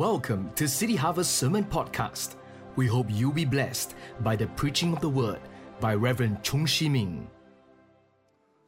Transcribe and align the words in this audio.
Welcome 0.00 0.50
to 0.54 0.66
City 0.66 0.96
Harvest 0.96 1.36
Sermon 1.36 1.62
Podcast. 1.62 2.36
We 2.74 2.86
hope 2.86 3.08
you'll 3.10 3.32
be 3.32 3.44
blessed 3.44 3.94
by 4.20 4.34
the 4.34 4.46
preaching 4.46 4.94
of 4.94 5.02
the 5.02 5.10
word 5.10 5.40
by 5.78 5.94
Reverend 5.94 6.42
Chung 6.42 6.64
Shi 6.64 6.88
Ming. 6.88 7.28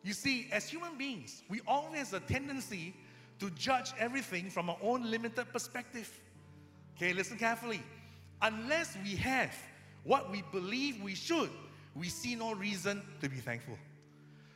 You 0.02 0.12
see, 0.12 0.48
as 0.52 0.68
human 0.68 0.98
beings, 0.98 1.42
we 1.48 1.62
always 1.66 2.10
have 2.10 2.22
a 2.22 2.26
tendency 2.26 2.94
to 3.38 3.48
judge 3.52 3.94
everything 3.98 4.50
from 4.50 4.68
our 4.68 4.76
own 4.82 5.10
limited 5.10 5.50
perspective. 5.54 6.10
Okay, 6.98 7.14
listen 7.14 7.38
carefully. 7.38 7.80
Unless 8.42 8.98
we 9.02 9.16
have 9.16 9.56
what 10.04 10.30
we 10.30 10.42
believe 10.52 11.00
we 11.02 11.14
should, 11.14 11.48
we 11.94 12.10
see 12.10 12.34
no 12.34 12.54
reason 12.54 13.00
to 13.22 13.30
be 13.30 13.36
thankful. 13.36 13.78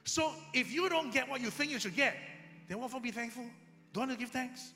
So 0.04 0.30
if 0.52 0.70
you 0.70 0.90
don't 0.90 1.10
get 1.10 1.26
what 1.26 1.40
you 1.40 1.48
think 1.48 1.70
you 1.70 1.78
should 1.78 1.96
get, 1.96 2.16
then 2.68 2.78
what 2.78 2.90
for 2.90 3.00
be 3.00 3.12
thankful? 3.12 3.46
Don't 3.94 4.08
want 4.08 4.10
to 4.10 4.18
give 4.18 4.28
thanks? 4.30 4.74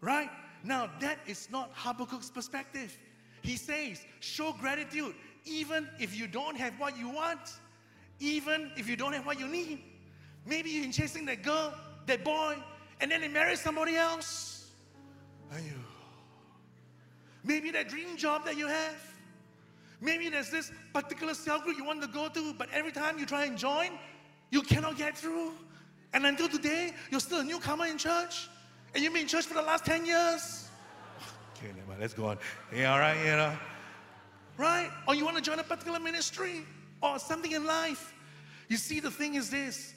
Right? 0.00 0.30
Now, 0.64 0.90
that 1.00 1.18
is 1.26 1.48
not 1.50 1.74
Habakkuk's 1.74 2.30
perspective. 2.30 2.96
He 3.42 3.56
says, 3.56 4.04
show 4.20 4.52
gratitude 4.52 5.14
even 5.44 5.88
if 5.98 6.16
you 6.16 6.26
don't 6.26 6.56
have 6.56 6.78
what 6.78 6.96
you 6.96 7.08
want, 7.08 7.40
even 8.20 8.70
if 8.76 8.88
you 8.88 8.96
don't 8.96 9.12
have 9.12 9.26
what 9.26 9.38
you 9.38 9.48
need. 9.48 9.82
Maybe 10.46 10.70
you've 10.70 10.84
been 10.84 10.92
chasing 10.92 11.24
that 11.26 11.42
girl, 11.42 11.74
that 12.06 12.24
boy, 12.24 12.56
and 13.00 13.10
then 13.10 13.20
they 13.20 13.28
marry 13.28 13.56
somebody 13.56 13.96
else. 13.96 14.70
you? 15.52 15.72
Maybe 17.44 17.70
that 17.72 17.88
dream 17.88 18.16
job 18.16 18.44
that 18.44 18.56
you 18.56 18.68
have. 18.68 18.96
Maybe 20.00 20.28
there's 20.28 20.50
this 20.50 20.72
particular 20.92 21.34
cell 21.34 21.60
group 21.60 21.76
you 21.76 21.84
want 21.84 22.02
to 22.02 22.08
go 22.08 22.28
to, 22.28 22.54
but 22.54 22.68
every 22.72 22.92
time 22.92 23.18
you 23.18 23.26
try 23.26 23.44
and 23.44 23.56
join, 23.56 23.90
you 24.50 24.62
cannot 24.62 24.96
get 24.96 25.16
through. 25.16 25.52
And 26.12 26.26
until 26.26 26.48
today, 26.48 26.92
you're 27.10 27.20
still 27.20 27.40
a 27.40 27.44
newcomer 27.44 27.86
in 27.86 27.98
church. 27.98 28.48
And 28.94 29.02
you've 29.02 29.12
been 29.12 29.22
in 29.22 29.28
church 29.28 29.46
for 29.46 29.54
the 29.54 29.62
last 29.62 29.84
10 29.84 30.04
years. 30.04 30.68
Okay, 31.56 31.68
never 31.74 31.88
mind. 31.88 32.00
Let's 32.00 32.14
go 32.14 32.26
on. 32.26 32.38
Yeah, 32.74 32.92
all 32.92 32.98
right, 32.98 33.16
you 33.18 33.24
know. 33.24 33.56
Right? 34.58 34.90
Or 35.08 35.14
you 35.14 35.24
want 35.24 35.36
to 35.36 35.42
join 35.42 35.58
a 35.58 35.62
particular 35.62 35.98
ministry 35.98 36.66
or 37.02 37.18
something 37.18 37.52
in 37.52 37.64
life. 37.64 38.12
You 38.68 38.76
see, 38.76 39.00
the 39.00 39.10
thing 39.10 39.34
is 39.34 39.50
this 39.50 39.94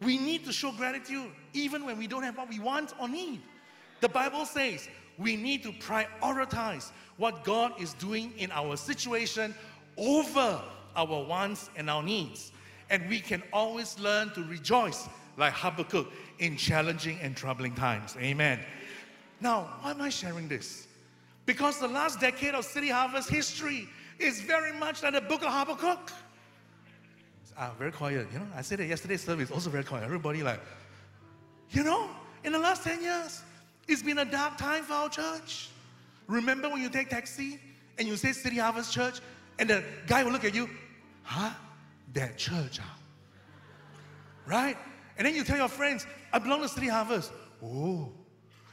we 0.00 0.16
need 0.16 0.44
to 0.44 0.52
show 0.52 0.70
gratitude 0.72 1.30
even 1.52 1.84
when 1.84 1.98
we 1.98 2.06
don't 2.06 2.22
have 2.22 2.36
what 2.36 2.48
we 2.48 2.60
want 2.60 2.94
or 3.00 3.08
need. 3.08 3.40
The 4.00 4.08
Bible 4.08 4.46
says 4.46 4.88
we 5.18 5.36
need 5.36 5.62
to 5.64 5.72
prioritize 5.72 6.92
what 7.16 7.42
God 7.44 7.80
is 7.80 7.94
doing 7.94 8.32
in 8.38 8.52
our 8.52 8.76
situation 8.76 9.54
over 9.96 10.62
our 10.94 11.24
wants 11.24 11.68
and 11.76 11.90
our 11.90 12.02
needs. 12.02 12.52
And 12.90 13.08
we 13.08 13.20
can 13.20 13.42
always 13.52 13.98
learn 13.98 14.30
to 14.30 14.42
rejoice 14.44 15.08
like 15.38 15.54
Habakkuk 15.54 16.10
in 16.40 16.56
challenging 16.56 17.18
and 17.22 17.36
troubling 17.36 17.74
times. 17.74 18.16
Amen. 18.18 18.60
Now, 19.40 19.68
why 19.80 19.92
am 19.92 20.02
I 20.02 20.08
sharing 20.08 20.48
this? 20.48 20.88
Because 21.46 21.78
the 21.78 21.88
last 21.88 22.20
decade 22.20 22.54
of 22.54 22.64
City 22.64 22.88
Harvest 22.88 23.30
history 23.30 23.88
is 24.18 24.40
very 24.40 24.72
much 24.72 25.02
like 25.02 25.14
the 25.14 25.20
book 25.20 25.42
of 25.42 25.48
Habakkuk. 25.48 26.12
Ah, 27.56 27.72
very 27.78 27.92
quiet. 27.92 28.26
You 28.32 28.40
know, 28.40 28.46
I 28.54 28.62
said 28.62 28.78
that 28.80 28.86
yesterday's 28.86 29.22
service 29.22 29.50
also 29.50 29.70
very 29.70 29.84
quiet. 29.84 30.04
Everybody 30.04 30.42
like, 30.42 30.60
you 31.70 31.82
know, 31.82 32.10
in 32.44 32.52
the 32.52 32.58
last 32.58 32.84
10 32.84 33.02
years, 33.02 33.42
it's 33.86 34.02
been 34.02 34.18
a 34.18 34.24
dark 34.24 34.58
time 34.58 34.84
for 34.84 34.92
our 34.92 35.08
church. 35.08 35.70
Remember 36.26 36.68
when 36.68 36.82
you 36.82 36.88
take 36.88 37.08
taxi 37.08 37.58
and 37.98 38.06
you 38.06 38.16
say 38.16 38.32
City 38.32 38.58
Harvest 38.58 38.92
Church, 38.92 39.20
and 39.58 39.70
the 39.70 39.82
guy 40.06 40.22
will 40.22 40.30
look 40.30 40.44
at 40.44 40.54
you, 40.54 40.68
huh? 41.22 41.50
That 42.12 42.38
church, 42.38 42.78
huh? 42.78 42.94
Right? 44.46 44.76
And 45.18 45.26
then 45.26 45.34
you 45.34 45.44
tell 45.44 45.56
your 45.56 45.68
friends, 45.68 46.06
I 46.32 46.38
belong 46.38 46.62
to 46.62 46.68
City 46.68 46.86
Harvest. 46.86 47.32
Oh. 47.62 48.08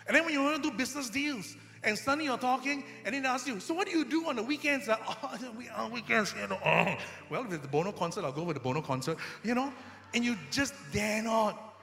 And 0.07 0.15
then 0.15 0.23
when 0.23 0.33
you 0.33 0.43
want 0.43 0.63
to 0.63 0.69
do 0.69 0.77
business 0.77 1.09
deals, 1.09 1.55
and 1.83 1.97
suddenly 1.97 2.25
you're 2.25 2.37
talking, 2.37 2.83
and 3.03 3.13
then 3.13 3.23
they 3.23 3.27
ask 3.27 3.47
you, 3.47 3.59
so 3.59 3.73
what 3.73 3.87
do 3.87 3.97
you 3.97 4.05
do 4.05 4.27
on 4.27 4.35
the 4.35 4.43
weekends? 4.43 4.87
Uh, 4.95 4.97
oh, 5.23 5.51
we, 5.57 5.67
on 5.69 5.91
weekends, 5.91 6.33
you 6.39 6.47
know, 6.47 6.59
oh. 6.63 6.95
well, 7.29 7.43
the 7.43 7.57
Bono 7.57 7.91
concert, 7.91 8.23
I'll 8.23 8.31
go 8.31 8.43
with 8.43 8.55
the 8.55 8.59
Bono 8.59 8.81
concert, 8.81 9.17
you 9.43 9.55
know, 9.55 9.73
and 10.13 10.23
you 10.23 10.37
just 10.51 10.73
dare 10.91 11.21
not. 11.21 11.75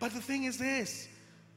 But 0.00 0.12
the 0.12 0.20
thing 0.20 0.44
is 0.44 0.58
this, 0.58 1.08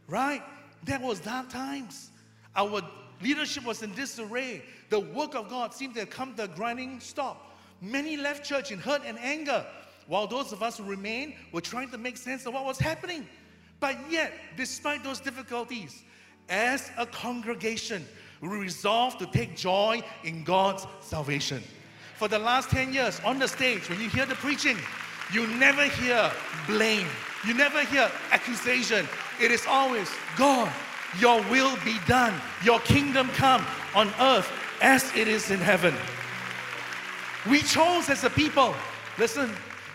right? 0.08 0.42
There 0.84 1.00
was 1.00 1.20
dark 1.20 1.50
times. 1.50 2.12
Our 2.56 2.82
leadership 3.22 3.66
was 3.66 3.82
in 3.82 3.94
disarray. 3.94 4.64
The 4.90 5.00
work 5.00 5.36
of 5.36 5.50
God 5.50 5.74
seemed 5.74 5.96
to 5.96 6.02
have 6.02 6.10
come 6.10 6.36
to 6.36 6.44
a 6.44 6.48
grinding 6.48 7.00
stop. 7.00 7.58
Many 7.82 8.18
left 8.18 8.46
church 8.46 8.72
in 8.72 8.80
hurt 8.80 9.02
and 9.06 9.18
anger 9.20 9.66
while 10.08 10.28
those 10.28 10.52
of 10.52 10.62
us 10.64 10.78
who 10.78 10.84
remained 10.84 11.34
were 11.52 11.62
trying 11.62 11.90
to 11.92 11.98
make 11.98 12.18
sense 12.18 12.46
of 12.46 12.54
what 12.54 12.66
was 12.66 12.80
happening. 12.80 13.28
But 13.80 13.98
yet, 14.10 14.34
despite 14.58 15.04
those 15.04 15.20
difficulties, 15.20 16.04
as 16.50 16.92
a 16.98 17.06
congregation, 17.06 18.06
we 18.42 18.50
resolved 18.50 19.20
to 19.20 19.26
take 19.28 19.56
joy 19.56 20.02
in 20.24 20.44
God's 20.44 20.86
salvation. 21.02 21.64
For 22.18 22.28
the 22.28 22.40
last 22.40 22.70
10 22.70 22.94
years 22.94 23.20
on 23.26 23.40
the 23.40 23.48
stage, 23.48 23.90
when 23.90 24.00
you 24.00 24.10
hear 24.10 24.26
the 24.26 24.36
preaching, 24.36 24.78
you 25.34 25.48
never 25.48 25.84
hear 25.84 26.32
blame, 26.68 27.08
you 27.48 27.54
never 27.54 27.84
hear 27.86 28.12
accusation. 28.32 29.08
It 29.42 29.50
is 29.50 29.66
always, 29.66 30.10
God, 30.38 30.72
your 31.20 31.42
will 31.50 31.76
be 31.84 31.98
done, 32.08 32.34
your 32.64 32.80
kingdom 32.82 33.30
come 33.30 33.66
on 33.96 34.12
earth 34.20 34.52
as 34.82 35.12
it 35.16 35.28
is 35.28 35.52
in 35.52 35.60
heaven. 35.60 35.96
We 37.50 37.62
chose 37.62 38.10
as 38.10 38.24
a 38.24 38.30
people, 38.30 38.76
listen, 39.18 39.52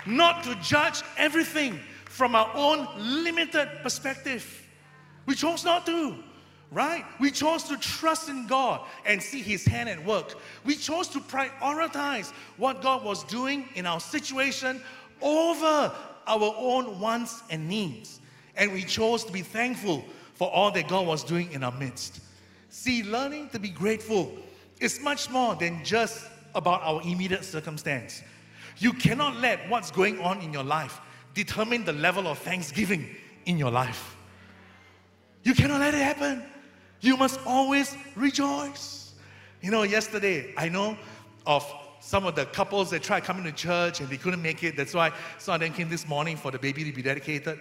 not 0.06 0.44
to 0.44 0.54
judge 0.56 1.02
everything 1.16 1.80
from 2.04 2.34
our 2.34 2.50
own 2.54 2.88
limited 2.96 3.68
perspective. 3.82 4.66
We 5.26 5.34
chose 5.34 5.64
not 5.64 5.84
to, 5.86 6.16
right? 6.70 7.04
We 7.20 7.30
chose 7.30 7.64
to 7.64 7.76
trust 7.76 8.28
in 8.28 8.46
God 8.46 8.80
and 9.04 9.22
see 9.22 9.42
His 9.42 9.64
hand 9.64 9.88
at 9.88 10.02
work. 10.04 10.34
We 10.64 10.76
chose 10.76 11.08
to 11.08 11.20
prioritize 11.20 12.30
what 12.56 12.82
God 12.82 13.04
was 13.04 13.24
doing 13.24 13.68
in 13.74 13.86
our 13.86 14.00
situation 14.00 14.80
over 15.20 15.92
our 16.26 16.54
own 16.56 16.98
wants 17.00 17.42
and 17.50 17.68
needs. 17.68 18.20
And 18.56 18.72
we 18.72 18.82
chose 18.82 19.24
to 19.24 19.32
be 19.32 19.42
thankful 19.42 20.04
for 20.34 20.50
all 20.50 20.70
that 20.72 20.88
God 20.88 21.06
was 21.06 21.24
doing 21.24 21.52
in 21.52 21.62
our 21.62 21.72
midst. 21.72 22.20
See, 22.68 23.02
learning 23.02 23.50
to 23.50 23.58
be 23.58 23.68
grateful 23.68 24.32
is 24.80 25.00
much 25.00 25.30
more 25.30 25.54
than 25.54 25.84
just 25.84 26.26
about 26.54 26.82
our 26.82 27.02
immediate 27.02 27.44
circumstance. 27.44 28.22
You 28.78 28.92
cannot 28.92 29.36
let 29.36 29.68
what's 29.70 29.90
going 29.90 30.20
on 30.20 30.40
in 30.40 30.52
your 30.52 30.64
life 30.64 31.00
determine 31.34 31.84
the 31.84 31.92
level 31.92 32.26
of 32.26 32.38
thanksgiving 32.38 33.14
in 33.46 33.58
your 33.58 33.70
life. 33.70 34.16
You 35.42 35.54
cannot 35.54 35.80
let 35.80 35.94
it 35.94 36.02
happen. 36.02 36.42
You 37.00 37.16
must 37.16 37.38
always 37.46 37.96
rejoice. 38.16 39.14
You 39.60 39.70
know, 39.70 39.82
yesterday, 39.82 40.52
I 40.56 40.68
know 40.68 40.96
of 41.46 41.64
some 42.00 42.26
of 42.26 42.34
the 42.34 42.46
couples 42.46 42.90
that 42.90 43.02
tried 43.02 43.24
coming 43.24 43.44
to 43.44 43.52
church 43.52 44.00
and 44.00 44.08
they 44.08 44.16
couldn't 44.16 44.42
make 44.42 44.62
it. 44.62 44.76
That's 44.76 44.94
why 44.94 45.12
some 45.38 45.54
of 45.54 45.60
them 45.60 45.72
came 45.72 45.88
this 45.88 46.06
morning 46.06 46.36
for 46.36 46.50
the 46.50 46.58
baby 46.58 46.84
to 46.84 46.92
be 46.92 47.02
dedicated. 47.02 47.58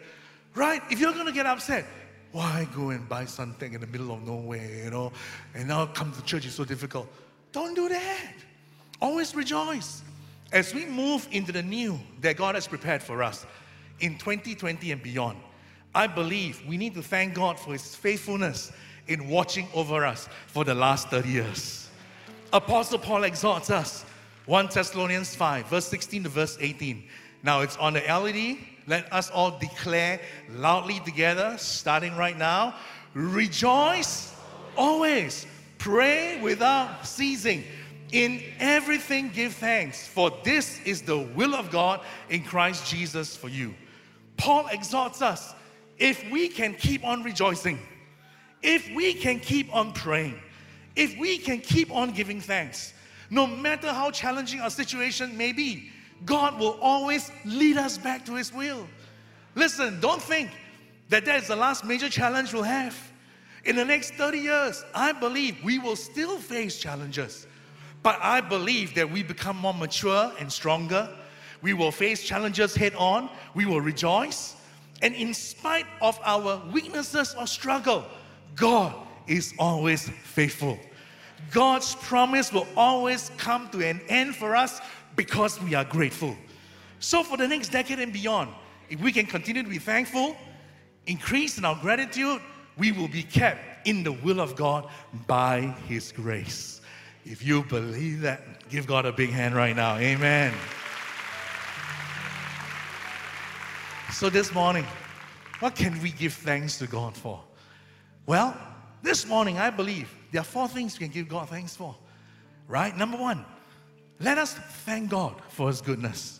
Right? 0.54 0.82
If 0.90 1.00
you're 1.00 1.14
going 1.14 1.26
to 1.26 1.32
get 1.32 1.46
upset, 1.46 1.86
why 2.32 2.68
go 2.76 2.90
and 2.90 3.08
buy 3.08 3.26
something 3.26 3.74
in 3.74 3.82
the 3.82 3.88
middle 3.88 4.12
of 4.14 4.26
nowhere, 4.26 4.84
you 4.84 4.92
know? 4.92 5.12
And 5.54 5.68
now 5.68 5.86
come 5.86 6.12
to 6.12 6.22
church 6.24 6.46
is 6.46 6.54
so 6.54 6.66
difficult. 6.66 7.08
Don't 7.52 7.76
do 7.76 7.90
that. 7.90 8.34
Always 9.02 9.34
rejoice. 9.36 10.04
As 10.52 10.74
we 10.74 10.86
move 10.86 11.28
into 11.32 11.52
the 11.52 11.64
new 11.64 12.00
that 12.22 12.38
God 12.38 12.56
has 12.56 12.68
prepared 12.68 13.02
for 13.02 13.24
us 13.24 13.46
in 14.00 14.18
2020 14.18 14.92
and 14.92 15.02
beyond, 15.02 15.38
I 15.94 16.08
believe 16.08 16.62
we 16.68 16.78
need 16.78 16.94
to 16.96 17.02
thank 17.02 17.34
God 17.34 17.60
for 17.60 17.72
His 17.72 17.96
faithfulness 17.96 18.72
in 19.08 19.28
watching 19.28 19.68
over 19.74 20.06
us 20.06 20.28
for 20.48 20.64
the 20.64 20.76
last 20.76 21.10
30 21.10 21.30
years. 21.30 21.90
Apostle 22.54 23.00
Paul 23.00 23.24
exhorts 23.24 23.70
us 23.70 24.06
1 24.46 24.70
Thessalonians 24.74 25.36
5, 25.36 25.68
verse 25.68 25.88
16 25.88 26.24
to 26.24 26.30
verse 26.30 26.58
18. 26.60 27.04
Now 27.44 27.62
it's 27.62 27.78
on 27.78 27.94
the 27.94 28.02
LED. 28.02 28.58
Let 28.88 29.12
us 29.12 29.32
all 29.32 29.58
declare 29.58 30.20
loudly 30.52 31.00
together, 31.00 31.56
starting 31.58 32.16
right 32.16 32.38
now. 32.38 32.76
Rejoice 33.14 34.36
always, 34.78 35.48
pray 35.80 36.40
without 36.42 37.06
ceasing 37.08 37.64
in 38.16 38.42
everything, 38.60 39.30
give 39.30 39.54
thanks, 39.56 40.08
for 40.08 40.32
this 40.46 40.80
is 40.86 41.02
the 41.02 41.18
will 41.18 41.54
of 41.54 41.70
God 41.70 42.00
in 42.30 42.44
Christ 42.44 42.90
Jesus 42.90 43.36
for 43.36 43.50
you. 43.50 43.76
Paul 44.38 44.68
exhorts 44.68 45.22
us 45.22 45.54
if 45.98 46.24
we 46.32 46.48
can 46.48 46.76
keep 46.76 47.04
on 47.04 47.24
rejoicing, 47.24 47.78
if 48.62 48.90
we 48.96 49.14
can 49.14 49.42
keep 49.42 49.74
on 49.76 49.92
praying, 49.92 50.40
if 50.96 51.18
we 51.18 51.38
can 51.38 51.60
keep 51.60 51.92
on 51.92 52.14
giving 52.14 52.40
thanks, 52.40 52.94
no 53.30 53.46
matter 53.46 53.92
how 53.92 54.12
challenging 54.12 54.62
our 54.62 54.70
situation 54.70 55.36
may 55.36 55.52
be, 55.52 55.92
God 56.24 56.58
will 56.58 56.80
always 56.82 57.30
lead 57.44 57.76
us 57.76 57.98
back 57.98 58.26
to 58.28 58.36
His 58.36 58.54
will. 58.54 58.88
Listen, 59.56 60.00
don't 60.00 60.22
think 60.22 60.52
that 61.10 61.26
that 61.26 61.42
is 61.42 61.50
the 61.50 61.56
last 61.58 61.84
major 61.84 62.08
challenge 62.08 62.54
we'll 62.54 62.64
have. 62.64 62.98
In 63.66 63.76
the 63.76 63.84
next 63.84 64.14
30 64.14 64.38
years, 64.38 64.86
I 64.94 65.12
believe 65.12 65.58
we 65.66 65.80
will 65.80 65.98
still 65.98 66.38
face 66.38 66.78
challenges. 66.78 67.46
But 68.06 68.20
I 68.22 68.40
believe 68.40 68.94
that 68.94 69.10
we 69.10 69.24
become 69.24 69.58
more 69.58 69.74
mature 69.74 70.32
and 70.40 70.52
stronger. 70.52 71.10
We 71.64 71.74
will 71.74 71.92
face 71.92 72.24
challenges 72.24 72.76
head 72.76 72.94
on. 72.94 73.32
We 73.56 73.66
will 73.66 73.82
rejoice. 73.82 74.56
And 75.02 75.16
in 75.16 75.34
spite 75.34 75.88
of 76.04 76.20
our 76.24 76.62
weaknesses 76.72 77.36
or 77.36 77.48
struggle, 77.48 78.06
God 78.56 78.94
is 79.26 79.56
always 79.58 80.08
faithful. 80.08 80.78
God's 81.50 81.96
promise 81.96 82.54
will 82.54 82.68
always 82.78 83.32
come 83.40 83.70
to 83.70 83.84
an 83.84 84.00
end 84.08 84.36
for 84.36 84.56
us 84.56 84.82
because 85.16 85.60
we 85.64 85.74
are 85.74 85.84
grateful. 85.84 86.38
So, 87.00 87.24
for 87.24 87.38
the 87.38 87.48
next 87.48 87.70
decade 87.70 87.98
and 87.98 88.14
beyond, 88.14 88.52
if 88.88 89.02
we 89.02 89.12
can 89.12 89.26
continue 89.26 89.64
to 89.64 89.70
be 89.70 89.80
thankful, 89.80 90.38
increase 91.08 91.58
in 91.58 91.66
our 91.66 91.76
gratitude, 91.82 92.40
we 92.78 92.92
will 92.92 93.08
be 93.08 93.24
kept 93.24 93.88
in 93.88 94.04
the 94.04 94.12
will 94.12 94.40
of 94.40 94.56
God 94.56 94.90
by 95.26 95.62
His 95.88 96.12
grace. 96.12 96.75
If 97.26 97.44
you 97.44 97.64
believe 97.64 98.22
that, 98.22 98.70
give 98.70 98.86
God 98.86 99.08
a 99.08 99.12
big 99.12 99.32
hand 99.32 99.56
right 99.56 99.76
now. 99.76 99.98
Amen. 99.98 100.54
So, 104.14 104.30
this 104.30 104.54
morning, 104.54 104.86
what 105.60 105.76
can 105.76 106.00
we 106.04 106.12
give 106.12 106.34
thanks 106.34 106.78
to 106.78 106.88
God 106.88 107.18
for? 107.18 107.42
Well, 108.28 108.56
this 109.02 109.28
morning, 109.28 109.58
I 109.58 109.72
believe 109.72 110.14
there 110.32 110.42
are 110.42 110.46
four 110.46 110.68
things 110.68 111.00
we 111.00 111.06
can 111.06 111.14
give 111.14 111.28
God 111.28 111.50
thanks 111.50 111.76
for. 111.76 111.96
Right? 112.68 112.96
Number 112.96 113.18
one, 113.18 113.44
let 114.20 114.38
us 114.38 114.54
thank 114.54 115.10
God 115.10 115.42
for 115.50 115.68
His 115.68 115.82
goodness. 115.82 116.40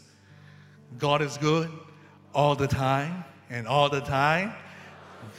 God 1.00 1.24
is 1.24 1.38
good 1.38 1.72
all 2.34 2.56
the 2.56 2.68
time, 2.68 3.24
and 3.50 3.68
all 3.68 3.90
the 3.90 4.02
time, 4.02 4.54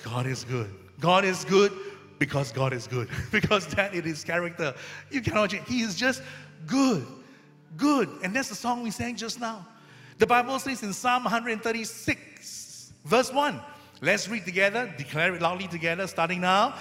God 0.02 0.26
is 0.26 0.42
good. 0.42 0.75
God 0.99 1.25
is 1.25 1.44
good 1.44 1.72
because 2.18 2.52
God 2.52 2.72
is 2.72 2.86
good, 2.86 3.08
because 3.32 3.66
that 3.68 3.94
is 3.94 4.04
His 4.04 4.24
character. 4.24 4.74
You 5.10 5.20
cannot 5.20 5.50
change. 5.50 5.68
He 5.68 5.80
is 5.80 5.94
just 5.94 6.22
good, 6.66 7.06
good. 7.76 8.08
And 8.22 8.34
that's 8.34 8.48
the 8.48 8.54
song 8.54 8.82
we 8.82 8.90
sang 8.90 9.16
just 9.16 9.40
now. 9.40 9.66
The 10.18 10.26
Bible 10.26 10.58
says 10.58 10.82
in 10.82 10.92
Psalm 10.92 11.24
136, 11.24 12.92
verse 13.04 13.32
1. 13.32 13.60
Let's 14.02 14.28
read 14.28 14.44
together, 14.44 14.92
declare 14.98 15.34
it 15.34 15.42
loudly 15.42 15.68
together, 15.68 16.06
starting 16.06 16.40
now. 16.40 16.74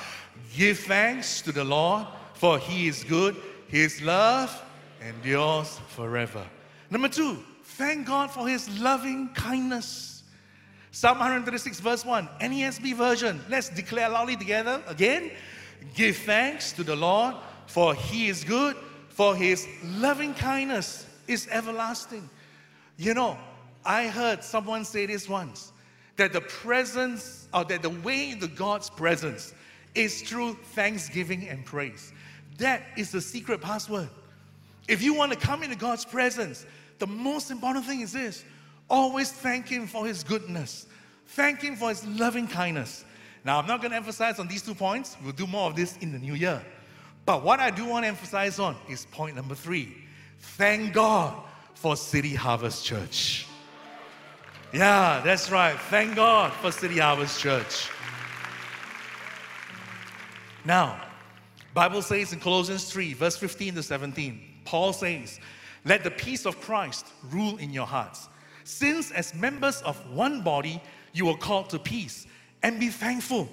Give 0.55 0.77
thanks 0.77 1.41
to 1.43 1.51
the 1.51 1.63
Lord, 1.63 2.07
for 2.33 2.59
He 2.59 2.87
is 2.87 3.03
good. 3.03 3.35
His 3.67 4.01
love 4.01 4.61
endures 5.01 5.79
forever. 5.89 6.45
Number 6.89 7.07
two, 7.07 7.43
thank 7.63 8.07
God 8.07 8.31
for 8.31 8.47
His 8.47 8.67
loving 8.79 9.29
kindness. 9.33 10.14
Psalm 10.95 11.19
136, 11.19 11.81
verse 11.81 12.05
1, 12.05 12.29
NASB 12.39 12.95
version. 12.95 13.43
Let's 13.49 13.67
declare 13.67 14.07
loudly 14.07 14.37
together 14.37 14.81
again. 14.87 15.29
Give 15.93 16.15
thanks 16.15 16.71
to 16.71 16.85
the 16.85 16.95
Lord, 16.95 17.35
for 17.65 17.93
He 17.93 18.29
is 18.29 18.45
good, 18.45 18.77
for 19.09 19.35
His 19.35 19.67
loving 19.83 20.33
kindness 20.33 21.05
is 21.27 21.49
everlasting. 21.51 22.29
You 22.95 23.13
know, 23.13 23.37
I 23.83 24.07
heard 24.07 24.41
someone 24.41 24.85
say 24.85 25.05
this 25.05 25.27
once 25.27 25.73
that 26.15 26.31
the 26.31 26.39
presence, 26.39 27.49
or 27.53 27.65
that 27.65 27.81
the 27.81 27.89
way 27.89 28.29
into 28.29 28.47
God's 28.47 28.89
presence 28.89 29.53
is 29.95 30.21
through 30.21 30.53
thanksgiving 30.75 31.49
and 31.49 31.65
praise. 31.65 32.13
That 32.57 32.83
is 32.95 33.11
the 33.11 33.19
secret 33.19 33.59
password. 33.59 34.07
If 34.87 35.01
you 35.01 35.13
want 35.13 35.33
to 35.33 35.37
come 35.37 35.61
into 35.61 35.75
God's 35.75 36.05
presence, 36.05 36.65
the 36.99 37.07
most 37.07 37.51
important 37.51 37.85
thing 37.85 37.99
is 37.99 38.13
this 38.13 38.45
always 38.89 39.31
thank 39.31 39.67
Him 39.67 39.87
for 39.87 40.05
His 40.05 40.23
goodness, 40.23 40.87
thank 41.27 41.61
Him 41.61 41.75
for 41.75 41.89
His 41.89 42.05
loving 42.05 42.47
kindness. 42.47 43.05
Now, 43.43 43.59
I'm 43.59 43.67
not 43.67 43.79
going 43.81 43.91
to 43.91 43.97
emphasize 43.97 44.39
on 44.39 44.47
these 44.47 44.63
two 44.63 44.73
points, 44.73 45.17
we'll 45.23 45.31
do 45.31 45.45
more 45.45 45.69
of 45.69 45.75
this 45.75 45.97
in 45.97 46.11
the 46.11 46.17
new 46.17 46.33
year. 46.33 46.63
But 47.25 47.43
what 47.43 47.59
I 47.59 47.69
do 47.69 47.85
want 47.85 48.03
to 48.03 48.07
emphasize 48.07 48.59
on 48.59 48.75
is 48.89 49.05
point 49.11 49.35
number 49.35 49.55
three 49.55 49.95
thank 50.39 50.93
God 50.93 51.43
for 51.73 51.95
City 51.95 52.33
Harvest 52.33 52.85
Church. 52.85 53.47
Yeah, 54.73 55.21
that's 55.23 55.51
right. 55.51 55.77
Thank 55.89 56.15
God 56.15 56.51
for 56.53 56.71
City 56.71 56.99
Harvest 56.99 57.39
Church. 57.39 57.89
Now, 60.65 60.99
Bible 61.73 62.01
says 62.01 62.33
in 62.33 62.39
Colossians 62.39 62.91
3, 62.91 63.13
verse 63.13 63.37
15 63.37 63.75
to 63.75 63.83
17, 63.83 64.41
Paul 64.65 64.93
says, 64.93 65.39
Let 65.85 66.03
the 66.03 66.11
peace 66.11 66.45
of 66.45 66.59
Christ 66.61 67.05
rule 67.31 67.57
in 67.57 67.71
your 67.71 67.85
hearts. 67.85 68.27
Since 68.65 69.11
as 69.11 69.33
members 69.33 69.81
of 69.83 69.95
one 70.11 70.41
body 70.41 70.81
you 71.13 71.29
are 71.29 71.37
called 71.37 71.69
to 71.69 71.79
peace, 71.79 72.27
and 72.65 72.79
be 72.79 72.89
thankful. 72.89 73.47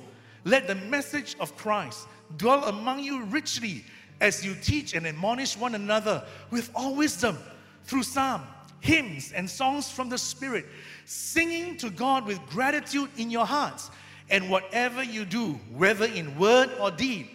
Let 0.45 0.67
the 0.67 0.75
message 0.75 1.37
of 1.39 1.55
Christ 1.55 2.09
dwell 2.39 2.65
among 2.65 3.01
you 3.01 3.25
richly 3.25 3.85
as 4.23 4.43
you 4.43 4.55
teach 4.55 4.95
and 4.95 5.07
admonish 5.07 5.55
one 5.55 5.75
another 5.75 6.25
with 6.51 6.71
all 6.75 6.95
wisdom 6.95 7.37
through 7.85 8.05
psalm, 8.05 8.43
hymns, 8.81 9.33
and 9.33 9.49
songs 9.49 9.91
from 9.91 10.09
the 10.09 10.17
Spirit, 10.17 10.65
singing 11.05 11.77
to 11.77 11.91
God 11.91 12.27
with 12.27 12.41
gratitude 12.49 13.11
in 13.19 13.31
your 13.31 13.45
hearts. 13.45 13.91
And 14.31 14.49
whatever 14.49 15.03
you 15.03 15.27
do, 15.27 15.61
whether 15.75 16.07
in 16.07 16.39
word 16.39 16.71
or 16.81 16.91
deed, 16.91 17.29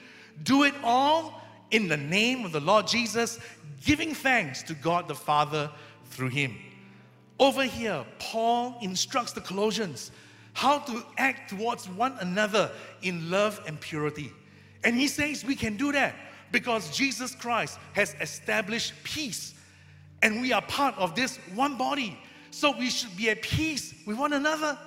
do 0.43 0.63
it 0.63 0.73
all 0.83 1.43
in 1.69 1.87
the 1.87 1.97
name 1.97 2.43
of 2.43 2.53
the 2.53 2.59
Lord 2.59 2.87
Jesus, 2.87 3.39
giving 3.85 4.15
thanks 4.15 4.63
to 4.63 4.73
God 4.73 5.07
the 5.07 5.13
Father 5.13 5.69
through 6.05 6.29
him. 6.29 6.57
Over 7.39 7.63
here, 7.63 8.03
Paul 8.19 8.77
instructs 8.81 9.33
the 9.33 9.41
Colossians 9.41 10.11
how 10.53 10.79
to 10.79 11.03
act 11.17 11.51
towards 11.51 11.87
one 11.87 12.17
another 12.19 12.71
in 13.03 13.29
love 13.29 13.61
and 13.67 13.79
purity. 13.79 14.33
And 14.83 14.95
he 14.95 15.07
says 15.07 15.45
we 15.45 15.55
can 15.55 15.77
do 15.77 15.91
that 15.91 16.15
because 16.51 16.89
Jesus 16.95 17.35
Christ 17.35 17.77
has 17.93 18.15
established 18.19 18.93
peace 19.03 19.53
and 20.23 20.41
we 20.41 20.51
are 20.53 20.63
part 20.63 20.97
of 20.97 21.13
this 21.13 21.37
one 21.53 21.77
body. 21.77 22.17
So 22.49 22.75
we 22.75 22.89
should 22.89 23.15
be 23.15 23.29
at 23.29 23.43
peace 23.43 23.93
with 24.07 24.17
one 24.17 24.33
another. 24.33 24.77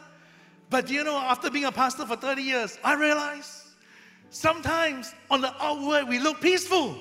But 0.70 0.90
you 0.90 1.04
know, 1.04 1.16
after 1.16 1.50
being 1.50 1.66
a 1.66 1.72
pastor 1.72 2.04
for 2.04 2.16
30 2.16 2.42
years, 2.42 2.78
I 2.82 2.94
realize 2.94 3.66
sometimes 4.30 5.14
on 5.30 5.40
the 5.40 5.54
outward 5.62 6.08
we 6.08 6.18
look 6.18 6.40
peaceful, 6.40 6.96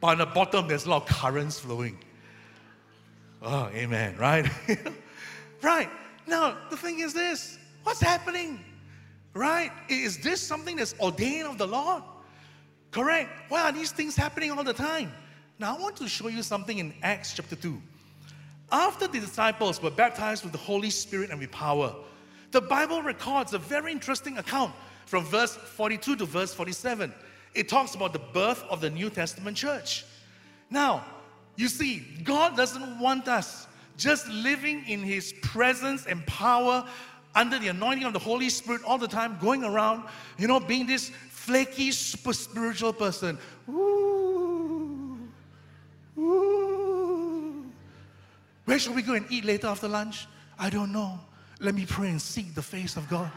but 0.00 0.08
on 0.08 0.18
the 0.18 0.26
bottom 0.26 0.68
there's 0.68 0.86
a 0.86 0.90
lot 0.90 1.02
of 1.02 1.08
currents 1.08 1.58
flowing. 1.58 1.98
Oh, 3.42 3.70
amen, 3.74 4.16
right? 4.18 4.46
right. 5.62 5.88
Now, 6.26 6.56
the 6.70 6.76
thing 6.76 7.00
is 7.00 7.14
this 7.14 7.58
what's 7.82 8.00
happening? 8.00 8.60
Right? 9.32 9.70
Is 9.88 10.18
this 10.18 10.40
something 10.42 10.76
that's 10.76 10.94
ordained 11.00 11.46
of 11.46 11.56
the 11.58 11.66
Lord? 11.66 12.02
Correct. 12.90 13.30
Why 13.48 13.62
are 13.62 13.72
these 13.72 13.92
things 13.92 14.16
happening 14.16 14.50
all 14.50 14.64
the 14.64 14.72
time? 14.72 15.12
Now, 15.58 15.76
I 15.76 15.80
want 15.80 15.96
to 15.96 16.08
show 16.08 16.28
you 16.28 16.42
something 16.42 16.78
in 16.78 16.92
Acts 17.02 17.34
chapter 17.34 17.54
2. 17.54 17.80
After 18.72 19.06
the 19.06 19.20
disciples 19.20 19.82
were 19.82 19.90
baptized 19.90 20.42
with 20.42 20.52
the 20.52 20.58
Holy 20.58 20.90
Spirit 20.90 21.30
and 21.30 21.38
with 21.38 21.50
power, 21.50 21.94
the 22.50 22.60
Bible 22.60 23.02
records 23.02 23.52
a 23.52 23.58
very 23.58 23.92
interesting 23.92 24.38
account 24.38 24.72
from 25.06 25.24
verse 25.24 25.56
42 25.56 26.16
to 26.16 26.24
verse 26.24 26.52
47. 26.54 27.12
It 27.54 27.68
talks 27.68 27.94
about 27.94 28.12
the 28.12 28.20
birth 28.20 28.64
of 28.70 28.80
the 28.80 28.90
New 28.90 29.10
Testament 29.10 29.56
church. 29.56 30.04
Now, 30.70 31.04
you 31.56 31.68
see, 31.68 32.00
God 32.24 32.56
doesn't 32.56 32.98
want 32.98 33.28
us 33.28 33.66
just 33.96 34.28
living 34.28 34.84
in 34.86 35.00
His 35.00 35.32
presence 35.42 36.06
and 36.06 36.26
power 36.26 36.86
under 37.34 37.58
the 37.58 37.68
anointing 37.68 38.04
of 38.04 38.12
the 38.12 38.18
Holy 38.18 38.48
Spirit 38.48 38.82
all 38.84 38.98
the 38.98 39.08
time, 39.08 39.38
going 39.40 39.64
around, 39.64 40.04
you 40.38 40.48
know, 40.48 40.58
being 40.58 40.86
this 40.86 41.10
flaky, 41.28 41.92
super 41.92 42.32
spiritual 42.32 42.92
person. 42.92 43.38
Ooh, 43.68 45.18
ooh. 46.18 47.64
Where 48.64 48.78
should 48.78 48.94
we 48.94 49.02
go 49.02 49.14
and 49.14 49.26
eat 49.30 49.44
later 49.44 49.66
after 49.66 49.88
lunch? 49.88 50.26
I 50.58 50.70
don't 50.70 50.92
know. 50.92 51.18
Let 51.60 51.74
me 51.74 51.86
pray 51.86 52.08
and 52.08 52.20
seek 52.20 52.54
the 52.54 52.62
face 52.62 52.96
of 52.96 53.08
God. 53.08 53.30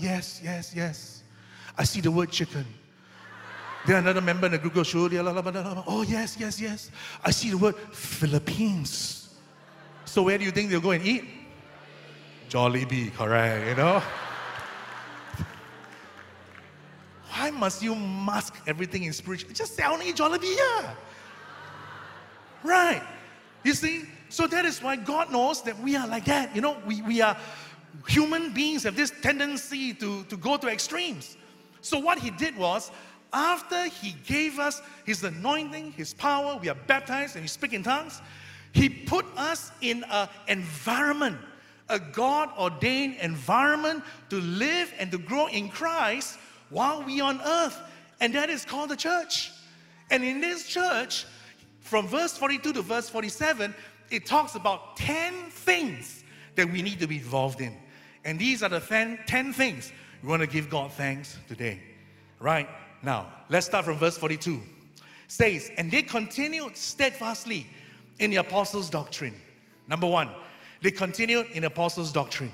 Yes, 0.00 0.40
yes, 0.42 0.74
yes. 0.74 1.22
I 1.78 1.84
see 1.84 2.00
the 2.00 2.10
word 2.10 2.30
chicken. 2.30 2.64
Then 3.86 3.98
another 3.98 4.20
member 4.20 4.46
in 4.46 4.52
the 4.52 4.58
group 4.58 4.74
goes, 4.74 4.92
Oh, 4.94 6.04
yes, 6.06 6.36
yes, 6.38 6.60
yes. 6.60 6.90
I 7.24 7.30
see 7.30 7.50
the 7.50 7.58
word 7.58 7.76
Philippines. 7.92 9.34
So 10.04 10.24
where 10.24 10.36
do 10.38 10.44
you 10.44 10.50
think 10.50 10.70
they'll 10.70 10.80
go 10.80 10.90
and 10.90 11.04
eat? 11.04 11.24
Jollibee, 12.48 13.14
correct, 13.14 13.68
you 13.68 13.74
know? 13.76 14.02
Why 17.30 17.50
must 17.50 17.82
you 17.82 17.94
mask 17.94 18.56
everything 18.66 19.04
in 19.04 19.12
spiritual? 19.12 19.52
Just 19.52 19.76
say, 19.76 19.82
I 19.82 19.92
only 19.92 20.08
eat 20.08 20.16
Jollibee, 20.16 20.56
yeah. 20.56 20.94
Right. 22.64 23.02
You 23.62 23.74
see? 23.74 24.04
So 24.28 24.46
that 24.48 24.64
is 24.64 24.82
why 24.82 24.96
God 24.96 25.30
knows 25.30 25.62
that 25.62 25.78
we 25.78 25.94
are 25.96 26.08
like 26.08 26.24
that. 26.24 26.54
You 26.56 26.60
know, 26.60 26.76
we, 26.86 27.02
we 27.02 27.20
are 27.20 27.36
human 28.08 28.52
beings 28.52 28.82
have 28.82 28.96
this 28.96 29.12
tendency 29.22 29.94
to, 29.94 30.24
to 30.24 30.36
go 30.36 30.56
to 30.56 30.68
extremes. 30.68 31.36
So 31.80 31.98
what 31.98 32.18
he 32.18 32.30
did 32.30 32.56
was 32.56 32.90
after 33.32 33.88
he 33.88 34.14
gave 34.26 34.58
us 34.58 34.80
his 35.04 35.24
anointing, 35.24 35.92
his 35.92 36.14
power, 36.14 36.58
we 36.60 36.68
are 36.68 36.76
baptized 36.86 37.36
and 37.36 37.42
we 37.42 37.48
speak 37.48 37.72
in 37.72 37.82
tongues, 37.82 38.20
he 38.72 38.88
put 38.88 39.24
us 39.36 39.72
in 39.80 40.04
an 40.10 40.28
environment, 40.48 41.38
a 41.88 41.98
God 41.98 42.50
ordained 42.58 43.16
environment 43.20 44.04
to 44.30 44.36
live 44.36 44.92
and 44.98 45.10
to 45.10 45.18
grow 45.18 45.46
in 45.46 45.68
Christ 45.68 46.38
while 46.70 47.02
we 47.02 47.20
on 47.20 47.40
earth. 47.40 47.80
And 48.20 48.34
that 48.34 48.50
is 48.50 48.64
called 48.64 48.90
the 48.90 48.96
church. 48.96 49.52
And 50.10 50.22
in 50.24 50.40
this 50.40 50.66
church, 50.68 51.26
from 51.80 52.06
verse 52.06 52.36
42 52.36 52.74
to 52.74 52.82
verse 52.82 53.08
47, 53.08 53.74
it 54.10 54.26
talks 54.26 54.54
about 54.54 54.96
10 54.96 55.50
things 55.50 56.24
that 56.54 56.70
we 56.70 56.82
need 56.82 57.00
to 57.00 57.06
be 57.06 57.16
involved 57.16 57.60
in. 57.60 57.76
And 58.24 58.38
these 58.38 58.62
are 58.62 58.68
the 58.68 58.80
10, 58.80 59.20
10 59.26 59.52
things 59.52 59.92
we 60.22 60.28
want 60.28 60.40
to 60.40 60.48
give 60.48 60.68
God 60.68 60.92
thanks 60.92 61.38
today. 61.48 61.80
Right? 62.40 62.68
Now, 63.02 63.26
let's 63.48 63.66
start 63.66 63.84
from 63.84 63.98
verse 63.98 64.16
42. 64.18 64.60
Says, 65.28 65.70
and 65.76 65.90
they 65.90 66.02
continued 66.02 66.76
steadfastly 66.76 67.66
in 68.18 68.30
the 68.30 68.36
apostles' 68.36 68.88
doctrine. 68.90 69.34
Number 69.88 70.06
one, 70.06 70.30
they 70.82 70.90
continued 70.90 71.46
in 71.52 71.62
the 71.62 71.68
apostles' 71.68 72.12
doctrine. 72.12 72.52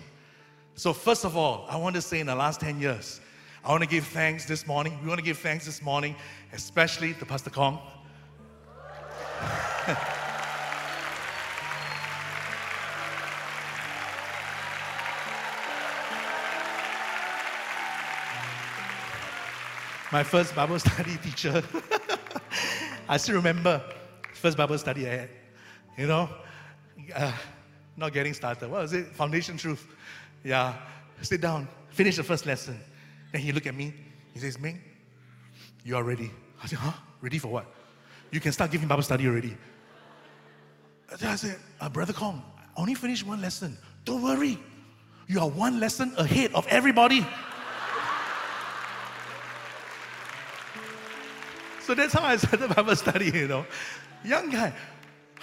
So, 0.74 0.92
first 0.92 1.24
of 1.24 1.36
all, 1.36 1.66
I 1.68 1.76
want 1.76 1.94
to 1.96 2.02
say 2.02 2.20
in 2.20 2.26
the 2.26 2.34
last 2.34 2.60
10 2.60 2.80
years, 2.80 3.20
I 3.64 3.70
want 3.70 3.82
to 3.82 3.88
give 3.88 4.06
thanks 4.06 4.46
this 4.46 4.66
morning. 4.66 4.98
We 5.02 5.08
want 5.08 5.18
to 5.18 5.24
give 5.24 5.38
thanks 5.38 5.66
this 5.66 5.82
morning, 5.82 6.16
especially 6.52 7.14
to 7.14 7.26
Pastor 7.26 7.50
Kong. 7.50 7.78
My 20.12 20.22
first 20.22 20.54
Bible 20.54 20.78
study 20.78 21.16
teacher. 21.22 21.62
I 23.08 23.16
still 23.16 23.36
remember 23.36 23.82
first 24.34 24.58
Bible 24.58 24.76
study 24.76 25.06
I 25.06 25.10
had. 25.10 25.30
You 25.96 26.06
know, 26.06 26.28
uh, 27.14 27.32
not 27.96 28.12
getting 28.12 28.34
started. 28.34 28.70
What 28.70 28.82
was 28.82 28.92
it? 28.92 29.06
Foundation 29.06 29.56
truth. 29.56 29.86
Yeah. 30.44 30.74
Sit 31.22 31.40
down. 31.40 31.66
Finish 31.88 32.16
the 32.16 32.22
first 32.22 32.44
lesson. 32.44 32.78
Then 33.32 33.40
he 33.40 33.52
looked 33.52 33.66
at 33.66 33.74
me. 33.74 33.94
He 34.34 34.40
says, 34.40 34.58
Ming, 34.58 34.82
you 35.82 35.96
are 35.96 36.02
ready. 36.02 36.30
I 36.62 36.66
said, 36.66 36.78
huh? 36.78 36.92
Ready 37.22 37.38
for 37.38 37.48
what? 37.48 37.66
You 38.30 38.40
can 38.40 38.52
start 38.52 38.70
giving 38.70 38.88
Bible 38.88 39.02
study 39.02 39.26
already. 39.26 39.56
I 41.22 41.36
said, 41.36 41.58
uh, 41.80 41.88
Brother 41.88 42.12
Kong, 42.12 42.42
only 42.76 42.94
finished 42.94 43.26
one 43.26 43.40
lesson. 43.40 43.78
Don't 44.04 44.22
worry. 44.22 44.58
You 45.26 45.40
are 45.40 45.48
one 45.48 45.80
lesson 45.80 46.12
ahead 46.18 46.52
of 46.54 46.66
everybody. 46.68 47.26
So 51.84 51.94
that's 51.94 52.12
how 52.12 52.24
I 52.24 52.36
started 52.36 52.74
Bible 52.74 52.96
study, 52.96 53.26
you 53.26 53.48
know. 53.48 53.66
Young 54.24 54.50
guy. 54.50 54.72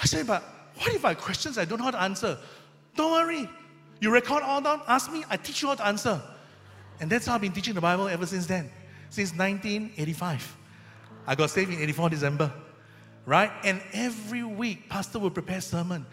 I 0.01 0.05
said, 0.05 0.27
but 0.27 0.43
what 0.75 0.93
if 0.93 1.03
I 1.03 1.09
have 1.09 1.17
questions 1.17 1.57
I 1.57 1.65
don't 1.65 1.79
know 1.79 1.85
how 1.85 1.91
to 1.91 2.01
answer? 2.01 2.37
Don't 2.95 3.11
worry. 3.11 3.49
You 3.99 4.11
record 4.11 4.43
all 4.43 4.61
down, 4.61 4.81
ask 4.87 5.11
me, 5.11 5.23
I 5.29 5.37
teach 5.37 5.61
you 5.61 5.67
how 5.67 5.75
to 5.75 5.87
answer. 5.87 6.21
And 6.99 7.09
that's 7.09 7.25
how 7.25 7.35
I've 7.35 7.41
been 7.41 7.51
teaching 7.51 7.73
the 7.73 7.81
Bible 7.81 8.07
ever 8.07 8.25
since 8.25 8.45
then, 8.45 8.69
since 9.09 9.31
1985. 9.31 10.57
I 11.27 11.35
got 11.35 11.49
saved 11.49 11.71
in 11.71 11.81
84 11.81 12.09
December, 12.09 12.51
right? 13.25 13.51
And 13.63 13.81
every 13.93 14.43
week, 14.43 14.89
Pastor 14.89 15.19
will 15.19 15.29
prepare 15.29 15.61
sermon. 15.61 16.05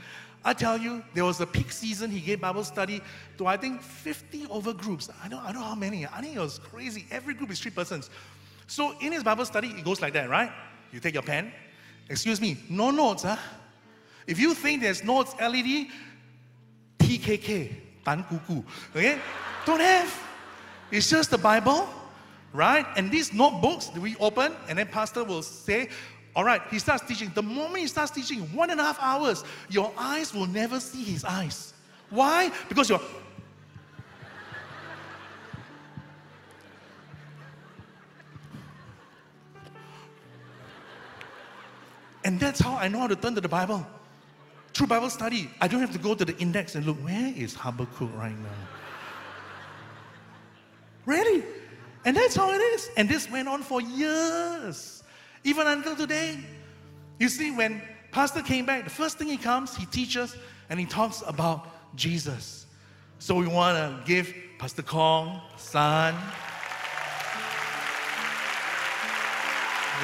I 0.45 0.53
tell 0.53 0.79
you, 0.79 1.03
there 1.15 1.25
was 1.25 1.41
a 1.41 1.47
peak 1.47 1.73
season. 1.73 2.11
He 2.11 2.21
gave 2.21 2.41
Bible 2.41 2.63
study 2.63 3.03
to 3.39 3.47
I 3.47 3.57
think 3.57 3.83
50 3.83 4.47
over 4.47 4.73
groups. 4.73 5.11
I 5.25 5.29
don't, 5.29 5.41
I 5.41 5.53
don't 5.53 5.63
know 5.63 5.69
how 5.69 5.75
many. 5.75 6.07
I 6.07 6.21
think 6.21 6.37
it 6.37 6.41
was 6.41 6.61
crazy. 6.61 7.05
Every 7.11 7.35
group 7.35 7.51
is 7.51 7.59
three 7.59 7.73
persons. 7.73 8.11
So 8.67 8.95
in 9.01 9.13
his 9.13 9.23
Bible 9.23 9.45
study, 9.45 9.69
it 9.69 9.85
goes 9.85 10.01
like 10.01 10.13
that, 10.15 10.29
right? 10.29 10.51
You 10.93 11.01
take 11.01 11.15
your 11.15 11.23
pen. 11.23 11.53
Excuse 12.09 12.41
me, 12.41 12.59
no 12.69 12.91
notes, 12.91 13.23
huh? 13.23 13.37
If 14.27 14.39
you 14.39 14.55
think 14.55 14.83
there's 14.83 15.05
notes, 15.05 15.35
LED, 15.41 15.89
TKK, 16.99 17.73
Tan 18.05 18.25
Kuku, 18.25 18.65
okay? 18.95 19.19
Don't 19.65 19.81
have. 19.81 20.23
It's 20.91 21.11
just 21.11 21.31
the 21.31 21.39
Bible, 21.39 21.89
right? 22.53 22.87
And 22.97 23.11
these 23.11 23.33
notebooks 23.33 23.91
we 23.97 24.17
open, 24.17 24.53
and 24.69 24.79
then 24.79 24.87
pastor 24.87 25.25
will 25.25 25.43
say, 25.43 25.89
all 26.35 26.45
right, 26.45 26.61
he 26.71 26.79
starts 26.79 27.05
teaching. 27.07 27.33
The 27.35 27.43
moment 27.43 27.79
he 27.79 27.87
starts 27.87 28.11
teaching, 28.11 28.41
one 28.55 28.71
and 28.71 28.79
a 28.79 28.85
half 28.85 28.99
hours, 29.01 29.43
your 29.69 29.93
eyes 29.97 30.35
will 30.35 30.47
never 30.47 30.79
see 30.81 31.03
his 31.03 31.25
eyes. 31.25 31.73
Why? 32.11 32.53
Because 32.69 32.91
you're 32.91 33.01
And 42.27 42.41
that's 42.41 42.59
how 42.59 42.77
I 42.77 42.89
know 42.89 42.99
how 42.99 43.07
to 43.07 43.15
turn 43.15 43.37
to 43.37 43.41
the 43.41 43.49
Bible. 43.49 43.87
Through 44.75 44.89
Bible 44.89 45.11
study, 45.11 45.49
I 45.61 45.69
don't 45.69 45.79
have 45.79 45.93
to 45.93 45.99
go 45.99 46.13
to 46.13 46.25
the 46.25 46.37
index 46.39 46.75
and 46.75 46.85
look, 46.85 46.97
where 46.97 47.33
is 47.37 47.55
Habakkuk 47.55 48.11
right 48.17 48.37
now? 48.37 48.67
Really? 51.05 51.45
And 52.05 52.17
that's 52.17 52.35
how 52.35 52.51
it 52.51 52.59
is. 52.59 52.91
And 52.97 53.09
this 53.09 53.31
went 53.31 53.47
on 53.47 53.63
for 53.63 53.81
years, 53.81 55.05
even 55.45 55.69
until 55.69 55.95
today. 55.95 56.41
You 57.21 57.29
see, 57.29 57.53
when 57.53 57.81
Pastor 58.11 58.43
came 58.43 58.67
back, 58.67 58.83
the 58.83 58.91
first 58.91 59.19
thing 59.19 59.29
he 59.29 59.37
comes, 59.37 59.77
he 59.77 59.87
teaches 59.87 60.35
and 60.69 60.81
he 60.81 60.87
talks 60.87 61.23
about 61.29 61.69
Jesus. 61.95 62.67
So 63.21 63.37
we 63.37 63.47
want 63.47 63.79
to 63.79 64.03
give 64.05 64.35
Pastor 64.59 64.83
Kong, 64.83 65.41
son, 65.57 66.13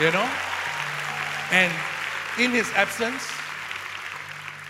you 0.01 0.13
know, 0.13 0.31
and 1.51 1.73
in 2.39 2.51
his 2.51 2.71
absence, 2.73 3.27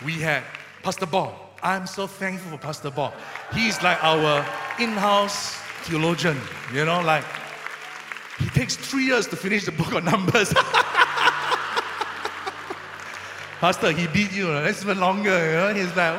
we 0.05 0.15
had 0.15 0.43
Pastor 0.83 1.07
Bob. 1.07 1.35
I'm 1.63 1.87
so 1.87 2.07
thankful 2.07 2.51
for 2.51 2.59
Pastor 2.59 2.91
Bob. 2.91 3.15
He's 3.55 3.81
like 3.83 4.03
our 4.03 4.45
in 4.81 4.91
house 4.91 5.55
theologian, 5.85 6.41
you 6.73 6.85
know, 6.85 7.01
like 7.01 7.25
he 8.39 8.49
takes 8.49 8.77
three 8.77 9.05
years 9.05 9.27
to 9.29 9.37
finish 9.37 9.65
the 9.65 9.73
book 9.73 9.93
of 9.93 10.03
Numbers. 10.05 10.53
Pastor, 13.61 13.93
he 13.93 14.09
beat 14.09 14.33
you, 14.33 14.47
that's 14.47 14.83
even 14.83 14.99
longer, 14.99 15.47
you 15.47 15.53
know. 15.53 15.73
He's 15.75 15.95
like? 15.95 16.19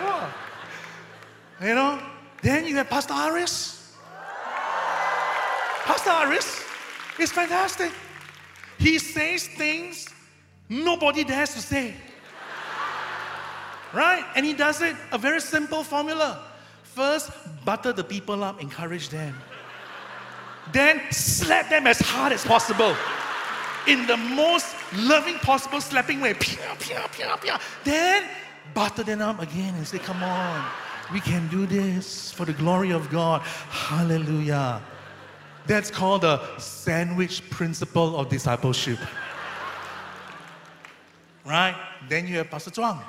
You 1.61 1.75
know? 1.75 1.99
Then 2.41 2.65
you 2.65 2.77
have 2.77 2.89
Pastor 2.89 3.13
Aries. 3.13 3.93
Pastor 5.83 6.09
Aries 6.09 6.63
is 7.19 7.31
fantastic. 7.31 7.91
He 8.77 8.97
says 8.99 9.47
things 9.47 10.12
Nobody 10.73 11.23
dares 11.23 11.53
to 11.53 11.61
say. 11.61 11.93
Right? 13.93 14.25
And 14.35 14.43
he 14.43 14.53
does 14.53 14.81
it 14.81 14.95
a 15.11 15.19
very 15.19 15.39
simple 15.39 15.83
formula. 15.83 16.43
First, 16.81 17.29
butter 17.63 17.93
the 17.93 18.03
people 18.03 18.43
up, 18.43 18.59
encourage 18.59 19.09
them. 19.09 19.35
Then 20.71 20.99
slap 21.11 21.69
them 21.69 21.85
as 21.85 21.99
hard 21.99 22.33
as 22.33 22.43
possible. 22.43 22.95
In 23.87 24.07
the 24.07 24.17
most 24.17 24.75
loving 24.95 25.35
possible 25.35 25.79
slapping 25.79 26.21
way. 26.21 26.33
Then 27.83 28.23
butter 28.73 29.03
them 29.03 29.21
up 29.21 29.41
again 29.41 29.75
and 29.75 29.85
say, 29.85 29.99
Come 29.99 30.23
on, 30.23 30.65
we 31.11 31.19
can 31.19 31.47
do 31.49 31.67
this 31.67 32.31
for 32.31 32.45
the 32.45 32.53
glory 32.53 32.91
of 32.91 33.11
God. 33.11 33.41
Hallelujah. 33.41 34.81
That's 35.67 35.91
called 35.91 36.21
the 36.21 36.57
sandwich 36.57 37.47
principle 37.51 38.17
of 38.17 38.29
discipleship 38.29 38.97
right? 41.45 41.75
Then 42.09 42.27
you 42.27 42.37
have 42.37 42.49
Pastor 42.49 42.71
Zhuang. 42.71 43.01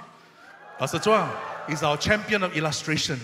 Pastor 0.78 0.98
Zhuang 0.98 1.30
is 1.68 1.82
our 1.82 1.96
champion 1.96 2.42
of 2.42 2.56
illustration. 2.56 3.20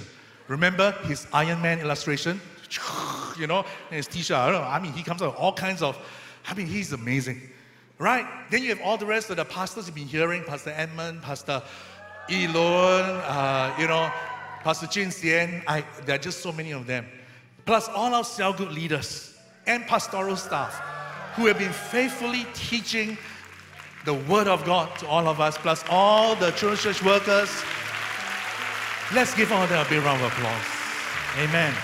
Remember 0.49 0.93
his 1.05 1.27
Iron 1.33 1.61
Man 1.63 1.81
illustration? 1.81 2.41
You 3.39 3.47
know, 3.47 3.65
and 3.89 3.97
his 3.97 4.07
t-shirt. 4.07 4.37
I 4.37 4.51
know. 4.51 4.61
I 4.61 4.79
mean, 4.79 4.93
he 4.93 5.03
comes 5.03 5.23
out 5.23 5.31
with 5.31 5.41
all 5.41 5.55
kinds 5.55 5.81
of. 5.81 5.97
I 6.47 6.53
mean, 6.53 6.67
he's 6.67 6.93
amazing, 6.93 7.41
right? 7.99 8.27
Then 8.51 8.63
you 8.63 8.69
have 8.69 8.83
all 8.83 8.99
the 8.99 9.07
rest 9.07 9.31
of 9.31 9.37
the 9.37 9.47
pastors 9.47 9.87
you've 9.87 9.95
been 9.95 10.07
hearing: 10.07 10.45
Pastor 10.45 10.75
Edmund, 10.77 11.23
Pastor 11.23 11.63
Elon, 12.29 12.55
uh, 12.55 13.75
you 13.79 13.89
know, 13.89 14.13
Pastor 14.63 14.87
Jin 14.89 15.09
Xian. 15.09 15.63
I, 15.67 15.85
there 16.05 16.17
are 16.17 16.19
just 16.19 16.41
so 16.41 16.53
many 16.53 16.73
of 16.73 16.87
them. 16.87 17.07
Plus 17.65 17.89
all 17.89 18.15
our 18.15 18.25
cell 18.25 18.53
group 18.53 18.73
leaders 18.73 19.39
and 19.67 19.87
pastoral 19.87 20.37
staff 20.37 20.83
who 21.37 21.47
have 21.47 21.59
been 21.59 21.73
faithfully 21.73 22.45
teaching 22.53 23.17
the 24.05 24.15
Word 24.15 24.49
of 24.49 24.65
God 24.65 24.97
to 24.99 25.07
all 25.07 25.29
of 25.29 25.41
us, 25.41 25.59
plus 25.59 25.85
all 25.91 26.35
the 26.35 26.51
church 26.53 26.83
church 26.83 27.03
workers. 27.03 27.51
Let's 29.13 29.35
give 29.35 29.53
all 29.53 29.67
them 29.67 29.85
a 29.85 29.89
big 29.89 30.03
round 30.03 30.23
of 30.23 30.33
applause. 30.33 30.65
Amen. 31.39 31.75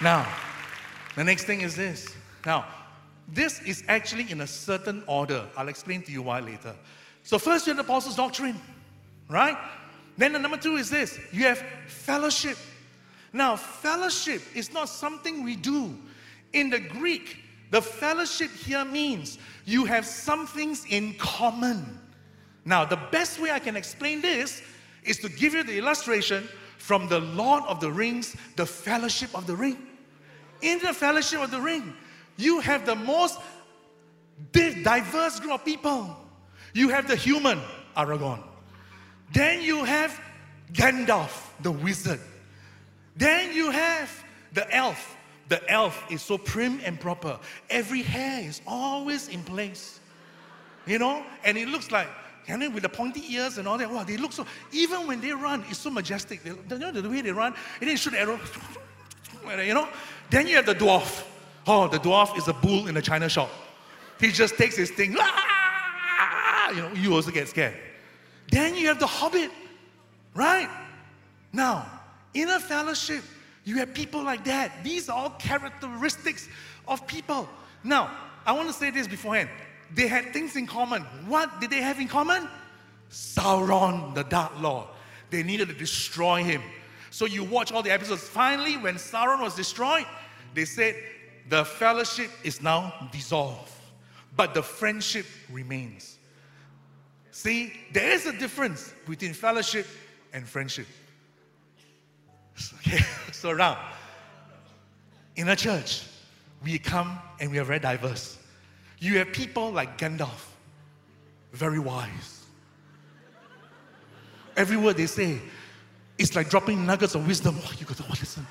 Now, 0.00 0.30
the 1.16 1.24
next 1.24 1.44
thing 1.44 1.62
is 1.62 1.74
this. 1.74 2.14
Now, 2.46 2.66
this 3.26 3.60
is 3.62 3.82
actually 3.88 4.30
in 4.30 4.42
a 4.42 4.46
certain 4.46 5.02
order. 5.06 5.44
I'll 5.56 5.68
explain 5.68 6.02
to 6.02 6.12
you 6.12 6.22
why 6.22 6.40
later. 6.40 6.74
So, 7.24 7.38
first 7.38 7.66
you 7.66 7.74
have 7.74 7.84
the 7.84 7.90
apostles' 7.90 8.16
doctrine, 8.16 8.60
right? 9.28 9.56
Then 10.16 10.32
the 10.32 10.38
number 10.38 10.56
two 10.56 10.76
is 10.76 10.90
this 10.90 11.18
you 11.32 11.44
have 11.44 11.62
fellowship. 11.86 12.56
Now, 13.32 13.56
fellowship 13.56 14.42
is 14.54 14.72
not 14.72 14.88
something 14.88 15.44
we 15.44 15.56
do. 15.56 15.96
In 16.52 16.70
the 16.70 16.78
Greek, 16.78 17.36
the 17.70 17.82
fellowship 17.82 18.50
here 18.50 18.84
means 18.84 19.38
you 19.64 19.84
have 19.84 20.06
some 20.06 20.46
things 20.46 20.84
in 20.88 21.14
common. 21.14 21.98
Now, 22.64 22.84
the 22.84 22.98
best 23.10 23.40
way 23.40 23.50
I 23.50 23.58
can 23.58 23.76
explain 23.76 24.20
this 24.20 24.62
is 25.02 25.18
to 25.18 25.28
give 25.28 25.54
you 25.54 25.62
the 25.62 25.78
illustration 25.78 26.48
from 26.78 27.08
the 27.08 27.20
Lord 27.20 27.64
of 27.64 27.80
the 27.80 27.90
Rings, 27.90 28.36
the 28.56 28.66
fellowship 28.66 29.34
of 29.34 29.46
the 29.46 29.54
ring. 29.54 29.78
In 30.62 30.78
the 30.78 30.92
fellowship 30.92 31.40
of 31.40 31.50
the 31.50 31.60
ring, 31.60 31.94
you 32.36 32.60
have 32.60 32.86
the 32.86 32.94
most 32.94 33.38
diverse 34.52 35.40
group 35.40 35.52
of 35.52 35.64
people. 35.64 36.16
You 36.72 36.88
have 36.90 37.08
the 37.08 37.16
human, 37.16 37.60
Aragorn. 37.96 38.42
Then 39.32 39.62
you 39.62 39.84
have 39.84 40.18
Gandalf, 40.72 41.50
the 41.62 41.70
wizard, 41.70 42.20
Then 43.16 43.52
you 43.52 43.70
have 43.70 44.24
the 44.52 44.72
elf. 44.74 45.16
The 45.48 45.68
elf 45.70 46.04
is 46.10 46.22
so 46.22 46.36
prim 46.38 46.80
and 46.84 47.00
proper. 47.00 47.38
Every 47.70 48.02
hair 48.02 48.46
is 48.46 48.60
always 48.66 49.28
in 49.28 49.42
place. 49.42 50.00
You 50.86 50.98
know? 50.98 51.24
And 51.44 51.56
it 51.56 51.68
looks 51.68 51.90
like, 51.90 52.08
and 52.48 52.62
then 52.62 52.72
with 52.72 52.82
the 52.82 52.88
pointy 52.88 53.22
ears 53.32 53.58
and 53.58 53.68
all 53.68 53.78
that, 53.78 53.90
wow, 53.90 54.04
they 54.04 54.16
look 54.16 54.32
so, 54.32 54.46
even 54.72 55.06
when 55.06 55.20
they 55.20 55.32
run, 55.32 55.64
it's 55.68 55.78
so 55.78 55.90
majestic. 55.90 56.42
They, 56.42 56.50
you 56.50 56.78
know 56.78 56.90
the 56.90 57.08
way 57.08 57.20
they 57.20 57.32
run? 57.32 57.54
And 57.80 57.88
then 57.88 57.96
shoot 57.96 58.10
the 58.10 58.20
arrow, 58.20 58.40
you 59.64 59.74
know? 59.74 59.88
Then 60.30 60.46
you 60.46 60.56
have 60.56 60.66
the 60.66 60.74
dwarf. 60.74 61.24
Oh, 61.66 61.88
the 61.88 61.98
dwarf 61.98 62.36
is 62.36 62.48
a 62.48 62.54
bull 62.54 62.86
in 62.86 62.96
a 62.96 63.02
china 63.02 63.28
shop. 63.28 63.50
He 64.20 64.30
just 64.30 64.56
takes 64.56 64.76
his 64.76 64.90
thing, 64.90 65.14
ah! 65.18 66.70
you 66.70 66.82
know, 66.82 66.92
you 66.92 67.14
also 67.14 67.30
get 67.30 67.48
scared. 67.48 67.76
Then 68.50 68.74
you 68.74 68.88
have 68.88 68.98
the 68.98 69.06
hobbit, 69.06 69.50
right? 70.34 70.68
Now, 71.52 71.86
in 72.34 72.48
a 72.48 72.60
fellowship, 72.60 73.22
you 73.68 73.76
have 73.76 73.92
people 73.92 74.22
like 74.22 74.44
that. 74.44 74.82
These 74.82 75.10
are 75.10 75.16
all 75.16 75.30
characteristics 75.30 76.48
of 76.86 77.06
people. 77.06 77.46
Now, 77.84 78.10
I 78.46 78.52
want 78.52 78.66
to 78.68 78.72
say 78.72 78.90
this 78.90 79.06
beforehand. 79.06 79.50
They 79.94 80.08
had 80.08 80.32
things 80.32 80.56
in 80.56 80.66
common. 80.66 81.02
What 81.26 81.60
did 81.60 81.68
they 81.68 81.82
have 81.82 82.00
in 82.00 82.08
common? 82.08 82.48
Sauron, 83.10 84.14
the 84.14 84.24
Dark 84.24 84.52
Lord. 84.58 84.86
They 85.28 85.42
needed 85.42 85.68
to 85.68 85.74
destroy 85.74 86.42
him. 86.42 86.62
So 87.10 87.26
you 87.26 87.44
watch 87.44 87.70
all 87.70 87.82
the 87.82 87.90
episodes. 87.90 88.22
Finally, 88.22 88.78
when 88.78 88.94
Sauron 88.94 89.42
was 89.42 89.54
destroyed, 89.54 90.06
they 90.54 90.64
said 90.64 90.96
the 91.50 91.66
fellowship 91.66 92.30
is 92.44 92.62
now 92.62 93.10
dissolved, 93.12 93.70
but 94.34 94.54
the 94.54 94.62
friendship 94.62 95.26
remains. 95.50 96.16
See, 97.32 97.74
there 97.92 98.12
is 98.12 98.24
a 98.24 98.32
difference 98.32 98.94
between 99.06 99.34
fellowship 99.34 99.86
and 100.32 100.48
friendship. 100.48 100.86
Okay, 102.78 102.98
so 103.32 103.52
now, 103.52 103.78
in 105.36 105.48
a 105.48 105.56
church, 105.56 106.02
we 106.62 106.78
come 106.78 107.18
and 107.40 107.50
we 107.50 107.58
are 107.58 107.64
very 107.64 107.78
diverse. 107.78 108.38
You 108.98 109.18
have 109.18 109.32
people 109.32 109.70
like 109.70 109.98
Gandalf, 109.98 110.50
very 111.52 111.78
wise. 111.78 112.44
Every 114.56 114.76
word 114.76 114.96
they 114.96 115.06
say, 115.06 115.40
it's 116.18 116.34
like 116.34 116.50
dropping 116.50 116.84
nuggets 116.84 117.14
of 117.14 117.26
wisdom. 117.26 117.56
Oh, 117.62 117.72
you 117.78 117.86
got 117.86 117.96
to 117.98 118.08
listen. 118.10 118.44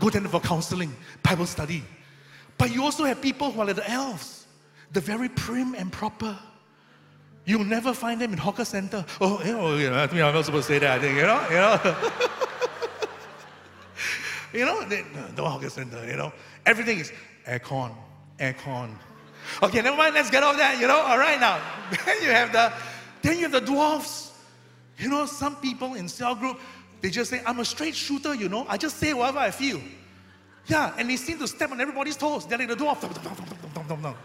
Go 0.00 0.10
then 0.10 0.26
for 0.26 0.40
counseling, 0.40 0.94
Bible 1.22 1.46
study. 1.46 1.84
But 2.58 2.74
you 2.74 2.82
also 2.82 3.04
have 3.04 3.22
people 3.22 3.52
who 3.52 3.60
are 3.60 3.66
like 3.66 3.76
the 3.76 3.88
elves, 3.88 4.46
the 4.92 5.00
very 5.00 5.28
prim 5.28 5.74
and 5.74 5.92
proper. 5.92 6.36
You'll 7.44 7.64
never 7.64 7.94
find 7.94 8.20
them 8.20 8.32
in 8.32 8.38
hawker 8.38 8.64
center. 8.64 9.04
Oh, 9.20 9.40
you 9.78 9.88
know, 9.88 9.98
I'm 10.02 10.34
not 10.34 10.44
supposed 10.44 10.66
to 10.66 10.74
say 10.74 10.78
that. 10.80 10.98
I 10.98 11.00
think 11.00 11.16
you 11.16 11.22
know, 11.22 11.46
you 11.48 11.56
know. 11.56 12.42
You 14.52 14.64
know, 14.64 14.88
they, 14.88 15.04
no 15.36 15.44
hawker 15.44 15.70
center, 15.70 16.06
you 16.06 16.16
know. 16.16 16.32
Everything 16.64 16.98
is 16.98 17.12
aircon, 17.46 17.94
aircon. 18.38 18.90
Okay, 19.62 19.80
never 19.82 19.96
mind, 19.96 20.14
let's 20.14 20.30
get 20.30 20.42
off 20.42 20.56
that, 20.56 20.80
you 20.80 20.86
know. 20.86 21.00
All 21.00 21.18
right 21.18 21.38
now. 21.38 21.60
Then 22.04 22.22
you 22.22 22.30
have 22.30 22.52
the 22.52 22.72
then 23.22 23.36
you 23.36 23.42
have 23.42 23.52
the 23.52 23.60
dwarfs. 23.60 24.32
You 24.98 25.08
know, 25.08 25.26
some 25.26 25.56
people 25.56 25.94
in 25.94 26.08
cell 26.08 26.34
group, 26.34 26.58
they 27.00 27.10
just 27.10 27.30
say, 27.30 27.42
I'm 27.44 27.58
a 27.58 27.64
straight 27.64 27.94
shooter, 27.94 28.34
you 28.34 28.48
know. 28.48 28.66
I 28.68 28.76
just 28.76 28.96
say 28.98 29.12
whatever 29.12 29.38
I 29.38 29.50
feel. 29.50 29.80
Yeah, 30.66 30.94
and 30.98 31.10
they 31.10 31.16
seem 31.16 31.38
to 31.38 31.48
step 31.48 31.70
on 31.70 31.80
everybody's 31.80 32.16
toes. 32.16 32.46
They're 32.46 32.58
like 32.58 32.68
the 32.68 32.76
dwarf. 32.76 34.16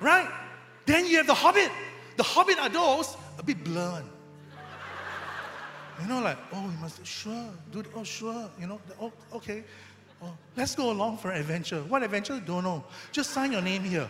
Right? 0.00 0.28
Then 0.86 1.06
you 1.06 1.18
have 1.18 1.26
the 1.26 1.34
hobbit. 1.34 1.70
The 2.16 2.22
hobbit 2.22 2.58
are 2.58 2.68
those 2.68 3.16
a 3.38 3.42
bit 3.42 3.62
blunt. 3.64 4.06
You 6.00 6.08
know, 6.08 6.20
like, 6.20 6.38
oh, 6.52 6.62
you 6.62 6.78
must, 6.80 7.04
sure, 7.06 7.50
dude, 7.70 7.86
oh, 7.94 8.04
sure, 8.04 8.50
you 8.58 8.66
know, 8.66 8.80
oh, 9.00 9.12
okay. 9.34 9.64
Oh, 10.22 10.32
let's 10.56 10.74
go 10.74 10.90
along 10.90 11.18
for 11.18 11.30
an 11.30 11.40
adventure. 11.40 11.82
What 11.82 12.02
adventure? 12.02 12.40
Don't 12.44 12.64
know. 12.64 12.84
Just 13.12 13.30
sign 13.30 13.52
your 13.52 13.62
name 13.62 13.82
here. 13.82 14.08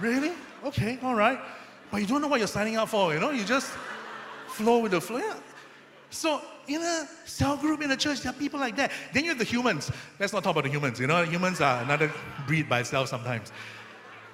Really? 0.00 0.32
Okay, 0.64 0.98
all 1.02 1.14
right. 1.14 1.38
But 1.90 2.00
you 2.00 2.06
don't 2.06 2.20
know 2.20 2.28
what 2.28 2.38
you're 2.38 2.48
signing 2.48 2.76
up 2.76 2.88
for, 2.88 3.14
you 3.14 3.20
know? 3.20 3.30
You 3.30 3.44
just 3.44 3.70
flow 4.48 4.78
with 4.78 4.92
the 4.92 5.00
flow. 5.00 5.18
Yeah. 5.18 5.34
So, 6.10 6.42
in 6.66 6.82
a 6.82 7.08
cell 7.24 7.56
group 7.56 7.82
in 7.82 7.90
a 7.90 7.96
church, 7.96 8.20
there 8.20 8.30
are 8.30 8.34
people 8.34 8.58
like 8.58 8.76
that. 8.76 8.90
Then 9.12 9.24
you 9.24 9.30
have 9.30 9.38
the 9.38 9.44
humans. 9.44 9.90
Let's 10.18 10.32
not 10.32 10.42
talk 10.42 10.52
about 10.52 10.64
the 10.64 10.70
humans, 10.70 10.98
you 10.98 11.06
know? 11.06 11.24
Humans 11.24 11.60
are 11.60 11.82
another 11.82 12.12
breed 12.46 12.68
by 12.68 12.80
itself 12.80 13.08
sometimes. 13.08 13.52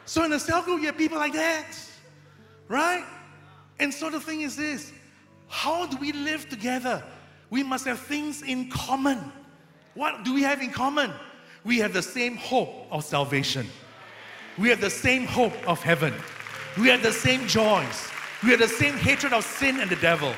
So, 0.07 0.25
in 0.25 0.33
a 0.33 0.41
cell 0.41 0.63
group, 0.63 0.81
you 0.81 0.87
have 0.87 0.99
people 0.99 1.19
like 1.19 1.35
that, 1.35 1.67
right? 2.69 3.05
And 3.79 3.93
so 3.93 4.11
the 4.11 4.21
thing 4.21 4.43
is 4.43 4.57
this 4.57 4.93
how 5.53 5.85
do 5.85 5.99
we 5.99 6.13
live 6.13 6.49
together? 6.49 7.05
We 7.51 7.63
must 7.63 7.85
have 7.85 8.01
things 8.01 8.41
in 8.41 8.71
common. 8.71 9.19
What 9.93 10.25
do 10.25 10.33
we 10.33 10.41
have 10.41 10.63
in 10.63 10.71
common? 10.71 11.13
We 11.63 11.77
have 11.81 11.93
the 11.93 12.01
same 12.01 12.37
hope 12.37 12.87
of 12.91 13.05
salvation. 13.05 13.67
We 14.57 14.71
have 14.71 14.81
the 14.81 14.89
same 14.89 15.27
hope 15.27 15.53
of 15.69 15.83
heaven. 15.83 16.15
We 16.79 16.89
have 16.89 17.03
the 17.03 17.13
same 17.13 17.47
joys. 17.47 18.09
We 18.43 18.49
have 18.49 18.61
the 18.61 18.67
same 18.67 18.95
hatred 18.95 19.35
of 19.35 19.45
sin 19.45 19.79
and 19.79 19.91
the 19.91 19.97
devil. 19.97 20.33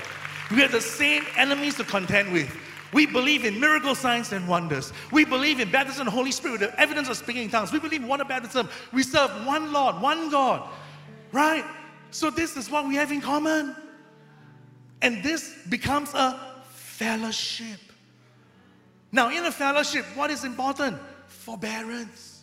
We 0.51 0.57
have 0.63 0.73
the 0.73 0.81
same 0.81 1.25
enemies 1.37 1.77
to 1.77 1.85
contend 1.85 2.33
with. 2.33 2.53
We 2.93 3.07
believe 3.07 3.45
in 3.45 3.61
miracle 3.61 3.95
signs 3.95 4.33
and 4.33 4.49
wonders. 4.49 4.93
We 5.13 5.25
believe 5.25 5.61
in 5.61 5.71
baptism 5.71 6.09
and 6.09 6.11
Holy 6.11 6.33
Spirit, 6.33 6.59
the 6.59 6.81
evidence 6.81 7.09
of 7.09 7.17
speaking 7.17 7.45
in 7.45 7.51
tongues. 7.51 7.71
We 7.71 7.79
believe 7.79 8.03
in 8.03 8.09
water 8.09 8.25
baptism. 8.25 8.69
We 8.93 9.05
serve 9.05 9.31
one 9.47 9.73
Lord, 9.73 10.01
one 10.01 10.29
God. 10.29 10.69
Right? 11.31 11.65
So 12.11 12.31
this 12.31 12.57
is 12.57 12.69
what 12.69 12.89
we 12.89 12.97
have 12.97 13.13
in 13.13 13.21
common. 13.21 13.77
And 15.05 15.23
this 15.23 15.55
becomes 15.69 16.15
a 16.15 16.41
fellowship. 16.71 17.79
Now, 19.13 19.29
in 19.29 19.45
a 19.45 19.53
fellowship, 19.53 20.07
what 20.15 20.31
is 20.31 20.45
important? 20.45 20.97
Forbearance. 21.27 22.43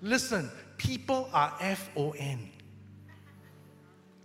Listen, 0.00 0.50
people 0.78 1.28
are 1.34 1.52
F 1.60 1.90
O 1.98 2.12
N, 2.12 2.48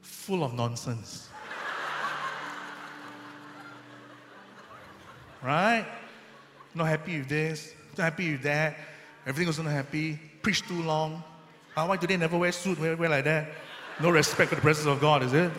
full 0.01 0.45
of 0.45 0.53
nonsense. 0.53 1.27
right? 5.41 5.85
Not 6.73 6.87
happy 6.87 7.17
with 7.17 7.27
this, 7.27 7.73
not 7.97 8.05
happy 8.05 8.31
with 8.31 8.43
that. 8.43 8.77
Everything 9.27 9.47
was 9.47 9.59
not 9.59 9.67
happy. 9.67 10.17
Preach 10.41 10.61
too 10.61 10.81
long. 10.83 11.21
why 11.75 11.97
do 11.97 12.07
they 12.07 12.15
never 12.15 12.37
wear 12.37 12.53
suit? 12.53 12.79
Wear, 12.79 12.95
wear 12.95 13.09
like 13.09 13.25
that? 13.25 13.49
No 13.99 14.09
respect 14.09 14.47
for 14.51 14.55
the 14.55 14.61
presence 14.61 14.87
of 14.87 15.01
God, 15.01 15.21
is 15.21 15.33
it? 15.33 15.51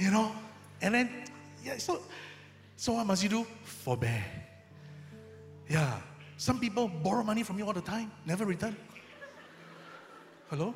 You 0.00 0.10
know? 0.10 0.32
And 0.80 0.94
then, 0.94 1.10
yeah, 1.62 1.76
so, 1.76 2.00
so 2.76 2.94
what 2.94 3.06
must 3.06 3.22
you 3.22 3.28
do? 3.28 3.46
Forbear. 3.62 4.24
Yeah. 5.68 6.00
Some 6.38 6.58
people 6.58 6.88
borrow 6.88 7.22
money 7.22 7.42
from 7.42 7.58
you 7.58 7.66
all 7.66 7.74
the 7.74 7.82
time, 7.82 8.10
never 8.24 8.46
return. 8.46 8.74
Hello? 10.48 10.74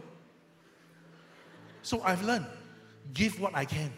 So 1.81 2.03
I've 2.03 2.23
learned 2.23 2.47
give 3.15 3.41
what 3.41 3.55
I 3.55 3.65
can. 3.65 3.91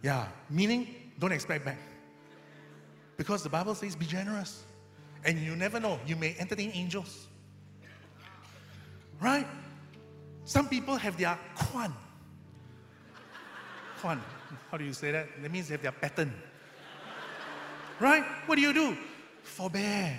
Yeah. 0.00 0.28
Meaning, 0.48 0.86
don't 1.18 1.32
expect 1.32 1.64
back. 1.64 1.78
Because 3.16 3.42
the 3.42 3.48
Bible 3.48 3.74
says 3.74 3.96
be 3.96 4.06
generous. 4.06 4.62
And 5.24 5.38
you 5.40 5.54
never 5.56 5.78
know, 5.78 5.98
you 6.06 6.16
may 6.16 6.36
entertain 6.38 6.70
angels. 6.72 7.26
Right? 9.20 9.46
Some 10.44 10.68
people 10.68 10.96
have 10.96 11.16
their 11.16 11.38
Kwan. 14.02 14.20
How 14.68 14.76
do 14.76 14.84
you 14.84 14.92
say 14.92 15.12
that? 15.12 15.28
That 15.40 15.52
means 15.52 15.68
they 15.68 15.74
have 15.74 15.82
their 15.82 15.92
pattern. 15.92 16.32
Right? 18.00 18.24
What 18.46 18.56
do 18.56 18.60
you 18.60 18.72
do? 18.72 18.96
Forbear. 19.44 20.18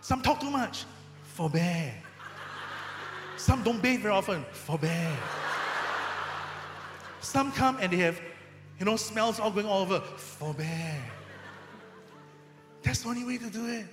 Some 0.00 0.22
talk 0.22 0.40
too 0.40 0.50
much. 0.50 0.84
Forbear. 1.24 1.92
Some 3.36 3.64
don't 3.64 3.82
bathe 3.82 4.02
very 4.02 4.14
often. 4.14 4.44
Forbear. 4.52 5.12
Some 7.20 7.50
come 7.50 7.78
and 7.80 7.92
they 7.92 7.96
have, 7.96 8.20
you 8.78 8.86
know, 8.86 8.94
smells 8.94 9.40
all 9.40 9.50
going 9.50 9.66
all 9.66 9.82
over. 9.82 9.98
Forbear. 9.98 11.02
That's 12.84 13.02
the 13.02 13.08
only 13.08 13.24
way 13.24 13.38
to 13.38 13.50
do 13.50 13.66
it. 13.66 13.86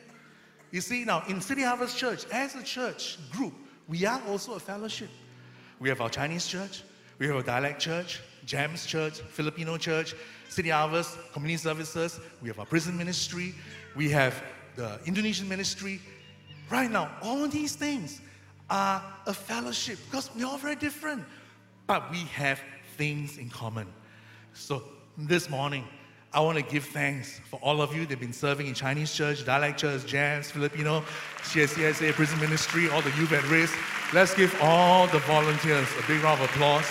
You 0.69 0.81
see, 0.81 1.05
now 1.05 1.23
in 1.27 1.41
City 1.41 1.63
Harvest 1.63 1.97
Church, 1.97 2.25
as 2.31 2.53
a 2.53 2.61
church 2.61 3.17
group, 3.31 3.53
we 3.87 4.05
are 4.05 4.21
also 4.27 4.53
a 4.53 4.59
fellowship. 4.59 5.09
We 5.79 5.89
have 5.89 6.01
our 6.01 6.09
Chinese 6.09 6.45
church, 6.45 6.83
we 7.17 7.25
have 7.25 7.35
a 7.35 7.43
dialect 7.43 7.81
church, 7.81 8.21
GEMS 8.45 8.85
Church, 8.85 9.19
Filipino 9.19 9.77
Church, 9.77 10.15
City 10.49 10.69
Harvest, 10.69 11.17
Community 11.31 11.57
Services, 11.57 12.19
we 12.41 12.49
have 12.49 12.59
our 12.59 12.65
prison 12.65 12.97
ministry, 12.97 13.53
we 13.95 14.09
have 14.09 14.43
the 14.75 14.99
Indonesian 15.05 15.47
ministry. 15.47 15.99
Right 16.69 16.89
now, 16.89 17.11
all 17.21 17.47
these 17.47 17.75
things 17.75 18.21
are 18.69 19.03
a 19.25 19.33
fellowship 19.33 19.99
because 20.05 20.29
we're 20.35 20.45
all 20.45 20.57
very 20.57 20.75
different, 20.75 21.23
but 21.87 22.09
we 22.11 22.19
have 22.33 22.59
things 22.97 23.37
in 23.37 23.49
common. 23.49 23.87
So 24.53 24.83
this 25.17 25.49
morning, 25.49 25.85
I 26.33 26.39
want 26.39 26.57
to 26.57 26.63
give 26.63 26.85
thanks 26.85 27.39
for 27.49 27.57
all 27.57 27.81
of 27.81 27.95
you 27.95 28.01
that 28.01 28.09
have 28.09 28.19
been 28.19 28.33
serving 28.33 28.65
in 28.65 28.73
Chinese 28.73 29.13
church, 29.13 29.45
dialect 29.45 29.79
church, 29.79 30.05
GEMS, 30.07 30.49
Filipino, 30.49 31.03
CSCSA, 31.43 32.13
prison 32.13 32.39
ministry, 32.39 32.89
all 32.89 33.01
the 33.01 33.11
youth 33.11 33.31
at 33.31 33.47
risk. 33.49 33.77
Let's 34.13 34.33
give 34.33 34.55
all 34.59 35.05
the 35.07 35.19
volunteers 35.19 35.87
a 36.03 36.07
big 36.07 36.23
round 36.23 36.41
of 36.41 36.49
applause. 36.49 36.85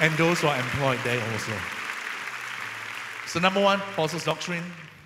And 0.00 0.12
those 0.14 0.40
who 0.40 0.46
are 0.48 0.56
employed 0.56 0.98
there 1.04 1.20
also. 1.32 1.52
So, 3.26 3.40
number 3.40 3.60
one, 3.60 3.80
apostles' 3.80 4.24
doctrine. 4.24 4.64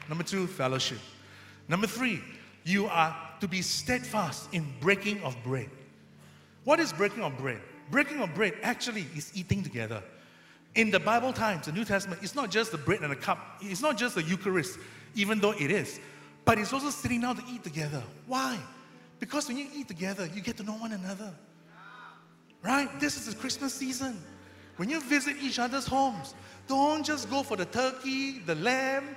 Number 0.09 0.25
two, 0.25 0.47
fellowship. 0.47 0.99
Number 1.69 1.87
three, 1.87 2.21
you 2.65 2.87
are 2.87 3.17
to 3.41 3.49
be 3.49 3.63
steadfast 3.63 4.53
in 4.53 4.67
breaking 4.81 5.23
of 5.23 5.37
bread. 5.43 5.71
What 6.65 6.79
is 6.79 6.93
breaking 6.93 7.23
of 7.23 7.37
bread? 7.39 7.61
Breaking 7.91 8.21
of 8.21 8.35
bread 8.35 8.55
actually 8.63 9.07
is 9.17 9.33
eating 9.35 9.63
together. 9.63 10.03
In 10.75 10.91
the 10.91 11.01
Bible 11.01 11.33
times, 11.33 11.67
the 11.67 11.73
New 11.73 11.85
Testament, 11.85 12.23
it's 12.23 12.35
not 12.35 12.51
just 12.51 12.73
the 12.73 12.79
bread 12.79 13.01
and 13.01 13.11
the 13.11 13.17
cup, 13.17 13.39
it's 13.61 13.83
not 13.83 13.99
just 13.99 14.15
the 14.15 14.23
Eucharist, 14.23 14.79
even 15.15 15.39
though 15.41 15.53
it 15.53 15.71
is, 15.71 16.01
but 16.45 16.59
it's 16.59 16.73
also 16.73 16.91
sitting 16.91 17.21
down 17.21 17.37
to 17.37 17.43
eat 17.53 17.63
together. 17.63 18.03
Why? 18.27 18.59
Because 19.19 19.49
when 19.49 19.59
you 19.59 19.67
eat 19.75 19.89
together, 19.89 20.29
you 20.35 20.41
get 20.41 20.57
to 20.59 20.63
know 20.63 20.75
one 20.75 20.93
another. 20.93 21.33
Right? 22.63 22.89
This 23.01 23.17
is 23.17 23.27
the 23.27 23.39
Christmas 23.39 23.75
season. 23.75 24.17
When 24.77 24.89
you 24.89 25.01
visit 25.01 25.37
each 25.41 25.59
other's 25.59 25.87
homes, 25.87 26.35
don't 26.67 27.05
just 27.05 27.31
go 27.31 27.43
for 27.43 27.57
the 27.57 27.67
turkey, 27.67 28.39
the 28.41 28.55
lamb, 28.55 29.17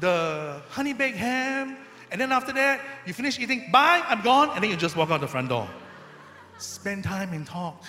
the 0.00 0.60
honey 0.70 0.92
baked 0.92 1.16
ham, 1.16 1.76
and 2.10 2.20
then 2.20 2.30
after 2.30 2.52
that, 2.52 2.80
you 3.06 3.12
finish 3.12 3.38
eating, 3.38 3.68
bye, 3.72 4.02
I'm 4.06 4.22
gone, 4.22 4.50
and 4.50 4.62
then 4.62 4.70
you 4.70 4.76
just 4.76 4.96
walk 4.96 5.10
out 5.10 5.20
the 5.20 5.26
front 5.26 5.48
door. 5.48 5.68
Spend 6.58 7.04
time 7.04 7.32
and 7.32 7.46
talk. 7.46 7.82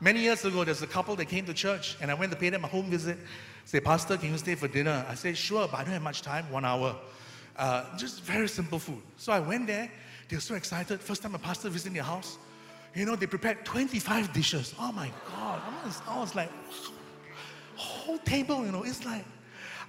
Many 0.00 0.20
years 0.20 0.44
ago, 0.44 0.62
there's 0.62 0.82
a 0.82 0.86
couple 0.86 1.16
that 1.16 1.26
came 1.26 1.46
to 1.46 1.54
church, 1.54 1.96
and 2.00 2.10
I 2.10 2.14
went 2.14 2.30
to 2.30 2.38
pay 2.38 2.50
them 2.50 2.64
a 2.64 2.68
home 2.68 2.90
visit. 2.90 3.18
Say, 3.64 3.80
Pastor, 3.80 4.16
can 4.16 4.30
you 4.30 4.38
stay 4.38 4.54
for 4.54 4.68
dinner? 4.68 5.04
I 5.08 5.14
said, 5.14 5.36
sure, 5.36 5.66
but 5.66 5.80
I 5.80 5.84
don't 5.84 5.94
have 5.94 6.02
much 6.02 6.22
time, 6.22 6.50
one 6.50 6.64
hour. 6.64 6.96
Uh, 7.56 7.96
just 7.96 8.22
very 8.22 8.48
simple 8.48 8.78
food. 8.78 9.02
So 9.16 9.32
I 9.32 9.40
went 9.40 9.66
there. 9.66 9.90
They 10.28 10.36
were 10.36 10.40
so 10.40 10.54
excited. 10.54 11.00
First 11.00 11.22
time 11.22 11.34
a 11.34 11.38
pastor 11.38 11.68
visiting 11.70 11.94
their 11.94 12.02
house. 12.02 12.38
You 12.96 13.04
know, 13.04 13.14
they 13.14 13.26
prepared 13.26 13.62
25 13.66 14.32
dishes. 14.32 14.74
Oh 14.80 14.90
my 14.90 15.12
God. 15.28 15.60
I 15.62 15.86
was, 15.86 16.02
I 16.08 16.18
was 16.18 16.34
like, 16.34 16.50
whole 17.76 18.16
table, 18.18 18.64
you 18.64 18.72
know, 18.72 18.84
it's 18.84 19.04
like, 19.04 19.22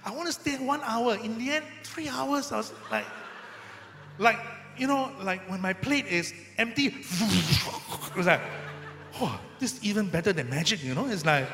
I 0.04 0.10
want 0.10 0.26
to 0.26 0.32
stay 0.32 0.56
one 0.58 0.82
hour. 0.84 1.16
In 1.16 1.38
the 1.38 1.52
end, 1.52 1.64
three 1.82 2.06
hours, 2.08 2.52
I 2.52 2.58
was 2.58 2.74
like, 2.92 3.06
like, 4.18 4.38
you 4.76 4.86
know, 4.86 5.10
like 5.22 5.40
when 5.48 5.58
my 5.62 5.72
plate 5.72 6.06
is 6.06 6.34
empty, 6.58 6.86
it 6.98 8.14
was 8.14 8.26
like, 8.26 8.42
oh, 9.22 9.40
this 9.58 9.78
is 9.78 9.84
even 9.84 10.10
better 10.10 10.34
than 10.34 10.50
magic, 10.50 10.84
you 10.84 10.94
know? 10.94 11.06
It's 11.06 11.24
like, 11.24 11.48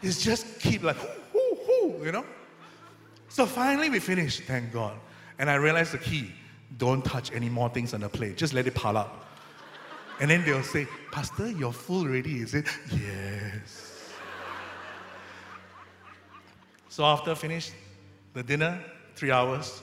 it's 0.00 0.22
just 0.22 0.60
keep 0.60 0.84
like, 0.84 0.96
whoo, 1.34 1.58
whoo, 1.66 2.04
you 2.04 2.12
know? 2.12 2.24
So 3.28 3.46
finally 3.46 3.90
we 3.90 3.98
finished, 3.98 4.42
thank 4.44 4.72
God. 4.72 4.96
And 5.40 5.50
I 5.50 5.56
realized 5.56 5.92
the 5.92 5.98
key 5.98 6.32
don't 6.78 7.04
touch 7.04 7.32
any 7.32 7.48
more 7.48 7.68
things 7.68 7.94
on 7.94 8.00
the 8.00 8.08
plate, 8.08 8.36
just 8.36 8.54
let 8.54 8.68
it 8.68 8.74
pile 8.76 8.96
up. 8.96 9.25
And 10.18 10.30
then 10.30 10.44
they'll 10.44 10.62
say, 10.62 10.86
Pastor, 11.12 11.50
you're 11.50 11.72
full 11.72 12.02
already, 12.02 12.40
is 12.40 12.54
it? 12.54 12.66
Yes. 12.90 14.12
so 16.88 17.04
after 17.04 17.34
finish 17.34 17.72
the 18.32 18.42
dinner, 18.42 18.80
three 19.14 19.30
hours, 19.30 19.82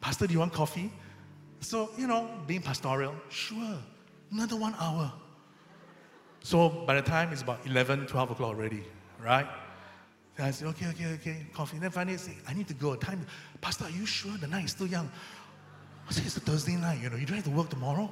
Pastor, 0.00 0.26
do 0.26 0.32
you 0.32 0.38
want 0.38 0.52
coffee? 0.52 0.90
So, 1.60 1.90
you 1.98 2.06
know, 2.06 2.28
being 2.46 2.62
pastoral, 2.62 3.14
sure, 3.28 3.78
another 4.30 4.56
one 4.56 4.74
hour. 4.78 5.12
So 6.42 6.68
by 6.68 6.94
the 6.94 7.02
time 7.02 7.32
it's 7.32 7.42
about 7.42 7.58
11, 7.66 8.06
12 8.06 8.30
o'clock 8.30 8.50
already, 8.50 8.84
right? 9.22 9.46
Then 10.36 10.46
I 10.46 10.50
say, 10.52 10.66
okay, 10.66 10.86
okay, 10.88 11.06
okay, 11.14 11.46
coffee. 11.52 11.76
And 11.76 11.82
Then 11.82 11.90
finally 11.90 12.14
I 12.14 12.18
say, 12.18 12.36
I 12.46 12.54
need 12.54 12.68
to 12.68 12.74
go. 12.74 12.94
Time, 12.94 13.26
Pastor, 13.60 13.86
are 13.86 13.90
you 13.90 14.06
sure 14.06 14.32
the 14.38 14.46
night 14.46 14.66
is 14.66 14.70
still 14.70 14.86
young? 14.86 15.10
I 16.08 16.12
say, 16.12 16.22
it's 16.24 16.36
a 16.36 16.40
Thursday 16.40 16.76
night, 16.76 17.02
you 17.02 17.10
know, 17.10 17.16
you 17.16 17.26
don't 17.26 17.36
have 17.36 17.44
to 17.44 17.50
work 17.50 17.68
tomorrow. 17.68 18.10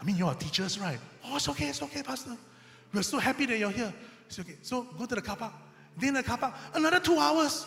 I 0.00 0.04
mean, 0.04 0.16
you 0.16 0.26
are 0.26 0.34
teachers, 0.34 0.78
right? 0.78 0.98
Oh, 1.24 1.36
it's 1.36 1.48
okay, 1.48 1.68
it's 1.68 1.82
okay, 1.82 2.02
Pastor. 2.02 2.36
We're 2.92 3.02
so 3.02 3.18
happy 3.18 3.46
that 3.46 3.58
you're 3.58 3.70
here. 3.70 3.92
It's 4.26 4.38
okay. 4.38 4.56
So 4.62 4.82
go 4.98 5.06
to 5.06 5.14
the 5.14 5.22
car 5.22 5.36
park. 5.36 5.52
Then 5.96 6.14
the 6.14 6.22
car 6.22 6.38
park, 6.38 6.54
another 6.74 7.00
two 7.00 7.18
hours. 7.18 7.66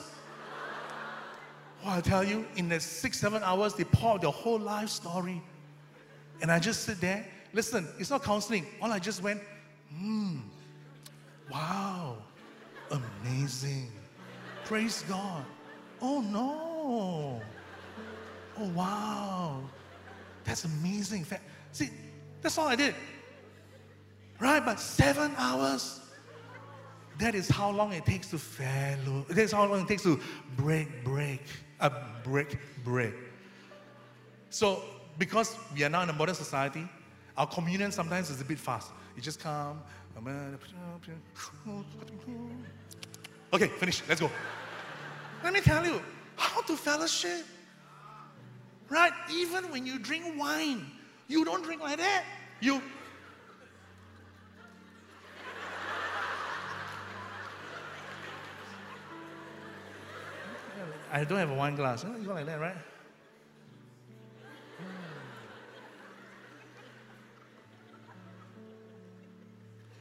Oh, 1.84 1.90
I 1.90 2.02
tell 2.02 2.24
you, 2.24 2.46
in 2.56 2.70
the 2.70 2.80
six, 2.80 3.20
seven 3.20 3.44
hours, 3.44 3.74
they 3.74 3.84
pour 3.84 4.20
their 4.20 4.32
whole 4.32 4.60
life 4.60 4.90
story. 4.90 5.42
And 6.42 6.52
I 6.52 6.60
just 6.60 6.84
sit 6.84 7.02
there. 7.02 7.26
Listen, 7.54 7.88
it's 8.00 8.10
not 8.10 8.24
counseling. 8.24 8.66
All 8.82 8.92
I 8.92 9.00
just 9.00 9.22
went, 9.22 9.42
hmm, 9.94 10.38
wow, 11.52 12.18
amazing. 12.92 13.92
Praise 14.66 15.04
God. 15.08 15.44
Oh 16.02 16.22
no. 16.22 17.42
Oh 18.58 18.70
wow. 18.70 19.62
That's 20.44 20.66
amazing. 20.66 21.26
See, 21.72 21.90
that's 22.42 22.58
all 22.58 22.68
I 22.68 22.76
did. 22.76 22.96
Right? 24.40 24.64
But 24.64 24.80
seven 24.80 25.34
hours. 25.38 26.00
That 27.20 27.36
is 27.36 27.48
how 27.48 27.70
long 27.70 27.94
it 27.94 28.06
takes 28.06 28.32
to 28.32 28.40
fellow. 28.40 29.26
That's 29.30 29.52
how 29.52 29.66
long 29.66 29.82
it 29.82 29.88
takes 29.88 30.04
to 30.04 30.20
break, 30.58 31.04
break 31.04 31.42
a 31.80 31.92
break 32.24 32.58
bread. 32.84 33.14
So, 34.50 34.84
because 35.18 35.56
we 35.76 35.84
are 35.84 35.90
now 35.90 36.02
in 36.04 36.10
a 36.10 36.14
modern 36.14 36.36
society, 36.36 36.88
our 37.38 37.48
communion 37.48 37.92
sometimes 37.92 38.30
is 38.30 38.42
a 38.42 38.46
bit 38.46 38.60
fast. 38.60 38.92
You 39.16 39.22
just 39.22 39.40
come. 39.40 39.82
Okay, 43.54 43.68
finish. 43.68 44.02
Let's 44.08 44.22
go. 44.22 44.30
Let 45.44 45.54
me 45.54 45.62
tell 45.62 45.86
you 45.86 46.02
how 46.36 46.62
to 46.62 46.76
fellowship. 46.76 47.46
Right? 48.90 49.14
Even 49.32 49.66
when 49.72 49.86
you 49.86 50.00
drink 50.00 50.26
wine, 50.38 50.86
you 51.32 51.46
don't 51.46 51.64
drink 51.64 51.82
like 51.82 51.98
that. 51.98 52.26
You 52.60 52.82
I 61.14 61.26
don't 61.26 61.38
have 61.38 61.50
a 61.50 61.54
wine 61.54 61.76
glass. 61.76 62.06
You 62.06 62.26
go 62.26 62.34
like 62.34 62.46
that, 62.46 62.60
right? 62.60 62.76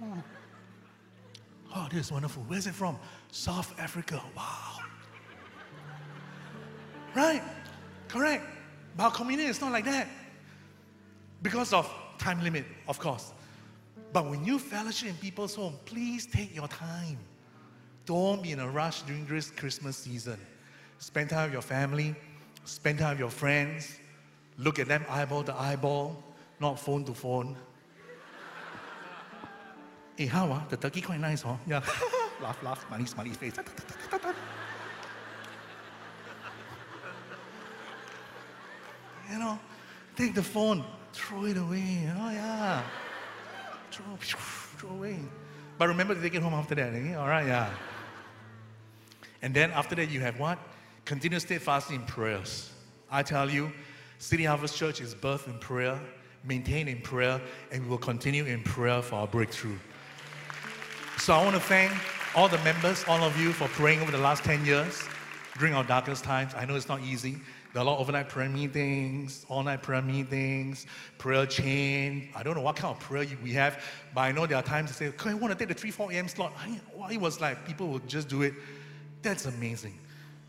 Oh. 0.03 0.23
oh, 1.75 1.89
this 1.91 2.07
is 2.07 2.13
wonderful. 2.13 2.45
Where's 2.47 2.69
it 2.69 2.75
from? 2.75 2.97
South 3.33 3.75
Africa. 3.79 4.23
Wow. 4.37 4.79
Right? 7.15 7.43
Correct. 8.07 8.47
But 8.97 9.05
our 9.05 9.11
community 9.11 9.49
is 9.49 9.61
not 9.61 9.73
like 9.73 9.85
that. 9.87 10.07
Because 11.43 11.73
of 11.73 11.93
time 12.19 12.43
limit, 12.43 12.65
of 12.87 12.99
course. 12.99 13.33
But 14.13 14.29
when 14.29 14.45
you 14.45 14.59
fellowship 14.59 15.09
in 15.09 15.15
people's 15.17 15.55
home, 15.55 15.75
please 15.85 16.27
take 16.27 16.55
your 16.55 16.69
time. 16.69 17.19
Don't 18.05 18.43
be 18.43 18.53
in 18.53 18.61
a 18.61 18.69
rush 18.69 19.03
during 19.03 19.25
this 19.27 19.51
Christmas 19.51 19.97
season. 19.97 20.39
Spend 20.99 21.31
time 21.31 21.45
with 21.45 21.53
your 21.53 21.63
family, 21.63 22.15
spend 22.65 22.99
time 22.99 23.11
with 23.11 23.21
your 23.21 23.31
friends, 23.31 23.99
look 24.59 24.79
at 24.79 24.89
them 24.89 25.05
eyeball 25.09 25.43
to 25.45 25.55
eyeball, 25.55 26.23
not 26.59 26.79
phone 26.79 27.05
to 27.05 27.15
phone. 27.15 27.57
hey, 30.17 30.27
how 30.35 30.51
ah? 30.53 30.65
The 30.69 30.77
turkey 30.77 31.01
quite 31.01 31.21
nice, 31.21 31.43
huh? 31.43 31.57
Yeah. 31.67 31.83
laugh, 32.43 32.63
laugh, 32.63 32.87
smiley, 32.87 33.07
smiley 33.07 33.31
face. 33.31 33.55
you 39.31 39.39
know, 39.39 39.59
take 40.17 40.35
the 40.35 40.43
phone, 40.43 40.85
throw 41.13 41.45
it 41.45 41.57
away. 41.57 42.11
Oh 42.19 42.31
yeah. 42.31 42.83
Throw, 43.91 44.05
throw 44.21 44.91
away. 44.91 45.19
But 45.79 45.89
remember 45.89 46.15
to 46.15 46.21
take 46.21 46.35
it 46.35 46.43
home 46.43 46.55
after 46.55 46.75
that. 46.75 46.95
Eh? 46.95 47.15
All 47.15 47.29
right, 47.29 47.47
yeah. 47.47 47.71
And 49.43 49.55
then 49.55 49.71
after 49.71 49.95
that, 49.95 50.11
you 50.11 50.21
have 50.21 50.39
what? 50.39 50.59
Continue 51.05 51.41
steadfastly 51.41 51.97
in 51.97 52.03
prayers. 52.03 52.71
I 53.11 53.23
tell 53.23 53.49
you, 53.51 53.73
City 54.19 54.45
Harvest 54.45 54.77
Church 54.77 55.01
is 55.01 55.15
birthed 55.15 55.47
in 55.47 55.59
prayer, 55.59 55.99
maintained 56.45 56.89
in 56.89 57.01
prayer, 57.01 57.41
and 57.73 57.83
we 57.83 57.89
will 57.89 57.99
continue 57.99 58.45
in 58.45 58.63
prayer 58.63 59.01
for 59.03 59.17
our 59.17 59.27
breakthrough. 59.27 59.79
So 61.19 61.33
I 61.33 61.43
want 61.43 61.57
to 61.57 61.63
thank 61.63 61.93
all 62.35 62.49
the 62.49 62.59
members, 62.59 63.05
all 63.09 63.23
of 63.23 63.39
you, 63.41 63.53
for 63.53 63.67
praying 63.69 64.01
over 64.01 64.11
the 64.11 64.19
last 64.19 64.45
10 64.45 64.65
years 64.65 65.03
during 65.59 65.75
our 65.75 65.85
darkest 65.85 66.25
times. 66.25 66.53
I 66.55 66.65
know 66.65 66.77
it's 66.77 66.89
not 66.89 67.01
easy. 67.03 67.39
There 67.73 67.81
are 67.81 67.85
a 67.85 67.89
lot 67.89 67.95
of 67.95 68.01
overnight 68.01 68.29
prayer 68.29 68.49
meetings, 68.49 69.47
all 69.49 69.63
night 69.63 69.83
prayer 69.83 70.03
meetings, 70.03 70.87
prayer 71.19 71.47
chain. 71.47 72.29
I 72.35 72.43
don't 72.43 72.57
know 72.57 72.63
what 72.63 72.77
kind 72.77 72.95
of 72.95 73.01
prayer 73.01 73.27
we 73.43 73.53
have, 73.53 73.83
but 74.15 74.23
I 74.23 74.33
know 74.33 74.47
there 74.47 74.57
are 74.57 74.63
times 74.63 74.91
to 74.91 74.97
say, 74.97 75.13
"Can 75.17 75.31
I 75.31 75.35
want 75.35 75.53
to 75.53 75.59
take 75.59 75.69
the 75.69 75.81
3 75.81 75.91
4 75.91 76.13
a.m. 76.13 76.29
slot? 76.29 76.53
I, 76.59 77.13
it 77.13 77.21
was 77.21 77.41
like 77.41 77.65
people 77.65 77.89
would 77.89 78.09
just 78.09 78.29
do 78.29 78.43
it. 78.43 78.55
That's 79.23 79.47
amazing 79.47 79.99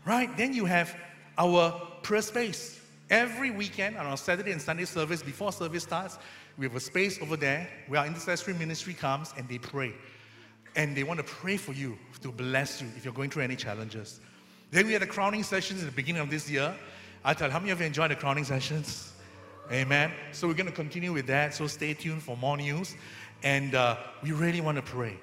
right? 0.04 0.34
Then 0.36 0.52
you 0.52 0.64
have 0.64 0.94
our 1.38 1.70
prayer 2.02 2.22
space. 2.22 2.80
Every 3.10 3.50
weekend 3.50 3.96
on 3.96 4.06
our 4.06 4.16
Saturday 4.16 4.52
and 4.52 4.60
Sunday 4.60 4.84
service, 4.84 5.22
before 5.22 5.52
service 5.52 5.82
starts, 5.82 6.18
we 6.56 6.66
have 6.66 6.74
a 6.74 6.80
space 6.80 7.20
over 7.20 7.36
there 7.36 7.68
where 7.88 8.00
our 8.00 8.06
intercessory 8.06 8.54
ministry 8.54 8.94
comes 8.94 9.34
and 9.36 9.48
they 9.48 9.58
pray. 9.58 9.92
And 10.76 10.96
they 10.96 11.02
want 11.02 11.18
to 11.18 11.24
pray 11.24 11.56
for 11.58 11.72
you 11.72 11.98
to 12.22 12.32
bless 12.32 12.80
you 12.80 12.88
if 12.96 13.04
you're 13.04 13.12
going 13.12 13.30
through 13.30 13.42
any 13.42 13.56
challenges. 13.56 14.20
Then 14.70 14.86
we 14.86 14.94
had 14.94 15.02
the 15.02 15.06
crowning 15.06 15.42
sessions 15.42 15.80
at 15.80 15.86
the 15.86 15.94
beginning 15.94 16.22
of 16.22 16.30
this 16.30 16.48
year. 16.48 16.74
I 17.24 17.34
tell 17.34 17.50
how 17.50 17.60
many 17.60 17.70
of 17.70 17.80
you 17.80 17.86
enjoyed 17.86 18.10
the 18.10 18.16
crowning 18.16 18.44
sessions? 18.44 19.12
Amen. 19.70 20.10
So 20.32 20.48
we're 20.48 20.54
going 20.54 20.66
to 20.66 20.72
continue 20.72 21.12
with 21.12 21.26
that. 21.28 21.54
So 21.54 21.66
stay 21.66 21.94
tuned 21.94 22.22
for 22.22 22.36
more 22.36 22.56
news. 22.56 22.96
And 23.42 23.74
uh, 23.74 23.96
we 24.22 24.32
really 24.32 24.60
want 24.60 24.76
to 24.76 24.82
pray. 24.82 25.16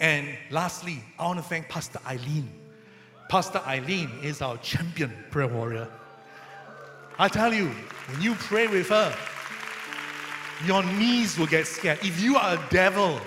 And 0.00 0.28
lastly, 0.50 1.02
I 1.18 1.24
want 1.24 1.38
to 1.38 1.44
thank 1.44 1.68
Pastor 1.68 1.98
Eileen. 2.06 2.50
Pastor 3.28 3.60
Eileen 3.66 4.10
is 4.22 4.42
our 4.42 4.56
champion 4.58 5.12
prayer 5.30 5.48
warrior. 5.48 5.88
I 7.18 7.28
tell 7.28 7.52
you, 7.52 7.68
when 8.08 8.22
you 8.22 8.34
pray 8.34 8.68
with 8.68 8.88
her, 8.90 9.14
your 10.66 10.82
knees 10.82 11.38
will 11.38 11.46
get 11.46 11.66
scared. 11.66 11.98
If 12.02 12.20
you 12.22 12.36
are 12.36 12.54
a 12.54 12.70
devil, 12.70 13.20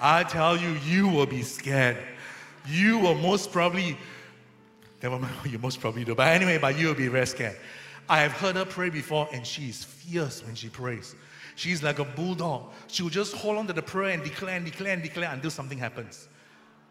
I 0.00 0.24
tell 0.24 0.56
you, 0.56 0.70
you 0.84 1.08
will 1.08 1.26
be 1.26 1.42
scared. 1.42 1.96
You 2.66 2.98
will 2.98 3.14
most 3.14 3.52
probably, 3.52 3.96
never 5.02 5.18
mind 5.18 5.34
you 5.46 5.58
most 5.58 5.80
probably 5.80 6.04
do, 6.04 6.14
but 6.14 6.28
anyway, 6.28 6.58
but 6.58 6.78
you 6.78 6.88
will 6.88 6.94
be 6.94 7.08
very 7.08 7.26
scared. 7.26 7.56
I 8.08 8.20
have 8.20 8.32
heard 8.32 8.56
her 8.56 8.64
pray 8.64 8.90
before, 8.90 9.28
and 9.32 9.46
she 9.46 9.68
is 9.68 9.84
fierce 9.84 10.44
when 10.44 10.54
she 10.54 10.68
prays. 10.68 11.14
She's 11.54 11.82
like 11.82 11.98
a 11.98 12.04
bulldog. 12.04 12.72
She 12.88 13.02
will 13.02 13.10
just 13.10 13.34
hold 13.34 13.58
on 13.58 13.66
to 13.66 13.72
the 13.72 13.82
prayer 13.82 14.10
and 14.10 14.22
declare 14.22 14.56
and 14.56 14.64
declare 14.64 14.94
and 14.94 15.02
declare 15.02 15.30
until 15.30 15.50
something 15.50 15.78
happens. 15.78 16.28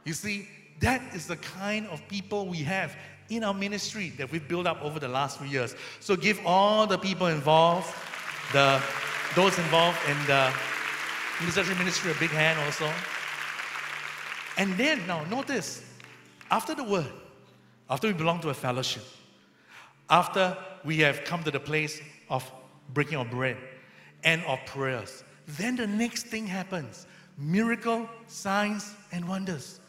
You 0.05 0.13
see, 0.13 0.47
that 0.79 1.01
is 1.13 1.27
the 1.27 1.37
kind 1.37 1.87
of 1.87 2.07
people 2.07 2.47
we 2.47 2.57
have 2.59 2.95
in 3.29 3.43
our 3.43 3.53
ministry 3.53 4.09
that 4.17 4.31
we've 4.31 4.47
built 4.47 4.65
up 4.65 4.81
over 4.81 4.99
the 4.99 5.07
last 5.07 5.39
few 5.39 5.47
years. 5.47 5.75
So 5.99 6.15
give 6.15 6.39
all 6.45 6.87
the 6.87 6.97
people 6.97 7.27
involved, 7.27 7.93
the 8.53 8.81
those 9.35 9.57
involved 9.59 9.99
in 10.07 10.17
the 10.25 10.51
intercessory 11.41 11.75
ministry 11.75 12.11
a 12.11 12.15
big 12.15 12.31
hand 12.31 12.59
also. 12.59 12.91
And 14.57 14.75
then 14.77 15.05
now 15.05 15.23
notice, 15.25 15.83
after 16.49 16.73
the 16.73 16.83
word, 16.83 17.11
after 17.89 18.07
we 18.07 18.13
belong 18.13 18.39
to 18.41 18.49
a 18.49 18.53
fellowship, 18.53 19.03
after 20.09 20.57
we 20.83 20.99
have 20.99 21.23
come 21.23 21.43
to 21.43 21.51
the 21.51 21.59
place 21.59 22.01
of 22.29 22.49
breaking 22.93 23.17
of 23.17 23.29
bread 23.29 23.57
and 24.23 24.43
of 24.45 24.59
prayers, 24.65 25.23
then 25.47 25.75
the 25.75 25.87
next 25.87 26.27
thing 26.27 26.45
happens 26.45 27.05
miracle, 27.37 28.09
signs, 28.27 28.93
and 29.11 29.27
wonders. 29.27 29.79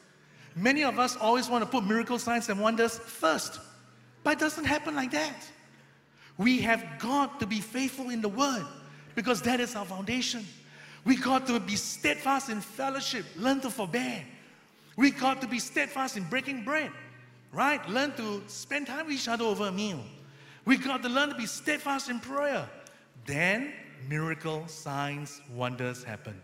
Many 0.55 0.85
of 0.85 0.99
us 0.99 1.17
always 1.17 1.49
want 1.49 1.65
to 1.65 1.71
put 1.71 1.85
miracle, 1.85 2.19
signs, 2.19 2.49
and 2.49 2.61
wonders 2.61 2.99
first, 2.99 3.61
but 4.23 4.35
it 4.35 4.39
doesn't 4.39 4.65
happen 4.65 4.95
like 4.95 5.11
that. 5.13 5.49
We 6.39 6.61
have 6.61 6.85
got 6.99 7.41
to 7.41 7.47
be 7.47 7.61
faithful 7.61 8.11
in 8.11 8.21
the 8.21 8.29
word 8.29 8.67
because 9.15 9.43
that 9.43 9.61
is 9.61 9.75
our 9.77 9.85
foundation. 9.85 10.47
We 11.05 11.17
got 11.17 11.47
to 11.49 11.59
be 11.61 11.77
steadfast 11.77 12.51
in 12.51 12.61
fellowship, 12.61 13.25
learn 13.37 13.61
to 13.61 13.71
forbear. 13.71 14.25
We 14.97 15.11
got 15.11 15.41
to 15.41 15.47
be 15.47 15.59
steadfast 15.59 16.17
in 16.17 16.25
breaking 16.25 16.65
bread, 16.65 16.91
right? 17.53 17.87
Learn 17.89 18.13
to 18.17 18.43
spend 18.47 18.87
time 18.87 19.07
with 19.07 19.15
each 19.15 19.29
other 19.29 19.45
over 19.45 19.69
a 19.69 19.73
meal. 19.73 20.01
We 20.65 20.77
got 20.77 21.03
to 21.03 21.09
learn 21.09 21.31
to 21.31 21.35
be 21.35 21.47
steadfast 21.47 22.09
in 22.09 22.21
prayer. 22.21 22.69
Then 23.27 23.73
miracle, 24.09 24.67
signs, 24.69 25.41
wonders 25.55 26.05
happen. 26.05 26.41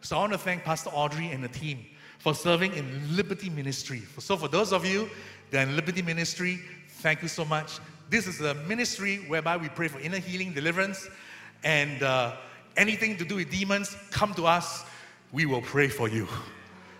So 0.00 0.16
I 0.16 0.20
want 0.20 0.32
to 0.32 0.38
thank 0.38 0.64
Pastor 0.64 0.90
Audrey 0.90 1.28
and 1.28 1.42
the 1.42 1.48
team 1.48 1.84
for 2.18 2.34
serving 2.34 2.74
in 2.74 3.16
Liberty 3.16 3.48
Ministry. 3.50 4.02
So, 4.18 4.36
for 4.36 4.48
those 4.48 4.72
of 4.72 4.84
you 4.84 5.08
that 5.50 5.66
are 5.66 5.70
in 5.70 5.76
Liberty 5.76 6.02
Ministry, 6.02 6.60
thank 6.88 7.22
you 7.22 7.28
so 7.28 7.44
much. 7.44 7.78
This 8.10 8.26
is 8.26 8.40
a 8.40 8.54
ministry 8.54 9.18
whereby 9.28 9.56
we 9.56 9.68
pray 9.68 9.88
for 9.88 10.00
inner 10.00 10.18
healing, 10.18 10.52
deliverance, 10.52 11.08
and 11.62 12.02
uh, 12.02 12.36
anything 12.76 13.16
to 13.18 13.24
do 13.24 13.36
with 13.36 13.50
demons, 13.50 13.96
come 14.10 14.34
to 14.34 14.46
us. 14.46 14.84
We 15.32 15.46
will 15.46 15.62
pray 15.62 15.88
for 15.88 16.08
you. 16.08 16.26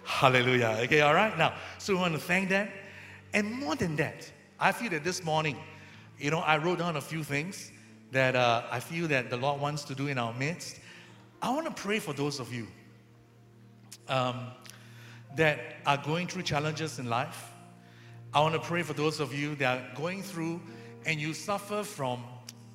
Hallelujah. 0.04 0.78
Okay, 0.82 1.00
all 1.00 1.14
right? 1.14 1.36
Now, 1.36 1.54
so 1.78 1.94
we 1.94 2.00
want 2.00 2.14
to 2.14 2.20
thank 2.20 2.48
them. 2.48 2.68
And 3.34 3.52
more 3.52 3.76
than 3.76 3.96
that, 3.96 4.30
I 4.58 4.72
feel 4.72 4.90
that 4.90 5.04
this 5.04 5.24
morning, 5.24 5.56
you 6.18 6.30
know, 6.30 6.40
I 6.40 6.58
wrote 6.58 6.78
down 6.78 6.96
a 6.96 7.00
few 7.00 7.22
things 7.22 7.70
that 8.10 8.34
uh, 8.34 8.62
I 8.70 8.80
feel 8.80 9.06
that 9.08 9.30
the 9.30 9.36
Lord 9.36 9.60
wants 9.60 9.84
to 9.84 9.94
do 9.94 10.06
in 10.08 10.18
our 10.18 10.32
midst. 10.34 10.80
I 11.42 11.50
want 11.50 11.66
to 11.66 11.82
pray 11.82 11.98
for 11.98 12.12
those 12.12 12.40
of 12.40 12.52
you. 12.52 12.66
Um, 14.08 14.48
that 15.36 15.76
are 15.86 15.98
going 15.98 16.26
through 16.26 16.42
challenges 16.42 16.98
in 16.98 17.08
life. 17.08 17.52
I 18.34 18.40
want 18.40 18.54
to 18.54 18.60
pray 18.60 18.82
for 18.82 18.92
those 18.92 19.20
of 19.20 19.32
you 19.32 19.54
that 19.56 19.78
are 19.78 19.94
going 19.94 20.22
through 20.22 20.60
and 21.06 21.20
you 21.20 21.32
suffer 21.32 21.82
from 21.82 22.24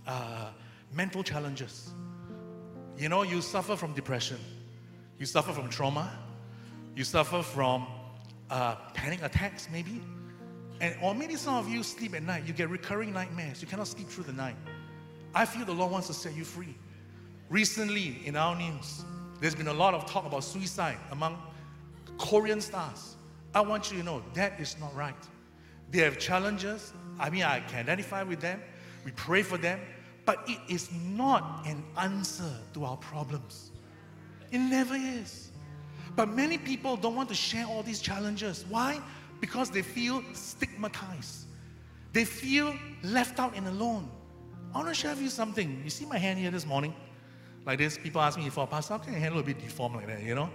uh, 0.08 0.50
mental 0.94 1.24
challenges. 1.24 1.92
You 2.98 3.10
know, 3.10 3.24
you 3.24 3.42
suffer 3.42 3.76
from 3.76 3.94
depression, 3.94 4.40
you 5.20 5.26
suffer 5.26 5.52
from 5.52 5.70
trauma, 5.70 6.18
you 6.96 7.04
suffer 7.04 7.42
from 7.42 7.88
uh, 8.50 8.76
panic 8.94 9.22
attacks, 9.22 9.68
maybe. 9.72 10.02
And, 10.84 10.98
or 11.02 11.16
maybe 11.16 11.36
some 11.38 11.56
of 11.56 11.70
you 11.70 11.82
sleep 11.82 12.14
at 12.14 12.24
night, 12.24 12.44
you 12.46 12.52
get 12.52 12.70
recurring 12.70 13.14
nightmares, 13.14 13.62
you 13.62 13.68
cannot 13.70 13.88
sleep 13.88 14.10
through 14.10 14.26
the 14.26 14.34
night. 14.34 14.58
I 15.34 15.46
feel 15.46 15.64
the 15.64 15.72
Lord 15.72 15.94
wants 15.94 16.08
to 16.08 16.14
set 16.14 16.36
you 16.36 16.44
free. 16.44 16.76
Recently, 17.50 18.20
in 18.26 18.36
our 18.36 18.54
news, 18.54 19.06
there's 19.40 19.56
been 19.56 19.70
a 19.70 19.74
lot 19.74 19.94
of 19.94 20.06
talk 20.12 20.26
about 20.26 20.44
suicide 20.44 20.98
among 21.12 21.42
Korean 22.18 22.60
stars. 22.60 23.16
I 23.56 23.62
want 23.62 23.94
you 23.94 24.00
to 24.00 24.04
know 24.04 24.22
that 24.34 24.60
is 24.60 24.76
not 24.78 24.94
right. 24.94 25.16
They 25.90 26.00
have 26.00 26.20
challenges. 26.20 26.92
I 27.18 27.30
mean, 27.30 27.44
I 27.44 27.62
can 27.62 27.80
identify 27.80 28.24
with 28.24 28.42
them. 28.42 28.62
We 29.06 29.12
pray 29.12 29.42
for 29.42 29.58
them. 29.58 29.80
But 30.26 30.44
it 30.50 30.60
is 30.68 30.90
not 30.92 31.66
an 31.66 31.82
answer 31.98 32.52
to 32.74 32.84
our 32.84 32.98
problems. 32.98 33.72
It 34.52 34.60
never 34.60 34.96
is. 34.96 35.52
But 36.18 36.28
many 36.28 36.58
people 36.58 36.98
don't 36.98 37.16
want 37.16 37.30
to 37.30 37.36
share 37.36 37.68
all 37.68 37.84
these 37.84 38.02
challenges. 38.02 38.66
Why? 38.68 39.00
Because 39.44 39.70
they 39.70 39.82
feel 39.82 40.24
stigmatized. 40.34 41.48
They 42.14 42.26
feel 42.26 42.74
left 43.04 43.40
out 43.40 43.54
and 43.58 43.68
alone. 43.68 44.10
I 44.74 44.78
want 44.78 44.88
to 44.88 44.94
share 44.94 45.12
with 45.12 45.22
you 45.22 45.30
something. 45.30 45.82
You 45.84 45.90
see 45.90 46.06
my 46.06 46.18
hand 46.18 46.40
here 46.40 46.52
this 46.52 46.66
morning? 46.66 46.94
Like 47.66 47.78
this, 47.80 47.98
people 47.98 48.22
ask 48.22 48.38
me 48.38 48.50
for 48.50 48.66
Pastor, 48.68 48.94
how 48.94 49.00
can 49.00 49.14
your 49.14 49.22
hand 49.22 49.36
look 49.36 49.44
a 49.44 49.48
bit 49.48 49.60
deformed 49.60 49.96
like 49.98 50.08
that, 50.08 50.24
you 50.24 50.36
know? 50.36 50.50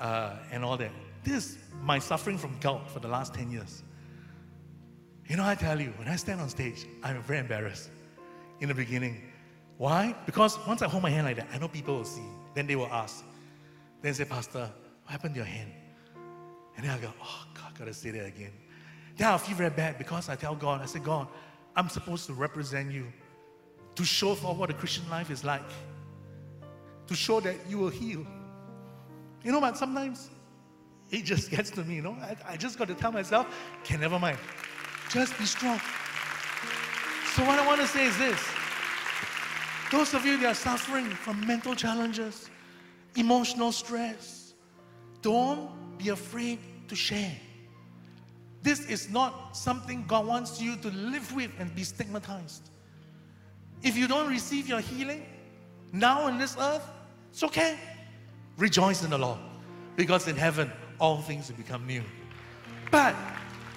uh, 0.00 0.36
and 0.50 0.64
all 0.64 0.76
that. 0.78 0.90
This 1.22 1.34
is 1.34 1.58
my 1.82 1.98
suffering 1.98 2.38
from 2.38 2.58
gout 2.60 2.90
for 2.90 2.98
the 2.98 3.08
last 3.08 3.34
10 3.34 3.50
years. 3.50 3.82
You 5.28 5.36
know, 5.36 5.44
I 5.44 5.54
tell 5.54 5.80
you, 5.80 5.92
when 5.96 6.08
I 6.08 6.16
stand 6.16 6.40
on 6.40 6.48
stage, 6.48 6.86
I'm 7.04 7.22
very 7.22 7.38
embarrassed 7.38 7.90
in 8.60 8.68
the 8.68 8.74
beginning. 8.74 9.22
Why? 9.76 10.16
Because 10.26 10.58
once 10.66 10.82
I 10.82 10.88
hold 10.88 11.02
my 11.02 11.10
hand 11.10 11.26
like 11.26 11.36
that, 11.36 11.48
I 11.52 11.58
know 11.58 11.68
people 11.68 11.98
will 11.98 12.04
see. 12.04 12.24
Then 12.54 12.66
they 12.66 12.74
will 12.74 12.86
ask. 12.86 13.24
Then 14.02 14.14
say, 14.14 14.24
Pastor, 14.24 14.70
what 15.04 15.12
happened 15.12 15.34
to 15.34 15.38
your 15.38 15.46
hand? 15.46 15.70
And 16.80 16.88
then 16.88 16.96
I 16.96 16.98
go, 16.98 17.12
oh, 17.22 17.44
God, 17.52 17.72
I 17.74 17.78
gotta 17.78 17.92
say 17.92 18.10
that 18.12 18.24
again. 18.24 18.52
Then 19.18 19.28
i 19.28 19.36
feel 19.36 19.54
very 19.54 19.68
bad 19.68 19.98
because 19.98 20.30
I 20.30 20.34
tell 20.34 20.54
God, 20.54 20.80
I 20.80 20.86
say, 20.86 20.98
God, 20.98 21.28
I'm 21.76 21.90
supposed 21.90 22.24
to 22.28 22.32
represent 22.32 22.90
you, 22.90 23.06
to 23.96 24.02
show 24.02 24.34
for 24.34 24.54
what 24.54 24.70
a 24.70 24.72
Christian 24.72 25.04
life 25.10 25.30
is 25.30 25.44
like, 25.44 25.68
to 27.06 27.14
show 27.14 27.38
that 27.40 27.56
you 27.68 27.76
will 27.76 27.90
heal. 27.90 28.26
You 29.44 29.52
know 29.52 29.58
what? 29.58 29.76
Sometimes 29.76 30.30
it 31.10 31.26
just 31.26 31.50
gets 31.50 31.68
to 31.72 31.84
me, 31.84 31.96
you 31.96 32.02
know. 32.02 32.16
I, 32.22 32.34
I 32.48 32.56
just 32.56 32.78
got 32.78 32.88
to 32.88 32.94
tell 32.94 33.12
myself, 33.12 33.46
okay, 33.82 33.98
never 33.98 34.18
mind. 34.18 34.38
Just 35.10 35.38
be 35.38 35.44
strong. 35.44 35.78
So, 37.34 37.44
what 37.44 37.58
I 37.58 37.66
want 37.66 37.82
to 37.82 37.86
say 37.86 38.06
is 38.06 38.16
this 38.16 38.42
those 39.92 40.14
of 40.14 40.24
you 40.24 40.38
that 40.38 40.46
are 40.46 40.54
suffering 40.54 41.10
from 41.10 41.46
mental 41.46 41.74
challenges, 41.74 42.48
emotional 43.16 43.70
stress, 43.70 44.54
don't 45.20 45.70
be 45.98 46.08
afraid 46.08 46.58
to 46.90 46.96
share. 46.96 47.32
This 48.62 48.84
is 48.86 49.08
not 49.08 49.56
something 49.56 50.04
God 50.06 50.26
wants 50.26 50.60
you 50.60 50.76
to 50.76 50.88
live 50.88 51.34
with 51.34 51.50
and 51.58 51.74
be 51.74 51.84
stigmatized. 51.84 52.68
If 53.82 53.96
you 53.96 54.06
don't 54.06 54.28
receive 54.28 54.68
your 54.68 54.80
healing 54.80 55.24
now 55.92 56.22
on 56.22 56.36
this 56.36 56.56
earth, 56.60 56.86
it's 57.30 57.42
okay. 57.44 57.78
Rejoice 58.58 59.02
in 59.02 59.10
the 59.10 59.16
Lord, 59.16 59.38
because 59.96 60.28
in 60.28 60.36
heaven 60.36 60.70
all 60.98 61.22
things 61.22 61.48
will 61.48 61.56
become 61.56 61.86
new. 61.86 62.02
But 62.90 63.14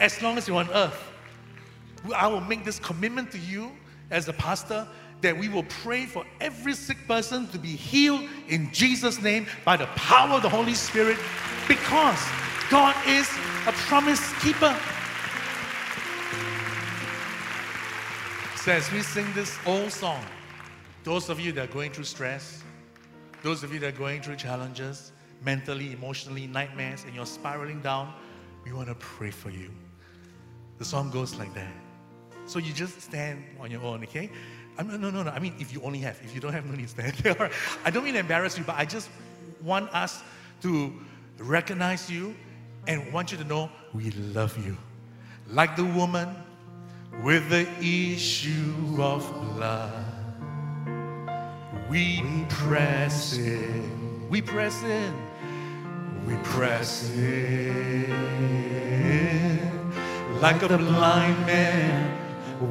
as 0.02 0.22
long 0.22 0.38
as 0.38 0.48
you're 0.48 0.58
on 0.58 0.70
earth, 0.72 1.02
I 2.14 2.28
will 2.28 2.42
make 2.42 2.66
this 2.66 2.80
commitment 2.80 3.32
to 3.32 3.38
you 3.38 3.72
as 4.12 4.28
a 4.28 4.34
pastor 4.34 4.86
that 5.22 5.38
we 5.38 5.48
will 5.48 5.64
pray 5.64 6.06
for 6.06 6.26
every 6.42 6.74
sick 6.74 6.98
person 7.08 7.48
to 7.50 7.60
be 7.60 7.70
healed 7.70 8.28
in 8.50 8.74
Jesus' 8.74 9.22
name 9.22 9.48
by 9.64 9.78
the 9.78 9.86
power 9.96 10.36
of 10.36 10.42
the 10.42 10.50
Holy 10.50 10.74
Spirit 10.74 11.18
because 11.68 12.20
God 12.74 12.96
is 13.06 13.30
a 13.68 13.72
promise 13.72 14.34
keeper. 14.42 14.76
So, 18.56 18.72
as 18.72 18.92
we 18.92 19.04
sing 19.04 19.28
this 19.36 19.56
old 19.68 19.92
song, 19.92 20.26
those 21.04 21.30
of 21.30 21.40
you 21.40 21.52
that 21.52 21.70
are 21.70 21.72
going 21.72 21.92
through 21.92 22.06
stress, 22.06 22.64
those 23.44 23.62
of 23.62 23.72
you 23.72 23.80
that 23.82 23.94
are 23.94 23.98
going 24.00 24.24
through 24.24 24.38
challenges, 24.38 25.12
mentally, 25.44 25.92
emotionally, 25.92 26.48
nightmares, 26.48 27.04
and 27.04 27.14
you're 27.14 27.28
spiraling 27.28 27.80
down, 27.82 28.12
we 28.66 28.74
want 28.74 28.88
to 28.88 28.96
pray 28.96 29.30
for 29.30 29.52
you. 29.52 29.70
The 30.80 30.86
song 30.86 31.12
goes 31.12 31.36
like 31.36 31.54
that. 31.54 31.74
So 32.48 32.58
you 32.58 32.74
just 32.74 33.00
stand 33.02 33.44
on 33.60 33.70
your 33.70 33.84
own, 33.84 34.02
okay? 34.06 34.32
I 34.80 34.82
mean, 34.82 35.00
no, 35.00 35.12
no, 35.12 35.22
no. 35.22 35.30
I 35.30 35.38
mean, 35.38 35.54
if 35.60 35.72
you 35.72 35.80
only 35.84 36.00
have, 36.00 36.20
if 36.24 36.34
you 36.34 36.42
don't 36.42 36.54
have, 36.54 36.66
no 36.66 36.74
need 36.74 36.88
to. 36.88 37.52
I 37.86 37.92
don't 37.92 38.04
mean 38.04 38.14
to 38.14 38.20
embarrass 38.22 38.58
you, 38.58 38.64
but 38.64 38.78
I 38.80 38.86
just 38.86 39.12
want 39.62 39.94
us 39.94 40.24
to 40.64 40.92
recognize 41.38 42.10
you 42.10 42.34
and 42.88 43.12
want 43.14 43.32
you 43.32 43.38
to 43.38 43.44
know 43.44 43.70
we 43.94 44.12
love 44.12 44.58
you. 44.66 44.78
Like 45.50 45.76
the 45.76 45.86
woman 45.86 46.36
with 47.24 47.50
the 47.50 47.68
issue 47.80 48.98
of 49.00 49.24
blood. 49.56 50.06
We 51.90 52.24
press 52.50 53.38
in. 53.38 54.28
We 54.30 54.42
press 54.42 54.82
in. 54.84 55.14
we 56.26 56.36
press 56.44 57.10
in 57.16 58.64
like 60.44 60.62
a 60.62 60.78
blind 60.78 61.46
man 61.46 62.18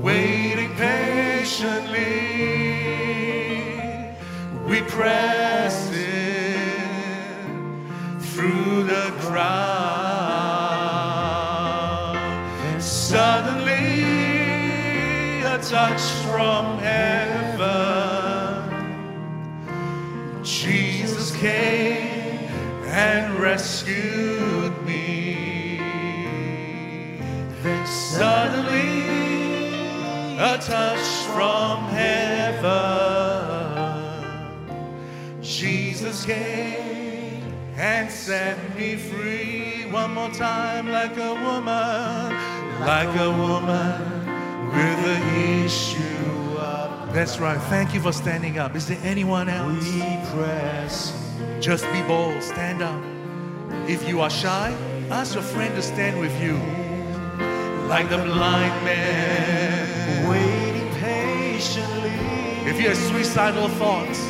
waiting 0.02 0.74
patiently. 0.74 2.02
We 4.66 4.82
press 4.82 5.90
in 5.92 7.80
through 8.20 8.82
the 8.84 9.10
crowd. 9.20 9.71
Touch 15.82 16.06
from 16.30 16.78
heaven. 16.78 17.64
Jesus 20.44 21.34
came 21.36 22.38
and 22.86 23.36
rescued 23.40 24.80
me. 24.86 25.78
Then 27.64 27.84
suddenly, 27.84 29.08
a 30.38 30.56
touch 30.58 31.08
from 31.34 31.88
heaven. 31.88 32.62
Jesus 35.42 36.24
came 36.24 37.42
and 37.76 38.08
set 38.08 38.56
me 38.76 38.94
free. 38.94 39.90
One 39.90 40.14
more 40.14 40.30
time, 40.30 40.88
like 40.92 41.16
a 41.16 41.34
woman, 41.34 42.36
like 42.86 43.16
a 43.18 43.30
woman 43.32 44.11
with 44.72 44.98
the 45.04 45.64
issue 45.64 46.58
of. 46.58 47.12
That's 47.12 47.38
right. 47.38 47.60
Thank 47.62 47.94
you 47.94 48.00
for 48.00 48.12
standing 48.12 48.58
up. 48.58 48.74
Is 48.74 48.86
there 48.88 48.98
anyone 49.02 49.48
else? 49.48 49.84
We 49.84 50.00
press 50.34 51.12
Just 51.60 51.84
be 51.92 52.02
bold. 52.02 52.42
Stand 52.42 52.82
up. 52.82 53.02
If 53.88 54.08
you 54.08 54.20
are 54.20 54.30
shy, 54.30 54.74
ask 55.10 55.34
your 55.34 55.42
friend 55.42 55.74
to 55.74 55.82
stand 55.82 56.18
with 56.18 56.34
you. 56.42 56.54
Like 57.88 58.08
the 58.08 58.18
blind 58.18 58.84
man. 58.84 60.28
waiting 60.28 60.88
patiently. 61.00 62.10
If 62.70 62.80
you 62.80 62.88
have 62.88 62.96
suicidal 62.96 63.68
thoughts, 63.68 64.20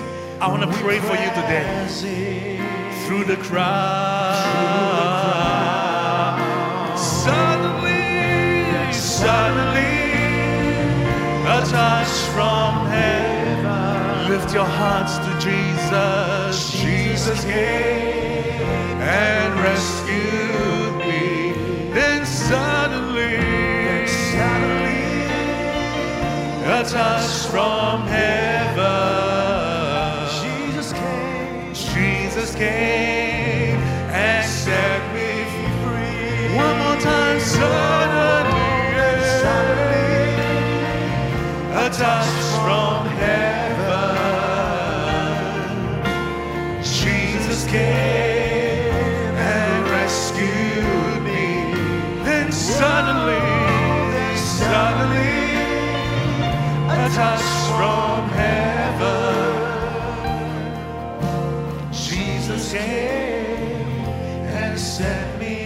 I 0.41 0.49
want 0.49 0.63
to 0.63 0.79
pray 0.79 0.99
for 0.99 1.15
you 1.15 1.31
today. 1.41 2.59
Through 3.07 3.25
the 3.25 3.37
crowd. 3.37 5.22
Touch 12.12 12.29
from 12.35 12.87
heaven. 12.87 14.29
Lift 14.31 14.53
your 14.55 14.64
hearts 14.64 15.16
to 15.18 15.33
Jesus. 15.40 16.72
Jesus 16.72 17.44
came 17.44 18.44
and 19.01 19.55
rescued 19.61 20.96
me. 20.98 21.53
Then 21.92 22.27
suddenly, 22.27 23.38
Suddenly, 24.07 25.05
a 26.64 26.85
touch 26.85 27.46
from 27.51 28.07
heaven. 28.07 28.83
Jesus 30.42 30.92
came 30.92 31.75
Jesus 31.75 32.55
came 32.55 33.79
and 34.11 34.46
set 34.48 35.03
me 35.14 35.44
free. 35.83 36.57
One 36.57 36.79
more 36.79 37.01
time, 37.01 37.40
suddenly, 37.40 38.52
touch 42.03 42.35
from 42.59 43.07
heaven. 43.23 44.17
Jesus 46.83 47.65
came 47.67 48.91
and 49.55 49.88
rescued 49.88 51.23
me. 51.23 51.47
Then 52.25 52.51
suddenly, 52.51 53.47
suddenly, 54.35 55.45
a 56.91 57.01
touch 57.21 57.47
from 57.71 58.21
heaven. 58.41 59.45
Jesus 61.93 62.73
came 62.73 64.07
and 64.59 64.75
set 64.77 65.38
me 65.38 65.57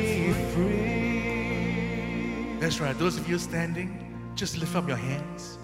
free. 0.53 1.79
That's 2.61 2.79
right. 2.79 2.99
Those 2.99 3.16
of 3.16 3.27
you 3.27 3.38
standing, 3.38 3.88
just 4.35 4.59
lift 4.59 4.77
up 4.77 4.87
your 4.87 4.99
hands. 4.99 5.57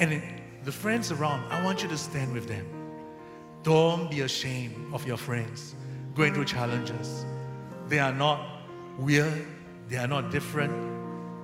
And 0.00 0.22
the 0.64 0.72
friends 0.72 1.12
around, 1.12 1.44
I 1.52 1.62
want 1.62 1.82
you 1.82 1.88
to 1.90 1.98
stand 1.98 2.32
with 2.32 2.48
them. 2.48 2.66
Don't 3.62 4.10
be 4.10 4.22
ashamed 4.22 4.94
of 4.94 5.06
your 5.06 5.18
friends 5.18 5.74
going 6.14 6.32
through 6.34 6.46
challenges. 6.46 7.26
They 7.86 7.98
are 7.98 8.12
not 8.12 8.62
weird, 8.98 9.46
they 9.88 9.98
are 9.98 10.08
not 10.08 10.30
different. 10.30 10.72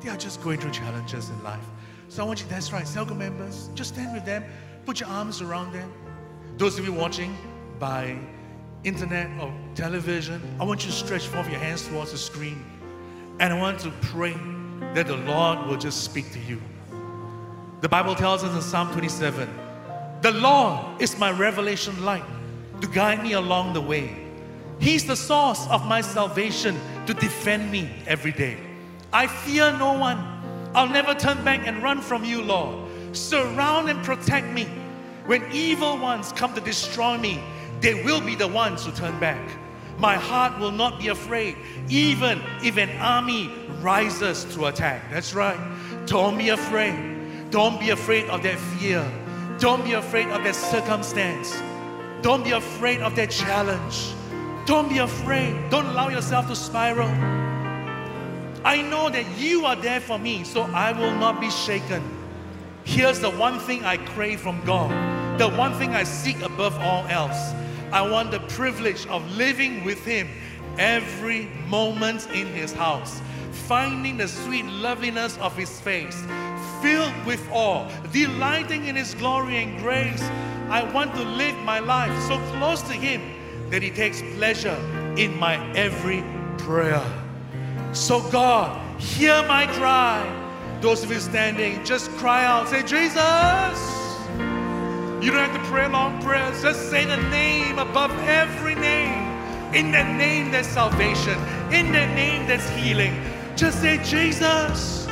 They 0.00 0.08
are 0.08 0.16
just 0.16 0.42
going 0.42 0.58
through 0.58 0.72
challenges 0.72 1.28
in 1.28 1.42
life. 1.42 1.64
So 2.08 2.22
I 2.22 2.26
want 2.26 2.40
you, 2.40 2.46
that's 2.48 2.72
right, 2.72 2.84
Celco 2.84 3.16
members, 3.16 3.70
just 3.74 3.94
stand 3.94 4.14
with 4.14 4.24
them, 4.24 4.44
put 4.84 5.00
your 5.00 5.08
arms 5.08 5.42
around 5.42 5.72
them. 5.72 5.92
Those 6.56 6.78
of 6.78 6.84
you 6.84 6.92
watching 6.92 7.36
by 7.78 8.18
internet 8.84 9.28
or 9.40 9.52
television, 9.74 10.40
I 10.60 10.64
want 10.64 10.84
you 10.84 10.90
to 10.90 10.96
stretch 10.96 11.26
forth 11.26 11.50
your 11.50 11.58
hands 11.58 11.86
towards 11.88 12.12
the 12.12 12.18
screen. 12.18 12.64
And 13.38 13.52
I 13.52 13.58
want 13.58 13.80
to 13.80 13.90
pray 14.00 14.34
that 14.94 15.06
the 15.06 15.16
Lord 15.16 15.66
will 15.66 15.76
just 15.76 16.04
speak 16.04 16.32
to 16.32 16.38
you. 16.38 16.60
The 17.86 17.90
Bible 17.90 18.16
tells 18.16 18.42
us 18.42 18.52
in 18.52 18.60
Psalm 18.60 18.90
27 18.90 19.48
The 20.20 20.32
Lord 20.32 21.00
is 21.00 21.16
my 21.20 21.30
revelation 21.30 22.04
light 22.04 22.24
to 22.80 22.88
guide 22.88 23.22
me 23.22 23.34
along 23.34 23.74
the 23.74 23.80
way. 23.80 24.26
He's 24.80 25.06
the 25.06 25.14
source 25.14 25.68
of 25.68 25.86
my 25.86 26.00
salvation 26.00 26.80
to 27.06 27.14
defend 27.14 27.70
me 27.70 27.88
every 28.08 28.32
day. 28.32 28.58
I 29.12 29.28
fear 29.28 29.70
no 29.78 29.92
one. 29.92 30.18
I'll 30.74 30.88
never 30.88 31.14
turn 31.14 31.44
back 31.44 31.64
and 31.64 31.80
run 31.80 32.00
from 32.00 32.24
you, 32.24 32.42
Lord. 32.42 32.88
Surround 33.12 33.88
and 33.88 34.02
protect 34.02 34.48
me. 34.48 34.64
When 35.26 35.44
evil 35.52 35.96
ones 35.96 36.32
come 36.32 36.54
to 36.54 36.60
destroy 36.60 37.16
me, 37.16 37.40
they 37.80 38.02
will 38.02 38.20
be 38.20 38.34
the 38.34 38.48
ones 38.48 38.84
who 38.84 38.90
turn 38.90 39.16
back. 39.20 39.48
My 39.96 40.16
heart 40.16 40.58
will 40.58 40.72
not 40.72 40.98
be 40.98 41.06
afraid, 41.06 41.56
even 41.88 42.42
if 42.64 42.78
an 42.78 42.90
army 42.98 43.48
rises 43.80 44.44
to 44.56 44.66
attack. 44.66 45.08
That's 45.12 45.34
right. 45.34 45.60
Don't 46.06 46.36
be 46.36 46.48
afraid. 46.48 47.15
Don't 47.50 47.78
be 47.78 47.90
afraid 47.90 48.28
of 48.28 48.42
that 48.42 48.58
fear. 48.58 49.04
Don't 49.58 49.84
be 49.84 49.92
afraid 49.92 50.28
of 50.28 50.42
that 50.44 50.54
circumstance. 50.54 51.56
Don't 52.22 52.42
be 52.44 52.50
afraid 52.50 53.00
of 53.00 53.14
that 53.16 53.30
challenge. 53.30 54.12
Don't 54.66 54.88
be 54.88 54.98
afraid. 54.98 55.54
Don't 55.70 55.86
allow 55.86 56.08
yourself 56.08 56.48
to 56.48 56.56
spiral. 56.56 57.08
I 58.64 58.82
know 58.82 59.08
that 59.08 59.24
you 59.38 59.64
are 59.64 59.76
there 59.76 60.00
for 60.00 60.18
me, 60.18 60.42
so 60.42 60.62
I 60.62 60.90
will 60.90 61.14
not 61.14 61.40
be 61.40 61.50
shaken. 61.50 62.02
Here's 62.82 63.20
the 63.20 63.30
one 63.30 63.60
thing 63.60 63.84
I 63.84 63.96
crave 63.96 64.40
from 64.40 64.60
God, 64.64 64.90
the 65.38 65.48
one 65.48 65.72
thing 65.74 65.90
I 65.90 66.02
seek 66.02 66.40
above 66.42 66.76
all 66.80 67.06
else. 67.06 67.52
I 67.92 68.02
want 68.08 68.32
the 68.32 68.40
privilege 68.40 69.06
of 69.06 69.24
living 69.36 69.84
with 69.84 70.04
Him 70.04 70.28
every 70.78 71.46
moment 71.68 72.28
in 72.32 72.48
His 72.48 72.72
house, 72.72 73.20
finding 73.52 74.16
the 74.16 74.26
sweet 74.26 74.64
loveliness 74.66 75.38
of 75.38 75.56
His 75.56 75.80
face, 75.80 76.20
filled 76.86 77.26
with 77.26 77.44
awe, 77.50 77.88
delighting 78.12 78.86
in 78.86 78.94
His 78.94 79.12
glory 79.14 79.56
and 79.56 79.76
grace. 79.80 80.22
I 80.70 80.88
want 80.94 81.12
to 81.16 81.22
live 81.22 81.56
my 81.64 81.80
life 81.80 82.16
so 82.28 82.38
close 82.52 82.80
to 82.82 82.92
Him 82.92 83.20
that 83.70 83.82
He 83.82 83.90
takes 83.90 84.22
pleasure 84.36 84.78
in 85.16 85.36
my 85.36 85.56
every 85.74 86.22
prayer. 86.58 87.04
So, 87.92 88.20
God, 88.30 88.70
hear 89.00 89.42
my 89.48 89.66
cry. 89.66 90.20
Those 90.80 91.02
of 91.02 91.10
you 91.10 91.18
standing, 91.18 91.84
just 91.84 92.08
cry 92.22 92.44
out. 92.44 92.68
Say, 92.68 92.82
Jesus. 92.82 93.78
You 95.20 95.32
don't 95.32 95.42
have 95.48 95.56
to 95.60 95.68
pray 95.68 95.88
long 95.88 96.22
prayers. 96.22 96.62
Just 96.62 96.88
say 96.88 97.04
the 97.04 97.16
name 97.30 97.80
above 97.80 98.12
every 98.28 98.76
name. 98.76 99.26
In 99.74 99.90
that 99.90 100.14
name, 100.16 100.52
there's 100.52 100.68
salvation. 100.68 101.36
In 101.72 101.90
that 101.92 102.14
name, 102.14 102.46
there's 102.46 102.68
healing. 102.70 103.14
Just 103.56 103.80
say, 103.80 104.00
Jesus, 104.04 105.05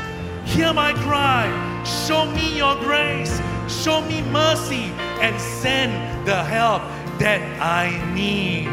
hear 0.45 0.73
my 0.73 0.93
cry. 0.93 1.49
Show 1.85 2.27
me 2.27 2.57
your 2.57 2.77
grace. 2.77 3.41
Show 3.69 4.01
me 4.03 4.23
mercy 4.23 4.93
and 5.21 5.41
send 5.41 6.27
the 6.27 6.43
help 6.45 6.83
that 7.19 7.41
I 7.61 7.91
need. 8.13 8.69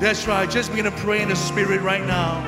That's 0.00 0.26
right. 0.26 0.50
Just 0.50 0.70
begin 0.70 0.86
to 0.86 0.90
pray 0.92 1.20
in 1.22 1.28
the 1.28 1.36
spirit 1.36 1.82
right 1.82 2.04
now. 2.04 2.40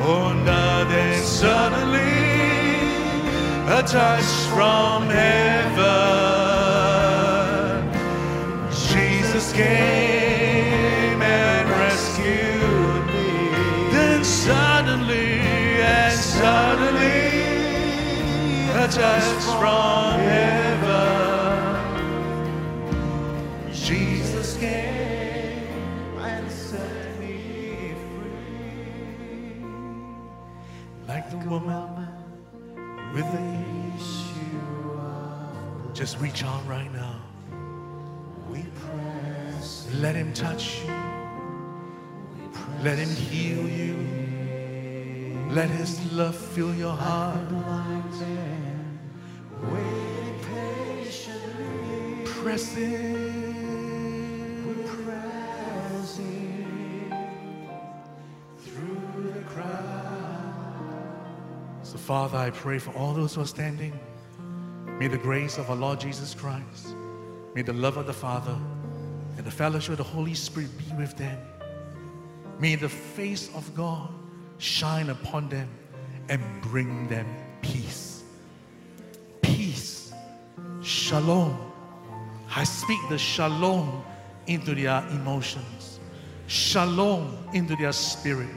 Onda 0.00 0.86
then 0.88 1.22
suddenly 1.22 2.00
a 3.68 3.82
touch 3.82 4.24
from 4.52 5.08
heaven. 5.08 5.86
Jesus 8.70 9.52
came 9.52 10.15
Suddenly, 16.46 17.42
a 18.70 18.86
touch 18.86 19.26
from 19.58 20.20
heaven. 20.20 21.74
Jesus 23.72 24.56
came 24.56 26.16
and 26.20 26.48
set 26.48 27.18
me 27.18 27.94
free. 28.06 29.64
Like 31.08 31.26
the 31.30 31.38
woman 31.48 32.06
with 33.12 33.28
the 33.32 33.46
issue 33.96 34.92
of 35.00 35.92
Just 35.94 36.20
reach 36.20 36.44
out 36.44 36.64
right 36.68 36.92
now. 36.92 37.22
We 38.48 38.64
press. 38.84 39.88
Let 39.94 40.14
him 40.14 40.32
touch 40.32 40.82
you. 40.84 40.94
Let 42.84 42.98
him 43.00 43.10
heal 43.16 43.68
you. 43.68 44.25
Let 45.50 45.70
his 45.70 46.12
love 46.12 46.36
fill 46.36 46.74
your 46.74 46.92
heart. 46.92 47.50
waiting 49.62 50.40
patiently, 50.42 52.24
Press 52.24 52.76
in. 52.76 53.26
pressing 55.96 57.10
through 58.58 59.32
the 59.32 59.40
crowd. 59.40 60.82
So, 61.82 61.98
Father, 61.98 62.38
I 62.38 62.50
pray 62.50 62.78
for 62.78 62.90
all 62.92 63.14
those 63.14 63.34
who 63.34 63.40
are 63.40 63.46
standing. 63.46 63.98
May 64.98 65.08
the 65.08 65.18
grace 65.18 65.58
of 65.58 65.68
our 65.70 65.76
Lord 65.76 66.00
Jesus 66.00 66.34
Christ, 66.34 66.96
may 67.54 67.62
the 67.62 67.72
love 67.72 67.96
of 67.96 68.06
the 68.06 68.12
Father, 68.12 68.56
and 69.36 69.46
the 69.46 69.50
fellowship 69.50 69.90
of 69.92 69.98
the 69.98 70.04
Holy 70.04 70.34
Spirit 70.34 70.70
be 70.78 70.84
with 70.96 71.16
them. 71.16 71.38
May 72.58 72.74
the 72.76 72.88
face 72.88 73.50
of 73.54 73.74
God 73.74 74.08
shine 74.58 75.10
upon 75.10 75.48
them 75.48 75.68
and 76.28 76.42
bring 76.62 77.08
them 77.08 77.26
peace. 77.62 78.24
Peace. 79.42 80.12
Shalom. 80.82 81.72
I 82.54 82.64
speak 82.64 83.00
the 83.08 83.18
shalom 83.18 84.04
into 84.46 84.74
their 84.74 85.06
emotions, 85.10 86.00
shalom 86.46 87.36
into 87.52 87.76
their 87.76 87.92
spirit, 87.92 88.48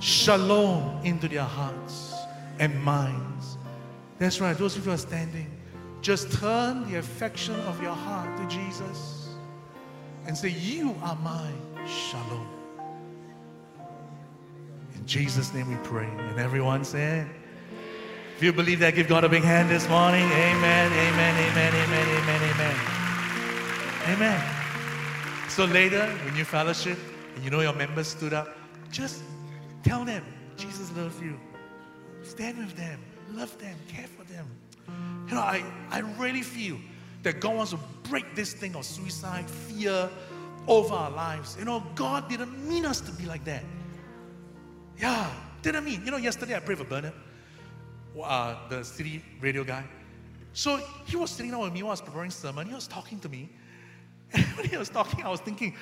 shalom 0.00 1.00
into 1.04 1.28
their 1.28 1.42
hearts 1.42 2.14
and 2.58 2.80
minds. 2.82 3.58
That's 4.18 4.40
right, 4.40 4.56
those 4.56 4.76
of 4.76 4.84
you 4.84 4.90
who 4.90 4.94
are 4.94 4.98
standing, 4.98 5.50
just 6.00 6.30
turn 6.32 6.88
the 6.90 6.98
affection 6.98 7.54
of 7.62 7.82
your 7.82 7.94
heart 7.94 8.36
to 8.36 8.46
Jesus 8.46 9.30
and 10.26 10.36
say, 10.36 10.50
You 10.50 10.94
are 11.02 11.16
my 11.16 11.50
shalom. 11.86 12.53
In 15.04 15.08
Jesus' 15.08 15.52
name 15.52 15.68
we 15.68 15.76
pray. 15.84 16.06
And 16.06 16.38
everyone 16.38 16.82
said, 16.82 17.28
if 18.38 18.42
you 18.42 18.54
believe 18.54 18.78
that, 18.78 18.94
give 18.94 19.06
God 19.06 19.22
a 19.22 19.28
big 19.28 19.42
hand 19.42 19.68
this 19.68 19.86
morning. 19.86 20.22
Amen, 20.22 20.90
amen, 20.90 21.34
amen, 21.44 21.74
amen, 21.74 22.08
amen, 22.08 22.40
amen. 22.50 22.76
Amen. 24.16 24.42
So 25.50 25.66
later, 25.66 26.06
when 26.24 26.34
you 26.34 26.46
fellowship 26.46 26.98
and 27.34 27.44
you 27.44 27.50
know 27.50 27.60
your 27.60 27.74
members 27.74 28.08
stood 28.08 28.32
up, 28.32 28.56
just 28.90 29.22
tell 29.82 30.06
them 30.06 30.24
Jesus 30.56 30.90
loves 30.96 31.20
you. 31.20 31.38
Stand 32.22 32.56
with 32.56 32.74
them, 32.74 32.98
love 33.34 33.58
them, 33.58 33.76
care 33.88 34.06
for 34.06 34.24
them. 34.32 34.48
You 35.28 35.34
know, 35.34 35.42
I, 35.42 35.62
I 35.90 35.98
really 36.18 36.40
feel 36.40 36.78
that 37.24 37.40
God 37.40 37.56
wants 37.56 37.72
to 37.72 37.78
break 38.04 38.34
this 38.34 38.54
thing 38.54 38.74
of 38.74 38.86
suicide, 38.86 39.50
fear 39.50 40.08
over 40.66 40.94
our 40.94 41.10
lives. 41.10 41.56
You 41.58 41.66
know, 41.66 41.84
God 41.94 42.30
didn't 42.30 42.66
mean 42.66 42.86
us 42.86 43.02
to 43.02 43.12
be 43.12 43.26
like 43.26 43.44
that. 43.44 43.64
Yeah, 44.98 45.30
didn't 45.62 45.84
mean. 45.84 46.04
You 46.04 46.10
know, 46.10 46.16
yesterday 46.16 46.56
I 46.56 46.60
prayed 46.60 46.78
for 46.78 46.84
Bernard, 46.84 47.12
uh, 48.22 48.56
the 48.68 48.84
city 48.84 49.22
radio 49.40 49.64
guy. 49.64 49.84
So 50.52 50.80
he 51.06 51.16
was 51.16 51.30
sitting 51.30 51.50
down 51.50 51.60
with 51.60 51.72
me 51.72 51.82
while 51.82 51.90
I 51.90 51.94
was 51.94 52.00
preparing 52.00 52.30
sermon. 52.30 52.68
He 52.68 52.74
was 52.74 52.86
talking 52.86 53.18
to 53.20 53.28
me. 53.28 53.50
And 54.32 54.44
when 54.56 54.68
he 54.68 54.76
was 54.76 54.88
talking, 54.88 55.24
I 55.24 55.28
was 55.28 55.40
thinking, 55.40 55.74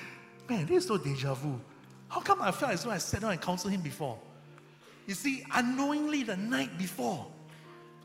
man, 0.48 0.66
this 0.66 0.84
is 0.84 0.88
so 0.88 0.96
deja 0.96 1.34
vu. 1.34 1.60
How 2.08 2.20
come 2.20 2.42
I 2.42 2.50
felt 2.50 2.72
as 2.72 2.84
though 2.84 2.90
I 2.90 2.98
sat 2.98 3.20
down 3.20 3.32
and 3.32 3.40
counseled 3.40 3.72
him 3.72 3.82
before? 3.82 4.18
You 5.06 5.14
see, 5.14 5.44
unknowingly 5.54 6.22
the 6.22 6.36
night 6.36 6.78
before, 6.78 7.26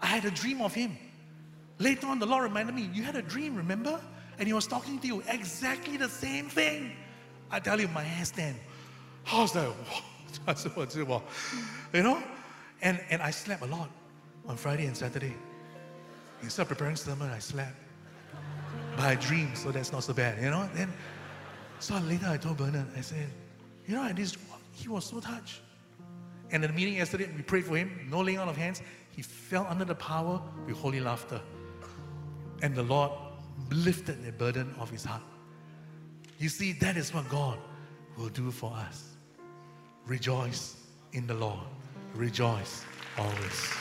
I 0.01 0.08
had 0.08 0.26
a 0.26 0.32
dream 0.32 0.62
of 0.62 0.74
him. 0.74 0.97
Later 1.80 2.08
on, 2.08 2.20
the 2.20 2.26
Lord 2.26 2.43
reminded 2.43 2.76
me, 2.76 2.89
you 2.93 3.03
had 3.03 3.16
a 3.16 3.22
dream, 3.22 3.55
remember? 3.55 3.99
And 4.39 4.47
he 4.47 4.53
was 4.53 4.68
talking 4.68 4.99
to 4.99 5.08
you 5.08 5.24
exactly 5.28 5.97
the 5.97 6.10
same 6.10 6.49
thing. 6.49 6.91
I 7.51 7.60
tell 7.60 7.80
you, 7.80 7.88
my 7.89 8.03
hands 8.03 8.30
stand. 8.30 8.58
I 9.32 9.41
like, 9.41 9.55
I 9.55 9.72
you 11.93 12.03
know? 12.03 12.23
And, 12.82 12.99
and 13.09 13.21
I 13.21 13.32
slept 13.32 13.61
a 13.63 13.65
lot 13.65 13.89
on 14.47 14.57
Friday 14.57 14.86
and 14.86 14.95
Saturday. 14.95 15.34
Instead 16.41 16.63
of 16.63 16.67
preparing 16.69 16.95
sermon, 16.95 17.30
I 17.30 17.39
slept. 17.39 17.75
But 18.95 19.05
I 19.05 19.15
dreamed, 19.15 19.57
so 19.57 19.71
that's 19.71 19.91
not 19.91 20.03
so 20.03 20.13
bad, 20.13 20.41
you 20.41 20.49
know? 20.49 20.69
Then, 20.73 20.91
so 21.80 21.97
later 21.99 22.28
I 22.28 22.38
told 22.38 22.57
Bernard, 22.57 22.88
I 22.95 23.01
said, 23.01 23.28
you 23.88 23.95
know, 23.95 24.11
this, 24.13 24.36
he 24.71 24.89
was 24.89 25.05
so 25.05 25.19
touched. 25.19 25.61
And 26.51 26.63
in 26.63 26.71
the 26.71 26.75
meeting 26.75 26.95
yesterday, 26.95 27.30
we 27.36 27.41
prayed 27.41 27.65
for 27.65 27.75
him, 27.75 28.07
no 28.09 28.21
laying 28.21 28.39
on 28.39 28.47
of 28.47 28.55
hands. 28.55 28.82
He 29.15 29.21
fell 29.21 29.65
under 29.69 29.86
the 29.86 29.95
power 29.95 30.41
with 30.65 30.78
holy 30.78 30.99
laughter. 30.99 31.41
And 32.61 32.75
the 32.75 32.84
Lord 32.84 33.11
lifted 33.71 34.23
the 34.23 34.32
burden 34.32 34.73
of 34.80 34.89
his 34.89 35.03
heart. 35.03 35.21
You 36.39 36.49
see, 36.49 36.73
that 36.73 36.97
is 36.97 37.13
what 37.13 37.28
God 37.30 37.57
will 38.17 38.30
do 38.30 38.51
for 38.51 38.71
us. 38.73 39.16
Rejoice 40.08 40.76
in 41.12 41.28
the 41.28 41.34
Lord. 41.34 41.60
Rejoice 42.16 42.86
always. 43.18 43.74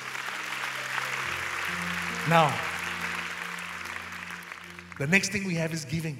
Now, 2.29 2.53
the 4.99 5.07
next 5.07 5.31
thing 5.31 5.47
we 5.47 5.55
have 5.55 5.73
is 5.73 5.85
giving. 5.85 6.19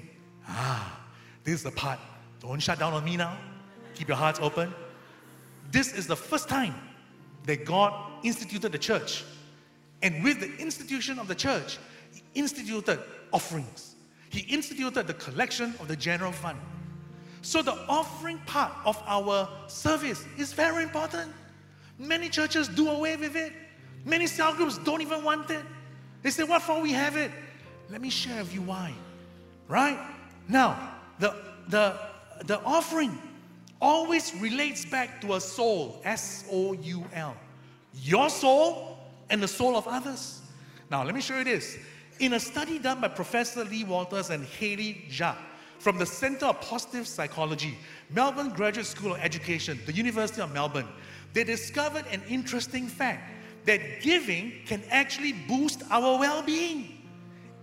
Ah, 0.49 1.01
this 1.43 1.55
is 1.55 1.63
the 1.65 1.73
part. 1.73 1.99
Don't 2.41 2.61
shut 2.61 2.79
down 2.79 2.93
on 2.93 3.05
me 3.05 3.17
now. 3.17 3.37
Keep 3.95 4.09
your 4.09 4.17
hearts 4.17 4.39
open. 4.41 4.73
This 5.73 5.93
is 5.93 6.07
the 6.07 6.17
first 6.17 6.49
time 6.49 6.75
that 7.47 7.65
God 7.65 7.93
instituted 8.23 8.71
the 8.71 8.79
church. 8.79 9.25
And 10.03 10.23
with 10.23 10.39
the 10.41 10.55
institution 10.63 11.19
of 11.19 11.27
the 11.27 11.35
church, 11.35 11.79
He 12.13 12.23
instituted 12.35 13.01
offerings. 13.33 13.97
He 14.29 14.41
instituted 14.43 15.09
the 15.09 15.15
collection 15.15 15.75
of 15.81 15.89
the 15.89 15.97
general 15.97 16.31
fund. 16.31 16.59
So 17.43 17.63
the 17.63 17.77
offering 17.89 18.39
part 18.47 18.73
of 18.85 19.01
our 19.07 19.49
service 19.69 20.25
is 20.37 20.53
very 20.53 20.83
important. 20.83 21.33
Many 21.99 22.29
churches 22.29 22.69
do 22.69 22.91
away 22.91 23.17
with 23.17 23.37
it. 23.37 23.53
Many 24.05 24.27
cell 24.27 24.55
groups 24.55 24.79
don't 24.79 25.01
even 25.01 25.25
want 25.25 25.51
it. 25.51 25.63
They 26.23 26.31
say, 26.31 26.45
What 26.45 26.63
for 26.63 26.81
we 26.81 26.93
have 26.93 27.17
it? 27.17 27.31
Let 27.91 28.01
me 28.01 28.11
share 28.11 28.43
with 28.43 28.55
you 28.55 28.63
why. 28.63 28.93
Right? 29.69 29.99
Now, 30.49 30.95
the 31.19 31.35
the 31.69 31.99
the 32.45 32.61
offering 32.63 33.17
always 33.81 34.35
relates 34.37 34.85
back 34.85 35.21
to 35.23 35.35
a 35.35 35.41
soul, 35.41 36.01
S 36.05 36.45
O 36.51 36.73
U 36.73 37.05
L. 37.13 37.37
Your 37.95 38.29
soul 38.31 38.99
and 39.31 39.43
the 39.43 39.49
soul 39.49 39.77
of 39.77 39.87
others. 39.89 40.41
Now, 40.91 41.05
let 41.05 41.15
me 41.15 41.21
show 41.21 41.39
you 41.39 41.45
this. 41.45 41.79
In 42.19 42.35
a 42.35 42.41
study 42.41 42.79
done 42.79 43.01
by 43.01 43.09
Professor 43.09 43.65
Lea 43.65 43.85
Waters 43.85 44.31
and 44.31 44.45
Haley 44.45 45.05
Jacques 45.11 45.39
from 45.79 45.99
the 45.99 46.07
Center 46.07 46.47
of 46.47 46.61
Positive 46.61 47.07
Psychology, 47.07 47.77
Melbourne 48.11 48.51
Graduate 48.51 48.87
School 48.87 49.15
of 49.15 49.21
Education, 49.21 49.79
the 49.87 49.93
University 49.93 50.41
of 50.41 50.53
Melbourne, 50.53 50.89
they 51.33 51.45
discovered 51.45 52.05
an 52.11 52.23
interesting 52.29 52.87
fact 52.87 53.33
that 53.67 54.01
giving 54.01 54.53
can 54.65 54.83
actually 54.91 55.33
boost 55.33 55.83
our 55.91 56.19
well 56.19 56.43
being. 56.43 56.93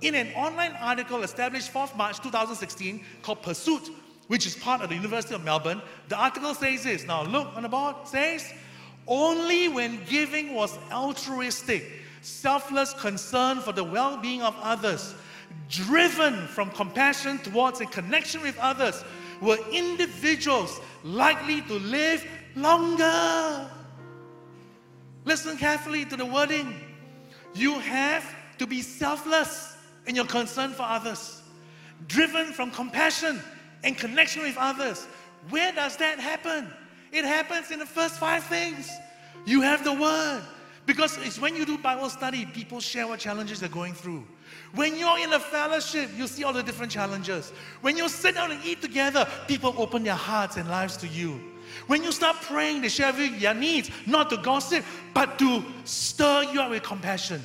In 0.01 0.15
an 0.15 0.33
online 0.35 0.73
article 0.73 1.23
established 1.23 1.73
4th 1.73 1.95
March 1.95 2.19
2016 2.19 3.03
called 3.21 3.41
Pursuit, 3.41 3.89
which 4.27 4.45
is 4.45 4.55
part 4.55 4.81
of 4.81 4.89
the 4.89 4.95
University 4.95 5.33
of 5.33 5.43
Melbourne, 5.43 5.81
the 6.09 6.17
article 6.17 6.53
says 6.53 6.83
this. 6.83 7.05
Now, 7.05 7.23
look 7.23 7.47
on 7.55 7.63
the 7.63 7.69
board, 7.69 7.95
says, 8.05 8.53
only 9.07 9.69
when 9.69 10.03
giving 10.05 10.53
was 10.53 10.77
altruistic, 10.91 11.85
selfless 12.21 12.93
concern 12.93 13.59
for 13.59 13.71
the 13.71 13.83
well 13.83 14.17
being 14.17 14.41
of 14.41 14.55
others, 14.61 15.15
driven 15.69 16.47
from 16.47 16.69
compassion 16.71 17.39
towards 17.39 17.81
a 17.81 17.85
connection 17.85 18.41
with 18.41 18.57
others, 18.59 19.03
were 19.41 19.57
individuals 19.71 20.79
likely 21.03 21.61
to 21.61 21.73
live 21.73 22.25
longer. 22.55 23.69
Listen 25.25 25.57
carefully 25.57 26.05
to 26.05 26.15
the 26.15 26.25
wording. 26.25 26.73
You 27.53 27.79
have 27.79 28.25
to 28.57 28.67
be 28.67 28.81
selfless 28.81 29.75
in 30.05 30.15
your 30.15 30.25
concern 30.25 30.71
for 30.71 30.83
others, 30.83 31.41
driven 32.07 32.51
from 32.53 32.71
compassion 32.71 33.41
and 33.83 33.97
connection 33.97 34.43
with 34.43 34.57
others. 34.57 35.07
Where 35.49 35.71
does 35.71 35.97
that 35.97 36.19
happen? 36.19 36.71
It 37.11 37.25
happens 37.25 37.71
in 37.71 37.79
the 37.79 37.85
first 37.85 38.15
five 38.15 38.43
things. 38.45 38.89
You 39.45 39.61
have 39.61 39.83
the 39.83 39.93
word. 39.93 40.43
Because 40.85 41.17
it's 41.21 41.39
when 41.39 41.55
you 41.55 41.65
do 41.65 41.77
Bible 41.77 42.09
study, 42.09 42.45
people 42.45 42.81
share 42.81 43.07
what 43.07 43.19
challenges 43.19 43.59
they're 43.59 43.69
going 43.69 43.93
through. 43.93 44.25
When 44.75 44.97
you're 44.97 45.19
in 45.19 45.31
a 45.33 45.39
fellowship, 45.39 46.09
you 46.17 46.25
see 46.27 46.43
all 46.43 46.53
the 46.53 46.63
different 46.63 46.91
challenges. 46.91 47.51
When 47.81 47.95
you 47.95 48.09
sit 48.09 48.35
down 48.35 48.51
and 48.51 48.63
eat 48.65 48.81
together, 48.81 49.27
people 49.47 49.75
open 49.77 50.03
their 50.03 50.15
hearts 50.15 50.57
and 50.57 50.67
lives 50.67 50.97
to 50.97 51.07
you. 51.07 51.39
When 51.87 52.03
you 52.03 52.11
start 52.11 52.37
praying, 52.41 52.81
they 52.81 52.89
share 52.89 53.11
with 53.11 53.33
you 53.33 53.39
their 53.39 53.53
needs, 53.53 53.91
not 54.07 54.29
to 54.31 54.37
gossip, 54.37 54.83
but 55.13 55.37
to 55.39 55.63
stir 55.83 56.43
you 56.51 56.61
up 56.61 56.71
with 56.71 56.83
compassion. 56.83 57.41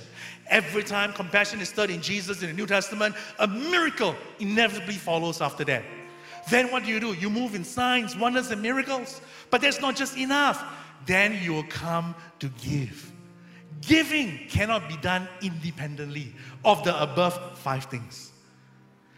Every 0.48 0.82
time 0.82 1.12
compassion 1.12 1.60
is 1.60 1.68
stirred 1.68 1.90
in 1.90 2.00
Jesus 2.00 2.40
in 2.42 2.48
the 2.48 2.54
New 2.54 2.66
Testament, 2.66 3.14
a 3.38 3.46
miracle 3.46 4.14
inevitably 4.38 4.94
follows 4.94 5.42
after 5.42 5.64
that. 5.64 5.84
Then 6.50 6.70
what 6.72 6.84
do 6.84 6.88
you 6.88 7.00
do? 7.00 7.12
You 7.12 7.28
move 7.28 7.54
in 7.54 7.62
signs, 7.62 8.16
wonders, 8.16 8.50
and 8.50 8.62
miracles. 8.62 9.20
But 9.50 9.60
that's 9.60 9.80
not 9.80 9.96
just 9.96 10.16
enough. 10.16 10.64
then 11.06 11.38
you 11.42 11.52
will 11.52 11.64
come 11.64 12.14
to 12.38 12.48
give. 12.48 13.12
Giving 13.80 14.46
cannot 14.48 14.88
be 14.88 14.96
done 14.96 15.28
independently 15.42 16.34
of 16.64 16.82
the 16.84 17.00
above 17.00 17.58
five 17.58 17.84
things. 17.84 18.32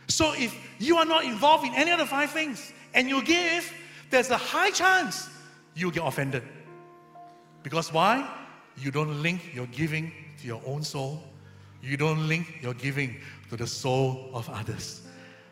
So 0.08 0.32
if 0.34 0.54
you 0.78 0.96
are 0.96 1.04
not 1.04 1.24
involved 1.24 1.64
in 1.66 1.74
any 1.74 1.92
of 1.92 1.98
the 1.98 2.06
five 2.06 2.30
things 2.30 2.72
and 2.94 3.08
you 3.08 3.22
give, 3.22 3.72
there's 4.10 4.30
a 4.30 4.36
high 4.36 4.70
chance 4.70 5.28
you'll 5.74 5.92
get 5.92 6.04
offended. 6.04 6.42
Because 7.62 7.92
why? 7.92 8.28
You 8.76 8.90
don't 8.90 9.22
link 9.22 9.54
your 9.54 9.66
giving 9.66 10.12
to 10.40 10.46
your 10.46 10.60
own 10.66 10.82
soul. 10.82 11.22
You 11.82 11.96
don't 11.96 12.26
link 12.28 12.58
your 12.60 12.74
giving 12.74 13.16
to 13.50 13.56
the 13.56 13.66
soul 13.66 14.30
of 14.32 14.48
others. 14.50 15.02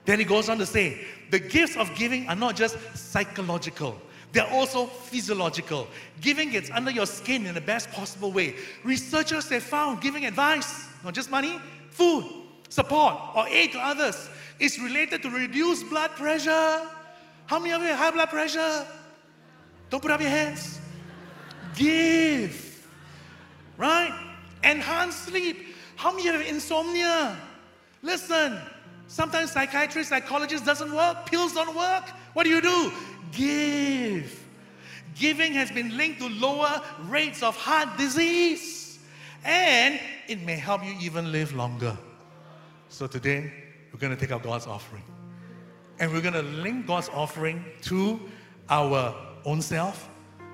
Then 0.05 0.19
he 0.19 0.25
goes 0.25 0.49
on 0.49 0.59
to 0.59 0.67
say, 0.67 1.01
the 1.31 1.39
gifts 1.39 1.77
of 1.77 1.95
giving 1.95 2.29
are 2.29 2.37
not 2.37 2.57
just 2.57 2.77
psychological, 2.95 4.01
they're 4.33 4.51
also 4.51 4.87
physiological. 4.87 5.89
Giving 6.21 6.51
gets 6.51 6.71
under 6.71 6.91
your 6.91 7.07
skin 7.07 7.47
in 7.47 7.55
the 7.55 7.61
best 7.61 7.91
possible 7.91 8.31
way. 8.31 8.57
Researchers 8.85 9.49
have 9.49 9.63
found 9.63 10.01
giving 10.01 10.27
advice, 10.27 10.87
not 11.03 11.15
just 11.15 11.31
money, 11.31 11.59
food, 11.91 12.25
support, 12.69 13.15
or 13.35 13.49
aid 13.49 13.73
to 13.73 13.79
others, 13.79 14.29
is 14.59 14.79
related 14.79 15.23
to 15.23 15.31
reduced 15.31 15.89
blood 15.89 16.11
pressure. 16.11 16.87
How 17.47 17.59
many 17.59 17.73
of 17.73 17.81
you 17.81 17.89
have 17.89 17.99
high 17.99 18.11
blood 18.11 18.29
pressure? 18.29 18.87
Don't 19.89 20.01
put 20.03 20.11
up 20.11 20.21
your 20.21 20.31
hands. 20.31 20.79
Give. 21.75 22.87
Right? 23.79 24.13
Enhance 24.63 25.17
sleep. 25.17 25.75
How 25.97 26.11
many 26.11 26.29
of 26.29 26.35
you 26.35 26.41
have 26.41 26.49
insomnia? 26.49 27.37
Listen, 28.03 28.59
sometimes 29.07 29.53
psychiatrists, 29.53 30.11
psychologists 30.11 30.67
doesn't 30.67 30.95
work. 30.95 31.27
Pills 31.27 31.55
don't 31.55 31.75
work. 31.75 32.11
What 32.35 32.45
do 32.45 32.51
you 32.51 32.61
do? 32.61 32.93
Give. 33.33 34.45
Giving 35.15 35.53
has 35.55 35.71
been 35.71 35.97
linked 35.97 36.21
to 36.21 36.29
lower 36.29 36.83
rates 37.05 37.43
of 37.43 37.57
heart 37.57 37.97
disease. 37.99 38.99
And 39.45 40.01
it 40.29 40.43
may 40.43 40.57
help 40.57 40.85
you 40.85 40.95
even 41.01 41.33
live 41.33 41.55
longer. 41.55 41.97
So 42.89 43.07
today, 43.07 43.53
we're 43.93 44.01
going 44.01 44.15
to 44.15 44.21
take 44.21 44.33
up 44.33 44.43
God's 44.43 44.67
offering. 44.67 45.03
And 45.99 46.13
we're 46.13 46.21
going 46.21 46.35
to 46.35 46.43
link 46.43 46.87
God's 46.87 47.09
offering 47.09 47.65
to 47.83 48.21
our 48.69 49.15
own 49.45 49.61
self. 49.61 50.09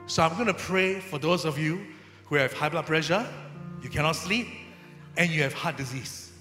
So 0.06 0.22
I'm 0.22 0.34
going 0.34 0.46
to 0.46 0.54
pray 0.54 1.00
for 1.00 1.18
those 1.18 1.44
of 1.44 1.58
you 1.58 1.84
who 2.26 2.36
have 2.36 2.52
high 2.52 2.68
blood 2.68 2.86
pressure, 2.86 3.26
you 3.82 3.88
cannot 3.88 4.16
sleep, 4.16 4.48
and 5.16 5.30
you 5.30 5.42
have 5.42 5.52
heart 5.52 5.76
disease. 5.76 6.32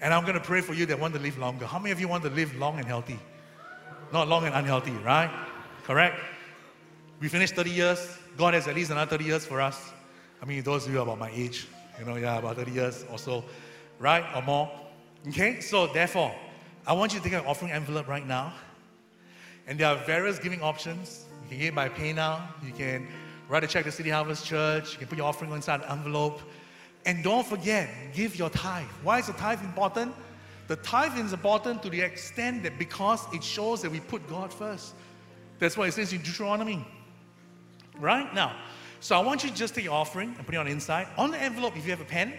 And 0.00 0.12
I'm 0.12 0.22
going 0.22 0.34
to 0.34 0.40
pray 0.40 0.60
for 0.60 0.74
you 0.74 0.84
that 0.86 0.98
want 0.98 1.14
to 1.14 1.20
live 1.20 1.38
longer. 1.38 1.66
How 1.66 1.78
many 1.78 1.92
of 1.92 2.00
you 2.00 2.08
want 2.08 2.24
to 2.24 2.30
live 2.30 2.54
long 2.56 2.78
and 2.78 2.86
healthy? 2.86 3.18
Not 4.12 4.28
long 4.28 4.44
and 4.44 4.54
unhealthy, 4.54 4.92
right? 4.92 5.30
Correct? 5.84 6.18
We 7.20 7.28
finished 7.28 7.54
30 7.54 7.70
years. 7.70 8.18
God 8.38 8.54
has 8.54 8.66
at 8.66 8.74
least 8.74 8.90
another 8.90 9.10
30 9.10 9.24
years 9.24 9.46
for 9.46 9.60
us. 9.60 9.92
I 10.42 10.46
mean, 10.46 10.62
those 10.62 10.86
of 10.86 10.92
you 10.92 11.00
about 11.00 11.18
my 11.18 11.30
age, 11.30 11.66
you 11.98 12.06
know, 12.06 12.16
yeah, 12.16 12.38
about 12.38 12.56
30 12.56 12.70
years 12.70 13.04
or 13.10 13.18
so, 13.18 13.44
right? 13.98 14.24
Or 14.34 14.40
more. 14.40 14.70
Okay? 15.28 15.60
So, 15.60 15.86
therefore, 15.86 16.34
I 16.86 16.94
want 16.94 17.12
you 17.12 17.20
to 17.20 17.24
take 17.24 17.34
an 17.34 17.44
offering 17.44 17.70
envelope 17.70 18.08
right 18.08 18.26
now. 18.26 18.54
And 19.66 19.78
there 19.78 19.88
are 19.88 19.96
various 19.96 20.38
giving 20.38 20.62
options. 20.62 21.26
You 21.44 21.50
can 21.50 21.58
give 21.58 21.74
by 21.74 21.90
PayNow. 21.90 22.40
You 22.64 22.72
can 22.72 23.06
write 23.48 23.64
a 23.64 23.66
check 23.66 23.84
to 23.84 23.92
City 23.92 24.08
Harvest 24.08 24.46
Church. 24.46 24.92
You 24.92 24.98
can 24.98 25.08
put 25.08 25.18
your 25.18 25.26
offering 25.26 25.52
inside 25.52 25.82
an 25.82 25.90
envelope. 25.90 26.40
And 27.04 27.22
don't 27.22 27.46
forget, 27.46 27.90
give 28.14 28.36
your 28.36 28.48
tithe. 28.48 28.86
Why 29.02 29.18
is 29.18 29.26
the 29.26 29.34
tithe 29.34 29.62
important? 29.62 30.14
The 30.66 30.76
tithe 30.76 31.18
is 31.18 31.34
important 31.34 31.82
to 31.82 31.90
the 31.90 32.00
extent 32.00 32.62
that 32.62 32.78
because 32.78 33.26
it 33.34 33.44
shows 33.44 33.82
that 33.82 33.90
we 33.90 34.00
put 34.00 34.26
God 34.28 34.50
first. 34.50 34.94
That's 35.64 35.78
why 35.78 35.86
it 35.86 35.94
says 35.94 36.12
in 36.12 36.20
Deuteronomy. 36.20 36.86
Right? 37.98 38.34
Now, 38.34 38.54
so 39.00 39.18
I 39.18 39.24
want 39.24 39.44
you 39.44 39.48
to 39.48 39.56
just 39.56 39.74
take 39.74 39.84
your 39.84 39.94
offering 39.94 40.34
and 40.36 40.44
put 40.44 40.54
it 40.54 40.58
on 40.58 40.66
the 40.66 40.72
inside. 40.72 41.08
On 41.16 41.30
the 41.30 41.40
envelope, 41.40 41.74
if 41.74 41.86
you 41.86 41.90
have 41.90 42.02
a 42.02 42.04
pen, 42.04 42.34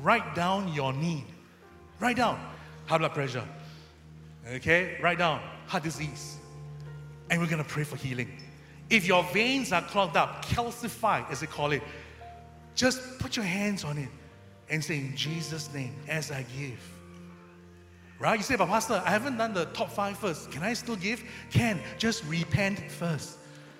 write 0.00 0.34
down 0.34 0.72
your 0.72 0.94
need. 0.94 1.26
Write 2.00 2.16
down 2.16 2.40
high 2.86 2.96
blood 2.96 3.12
pressure. 3.12 3.46
Okay? 4.50 4.96
Write 5.02 5.18
down 5.18 5.42
heart 5.66 5.82
disease. 5.82 6.38
And 7.28 7.38
we're 7.38 7.48
going 7.48 7.62
to 7.62 7.68
pray 7.68 7.84
for 7.84 7.96
healing. 7.96 8.32
If 8.88 9.06
your 9.06 9.24
veins 9.24 9.70
are 9.70 9.82
clogged 9.82 10.16
up, 10.16 10.46
calcified, 10.46 11.30
as 11.30 11.40
they 11.40 11.46
call 11.46 11.72
it, 11.72 11.82
just 12.74 13.18
put 13.18 13.36
your 13.36 13.44
hands 13.44 13.84
on 13.84 13.98
it 13.98 14.08
and 14.70 14.82
say, 14.82 14.96
In 14.96 15.14
Jesus' 15.14 15.70
name, 15.74 15.94
as 16.08 16.30
I 16.30 16.46
give. 16.56 16.80
Right? 18.24 18.38
You 18.38 18.42
say, 18.42 18.56
but 18.56 18.68
Pastor, 18.68 19.02
I 19.04 19.10
haven't 19.10 19.36
done 19.36 19.52
the 19.52 19.66
top 19.66 19.90
five 19.90 20.16
first. 20.16 20.50
Can 20.50 20.62
I 20.62 20.72
still 20.72 20.96
give? 20.96 21.22
Can. 21.50 21.78
Just 21.98 22.24
repent 22.24 22.80
first. 22.90 23.36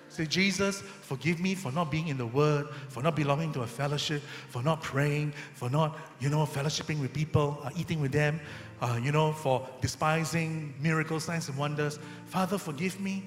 Say, 0.09 0.27
Jesus, 0.27 0.81
forgive 1.01 1.39
me 1.39 1.55
for 1.55 1.71
not 1.71 1.89
being 1.89 2.09
in 2.09 2.17
the 2.17 2.27
Word, 2.27 2.67
for 2.89 3.01
not 3.01 3.15
belonging 3.15 3.51
to 3.53 3.63
a 3.63 3.65
fellowship, 3.65 4.21
for 4.49 4.61
not 4.61 4.83
praying, 4.83 5.33
for 5.55 5.67
not, 5.71 5.97
you 6.19 6.29
know, 6.29 6.45
fellowshipping 6.45 7.01
with 7.01 7.11
people, 7.11 7.59
uh, 7.63 7.71
eating 7.75 7.99
with 7.99 8.11
them, 8.11 8.39
uh, 8.81 8.99
you 9.01 9.11
know, 9.11 9.31
for 9.31 9.67
despising 9.81 10.75
miracles, 10.79 11.23
signs, 11.23 11.49
and 11.49 11.57
wonders. 11.57 11.97
Father, 12.27 12.59
forgive 12.59 12.99
me. 12.99 13.23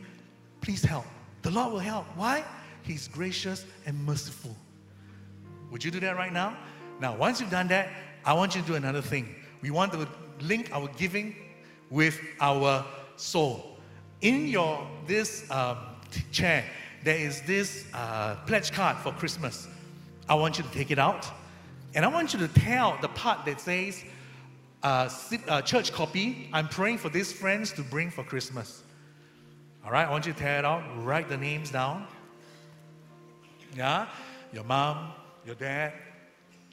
Please 0.61 0.85
help. 0.85 1.05
The 1.43 1.51
Lord 1.51 1.73
will 1.73 1.81
help. 1.81 2.07
Why? 2.14 2.45
He's 2.83 3.09
gracious 3.09 3.66
and 3.87 4.07
merciful. 4.07 4.55
Would 5.73 5.83
you 5.83 5.91
do 5.91 5.99
that 5.99 6.14
right 6.14 6.33
now? 6.33 6.57
Now, 7.01 7.16
once 7.16 7.41
you've 7.41 7.51
done 7.51 7.66
that, 7.69 7.89
I 8.25 8.35
want 8.35 8.55
you 8.55 8.62
to 8.62 8.66
do 8.69 8.75
another 8.77 9.03
thing. 9.03 9.35
We 9.62 9.73
want 9.73 9.93
to 9.95 10.07
link 10.43 10.70
our 10.72 10.89
giving 10.97 11.34
with 11.91 12.20
our 12.41 12.84
soul. 13.16 13.76
In 14.20 14.49
your 14.49 14.86
this 15.07 15.49
um, 15.51 15.78
chair, 16.32 16.64
there 17.05 17.16
is 17.16 17.43
this 17.43 17.86
uh, 17.95 18.36
pledge 18.47 18.72
card 18.72 18.97
for 18.99 19.12
Christmas. 19.12 19.68
I 20.28 20.34
want 20.34 20.59
you 20.59 20.64
to 20.64 20.70
take 20.70 20.91
it 20.91 20.99
out, 20.99 21.26
and 21.95 22.05
I 22.05 22.09
want 22.09 22.34
you 22.34 22.47
to 22.47 22.49
out 22.78 23.01
the 23.01 23.09
part 23.09 23.45
that 23.47 23.61
says 23.61 24.05
uh, 24.82 25.09
uh, 25.49 25.62
church 25.62 25.93
copy. 25.93 26.49
I'm 26.53 26.68
praying 26.68 26.99
for 26.99 27.09
these 27.09 27.32
friends 27.32 27.72
to 27.72 27.82
bring 27.82 28.11
for 28.11 28.24
Christmas. 28.24 28.82
All 29.84 29.93
right, 29.93 30.07
I 30.07 30.11
want 30.11 30.26
you 30.26 30.32
to 30.32 30.39
tear 30.39 30.59
it 30.59 30.64
out. 30.64 30.82
Write 31.05 31.28
the 31.28 31.36
names 31.36 31.70
down. 31.70 32.07
Yeah, 33.76 34.07
your 34.53 34.64
mom, 34.64 35.12
your 35.47 35.55
dad, 35.55 35.93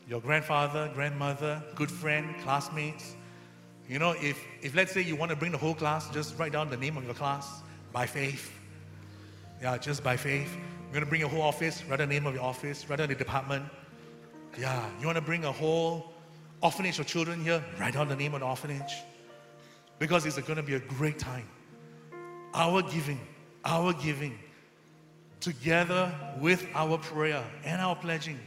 your 0.08 0.22
grandfather, 0.22 0.92
grandmother, 0.94 1.64
good 1.76 1.92
friend, 1.92 2.36
classmates. 2.42 3.16
You 3.88 4.00
know, 4.00 4.12
if, 4.12 4.44
if 4.62 4.76
let's 4.76 4.92
say 4.92 5.02
you 5.02 5.16
want 5.16 5.30
to 5.30 5.36
bring 5.36 5.52
the 5.52 5.58
whole 5.58 5.76
class, 5.76 6.10
just 6.10 6.38
write 6.40 6.52
down 6.52 6.70
the 6.70 6.78
name 6.78 6.98
of 6.98 7.06
your 7.06 7.14
class 7.14 7.62
by 7.92 8.06
faith. 8.06 8.52
Yeah, 9.62 9.78
just 9.78 10.04
by 10.04 10.18
faith. 10.18 10.52
You're 10.54 10.92
going 10.92 11.04
to 11.04 11.10
bring 11.10 11.22
your 11.22 11.30
whole 11.30 11.42
office, 11.42 11.84
write 11.86 11.98
the 12.00 12.08
name 12.08 12.26
of 12.26 12.34
your 12.34 12.44
office, 12.44 12.90
write 12.90 12.98
down 12.98 13.10
the 13.10 13.16
department. 13.16 13.66
Yeah, 14.58 14.90
you 15.00 15.06
want 15.06 15.18
to 15.18 15.22
bring 15.22 15.46
a 15.46 15.52
whole 15.52 16.14
orphanage 16.62 17.00
of 17.00 17.06
children 17.06 17.44
here, 17.44 17.64
write 17.80 17.94
down 17.94 18.08
the 18.08 18.16
name 18.16 18.34
of 18.34 18.40
the 18.40 18.46
orphanage. 18.48 18.94
Because 20.00 20.26
it's 20.26 20.38
going 20.40 20.58
to 20.58 20.64
be 20.64 20.76
a 20.76 20.80
great 20.80 21.20
time. 21.20 21.48
Our 22.54 22.82
giving, 22.82 23.20
our 23.64 23.94
giving, 23.94 24.38
together 25.40 26.12
with 26.40 26.66
our 26.74 26.98
prayer 26.98 27.44
and 27.64 27.82
our 27.82 27.96
pledging 27.96 28.40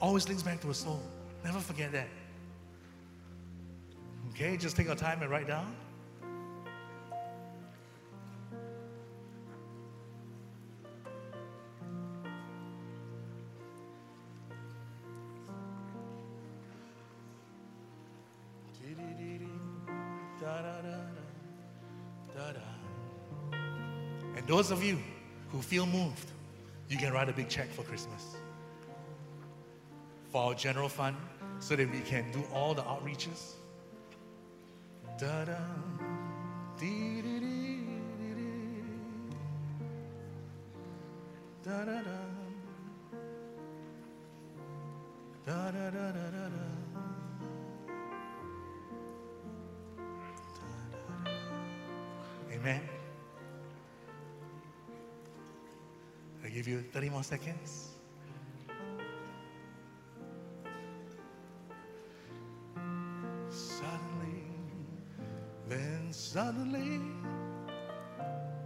always 0.00 0.26
links 0.26 0.42
back 0.42 0.60
to 0.62 0.70
a 0.70 0.74
soul. 0.74 1.02
Never 1.44 1.58
forget 1.58 1.92
that. 1.92 2.08
Okay, 4.42 4.56
just 4.56 4.74
take 4.74 4.88
our 4.88 4.96
time 4.96 5.20
and 5.20 5.30
write 5.30 5.46
down. 5.46 5.76
And 24.36 24.48
those 24.48 24.70
of 24.70 24.82
you 24.82 24.98
who 25.50 25.60
feel 25.60 25.84
moved, 25.84 26.30
you 26.88 26.96
can 26.96 27.12
write 27.12 27.28
a 27.28 27.34
big 27.34 27.50
check 27.50 27.70
for 27.70 27.82
Christmas 27.82 28.36
for 30.30 30.44
our 30.44 30.54
general 30.54 30.88
fund 30.88 31.16
so 31.58 31.76
that 31.76 31.90
we 31.92 32.00
can 32.00 32.32
do 32.32 32.42
all 32.54 32.72
the 32.72 32.82
outreaches. 32.84 33.59
Amen. 52.52 52.82
I 56.44 56.48
give 56.48 56.68
you 56.68 56.82
30 56.92 57.10
more 57.10 57.22
seconds. 57.22 57.89
Suddenly, 66.32 67.00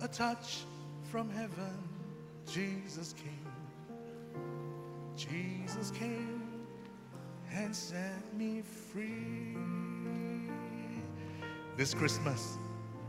a 0.02 0.08
touch 0.08 0.64
from 1.10 1.30
heaven, 1.30 1.78
Jesus 2.46 3.14
came. 3.14 3.46
Jesus 5.16 5.90
came 5.92 6.42
and 7.50 7.74
set 7.74 8.34
me 8.34 8.60
free. 8.60 9.56
This 11.74 11.94
Christmas, 11.94 12.58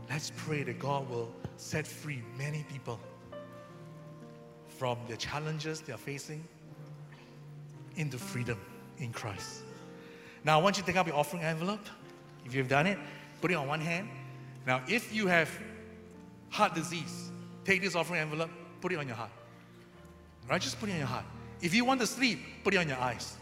let's 0.08 0.32
pray 0.36 0.62
that 0.62 0.78
God 0.78 1.10
will 1.10 1.30
set 1.58 1.86
free 1.86 2.22
many 2.38 2.64
people 2.72 2.98
from 4.68 4.96
the 5.06 5.18
challenges 5.18 5.82
they 5.82 5.92
are 5.92 5.98
facing 5.98 6.42
into 7.96 8.16
freedom 8.16 8.58
in 8.96 9.12
Christ. 9.12 9.64
Now, 10.44 10.58
I 10.58 10.62
want 10.62 10.78
you 10.78 10.82
to 10.82 10.86
take 10.86 10.96
up 10.96 11.06
your 11.06 11.16
offering 11.16 11.42
envelope. 11.42 11.86
If 12.46 12.54
you've 12.54 12.68
done 12.68 12.86
it, 12.86 12.98
put 13.42 13.50
it 13.50 13.54
on 13.54 13.68
one 13.68 13.82
hand. 13.82 14.08
Now, 14.66 14.82
if 14.88 15.14
you 15.14 15.28
have 15.28 15.48
heart 16.50 16.74
disease, 16.74 17.30
take 17.64 17.80
this 17.80 17.94
offering 17.94 18.20
envelope, 18.20 18.50
put 18.80 18.92
it 18.92 18.98
on 18.98 19.06
your 19.06 19.16
heart. 19.16 19.30
Right? 20.50 20.60
Just 20.60 20.80
put 20.80 20.88
it 20.88 20.92
on 20.92 20.98
your 20.98 21.06
heart. 21.06 21.24
If 21.60 21.74
you 21.74 21.84
want 21.84 22.00
to 22.00 22.06
sleep, 22.06 22.40
put 22.64 22.74
it 22.74 22.78
on 22.78 22.88
your 22.88 22.98
eyes. 22.98 23.36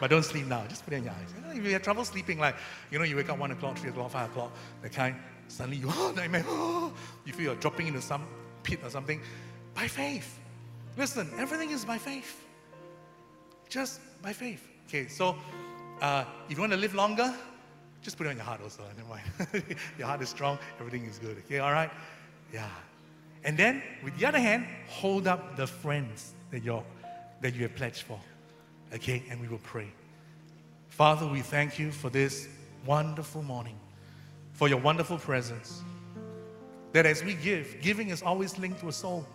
But 0.00 0.10
don't 0.10 0.24
sleep 0.24 0.46
now. 0.46 0.64
Just 0.68 0.84
put 0.84 0.94
it 0.94 0.96
on 0.98 1.04
your 1.04 1.12
eyes. 1.12 1.56
If 1.56 1.64
you 1.64 1.72
have 1.72 1.82
trouble 1.82 2.04
sleeping, 2.04 2.38
like, 2.38 2.56
you 2.90 2.98
know, 2.98 3.04
you 3.04 3.14
wake 3.14 3.28
up 3.28 3.38
1 3.38 3.52
o'clock, 3.52 3.78
3 3.78 3.90
o'clock, 3.90 4.10
5 4.10 4.30
o'clock, 4.30 4.52
that 4.82 4.92
kind, 4.92 5.14
suddenly 5.46 5.76
you, 5.76 5.88
oh, 5.90 6.12
nightmare, 6.16 6.44
oh, 6.48 6.92
you 7.24 7.32
feel 7.32 7.44
you're 7.44 7.54
dropping 7.54 7.86
into 7.86 8.02
some 8.02 8.26
pit 8.64 8.80
or 8.82 8.90
something. 8.90 9.20
By 9.74 9.86
faith. 9.86 10.40
Listen, 10.96 11.30
everything 11.38 11.70
is 11.70 11.84
by 11.84 11.98
faith. 11.98 12.44
Just 13.68 14.00
by 14.20 14.32
faith. 14.32 14.68
Okay, 14.88 15.06
so 15.06 15.36
uh, 16.00 16.24
if 16.48 16.56
you 16.56 16.60
want 16.60 16.72
to 16.72 16.78
live 16.78 16.94
longer, 16.94 17.32
just 18.02 18.18
put 18.18 18.26
it 18.26 18.30
on 18.30 18.36
your 18.36 18.44
heart 18.44 18.60
also. 18.62 18.82
Never 18.96 19.08
mind. 19.08 19.76
your 19.98 20.06
heart 20.06 20.20
is 20.20 20.28
strong, 20.28 20.58
everything 20.78 21.04
is 21.04 21.18
good. 21.18 21.38
Okay, 21.46 21.60
all 21.60 21.72
right? 21.72 21.90
Yeah. 22.52 22.68
And 23.44 23.56
then, 23.56 23.82
with 24.04 24.16
the 24.18 24.26
other 24.26 24.38
hand, 24.38 24.66
hold 24.88 25.26
up 25.26 25.56
the 25.56 25.66
friends 25.66 26.32
that, 26.50 26.64
you 26.64 26.82
that 27.40 27.54
you 27.54 27.62
have 27.62 27.74
pledged 27.74 28.02
for. 28.02 28.20
Okay, 28.94 29.22
and 29.30 29.40
we 29.40 29.48
will 29.48 29.58
pray. 29.58 29.88
Father, 30.88 31.26
we 31.26 31.40
thank 31.40 31.78
you 31.78 31.90
for 31.90 32.10
this 32.10 32.48
wonderful 32.84 33.42
morning, 33.42 33.78
for 34.52 34.68
your 34.68 34.78
wonderful 34.78 35.18
presence. 35.18 35.82
That 36.92 37.06
as 37.06 37.24
we 37.24 37.34
give, 37.34 37.76
giving 37.80 38.10
is 38.10 38.22
always 38.22 38.58
linked 38.58 38.80
to 38.80 38.88
a 38.88 38.92
soul, 38.92 39.26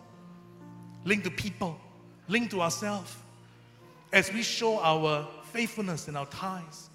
linked 1.06 1.24
to 1.24 1.32
people, 1.32 1.80
linked 2.28 2.52
to 2.52 2.62
ourselves. 2.62 3.16
As 4.14 4.32
we 4.32 4.44
show 4.44 4.80
our 4.80 5.28
faithfulness 5.52 6.08
in 6.08 6.16
our 6.16 6.28
ties, 6.28 6.90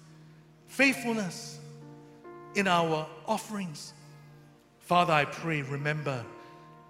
faithfulness 0.67 1.59
in 2.55 2.67
our 2.67 3.07
offerings. 3.25 3.93
Father, 4.79 5.13
I 5.13 5.25
pray, 5.25 5.61
remember, 5.61 6.23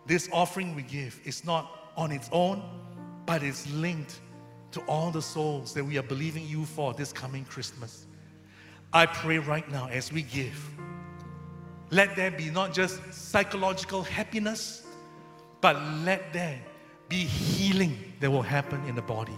this 0.05 0.27
offering 0.31 0.75
we 0.75 0.81
give 0.83 1.19
is 1.23 1.45
not 1.45 1.91
on 1.95 2.11
its 2.11 2.29
own, 2.31 2.63
but 3.25 3.43
it's 3.43 3.69
linked 3.71 4.19
to 4.71 4.81
all 4.81 5.11
the 5.11 5.21
souls 5.21 5.73
that 5.73 5.83
we 5.83 5.97
are 5.97 6.03
believing 6.03 6.47
you 6.47 6.65
for 6.65 6.93
this 6.93 7.13
coming 7.13 7.45
Christmas. 7.45 8.07
I 8.91 9.05
pray 9.05 9.37
right 9.37 9.69
now 9.71 9.87
as 9.87 10.11
we 10.11 10.23
give, 10.23 10.69
let 11.89 12.15
there 12.15 12.31
be 12.31 12.49
not 12.49 12.73
just 12.73 12.99
psychological 13.13 14.01
happiness, 14.03 14.85
but 15.61 15.79
let 16.03 16.33
there 16.33 16.59
be 17.07 17.17
healing 17.17 17.97
that 18.19 18.29
will 18.29 18.41
happen 18.41 18.83
in 18.85 18.95
the 18.95 19.01
body. 19.01 19.37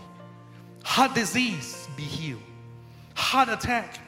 Heart 0.83 1.15
disease 1.15 1.87
be 1.97 2.03
healed. 2.03 2.41
Heart 3.15 3.49
attack, 3.49 3.99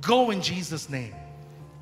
go 0.00 0.30
in 0.30 0.40
Jesus' 0.40 0.88
name. 0.88 1.14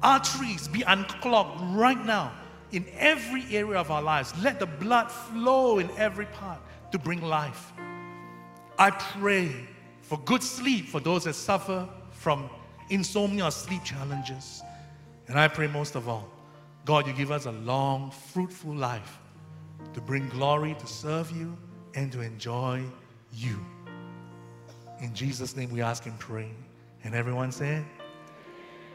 Arteries 0.03 0.69
be 0.69 0.83
unclogged 0.83 1.61
right 1.77 2.03
now 2.05 2.33
in 2.73 2.87
every 2.97 3.45
area 3.55 3.79
of 3.79 3.91
our 3.91 4.03
lives. 4.03 4.33
Let 4.43 4.59
the 4.59 4.67
blood 4.67 5.11
flow 5.11 5.79
in 5.79 5.91
every 5.97 6.27
part 6.27 6.61
to 6.93 6.99
bring 6.99 7.21
life. 7.21 7.73
I 8.79 8.91
pray 8.91 9.53
for 10.03 10.19
good 10.21 10.43
sleep 10.43 10.89
for 10.89 11.01
those 11.01 11.25
that 11.25 11.35
suffer 11.35 11.89
from 12.13 12.49
insomnia 12.89 13.45
or 13.45 13.51
sleep 13.51 13.85
challenges. 13.85 14.63
And 15.29 15.39
I 15.39 15.49
pray 15.49 15.67
most 15.67 15.95
of 15.95 16.09
all, 16.09 16.29
God, 16.85 17.07
you 17.07 17.13
give 17.13 17.31
us 17.31 17.47
a 17.47 17.53
long, 17.53 18.11
fruitful 18.11 18.75
life 18.75 19.19
to 19.93 20.01
bring 20.01 20.29
glory, 20.29 20.75
to 20.79 20.87
serve 20.87 21.31
you, 21.31 21.57
and 21.95 22.11
to 22.13 22.21
enjoy 22.21 22.83
you. 23.33 23.59
In 25.01 25.15
Jesus' 25.15 25.57
name 25.57 25.71
we 25.71 25.83
ask 25.83 26.07
and 26.07 26.19
pray. 26.19 26.51
And 27.05 27.15
everyone 27.15 27.53
said, 27.53 27.85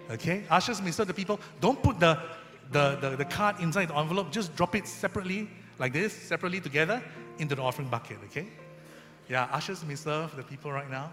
Okay? 0.10 0.44
Ushers, 0.50 0.82
minister 0.82 1.06
the 1.06 1.14
people, 1.14 1.40
don't 1.60 1.82
put 1.82 2.00
the, 2.00 2.20
the, 2.72 2.98
the, 3.02 3.16
the 3.18 3.26
card 3.26 3.60
inside 3.60 3.90
the 3.90 3.96
envelope, 3.96 4.32
just 4.32 4.56
drop 4.56 4.76
it 4.76 4.88
separately, 4.88 5.50
like 5.80 5.94
this, 5.94 6.14
separately 6.14 6.60
together, 6.62 7.02
into 7.38 7.56
the 7.56 7.62
offering 7.62 7.88
bucket, 7.88 8.18
okay? 8.26 8.48
Yeah, 9.28 9.48
ushers 9.52 9.84
may 9.84 9.96
serve 9.96 10.36
the 10.36 10.44
people 10.44 10.72
right 10.72 10.90
now. 10.90 11.12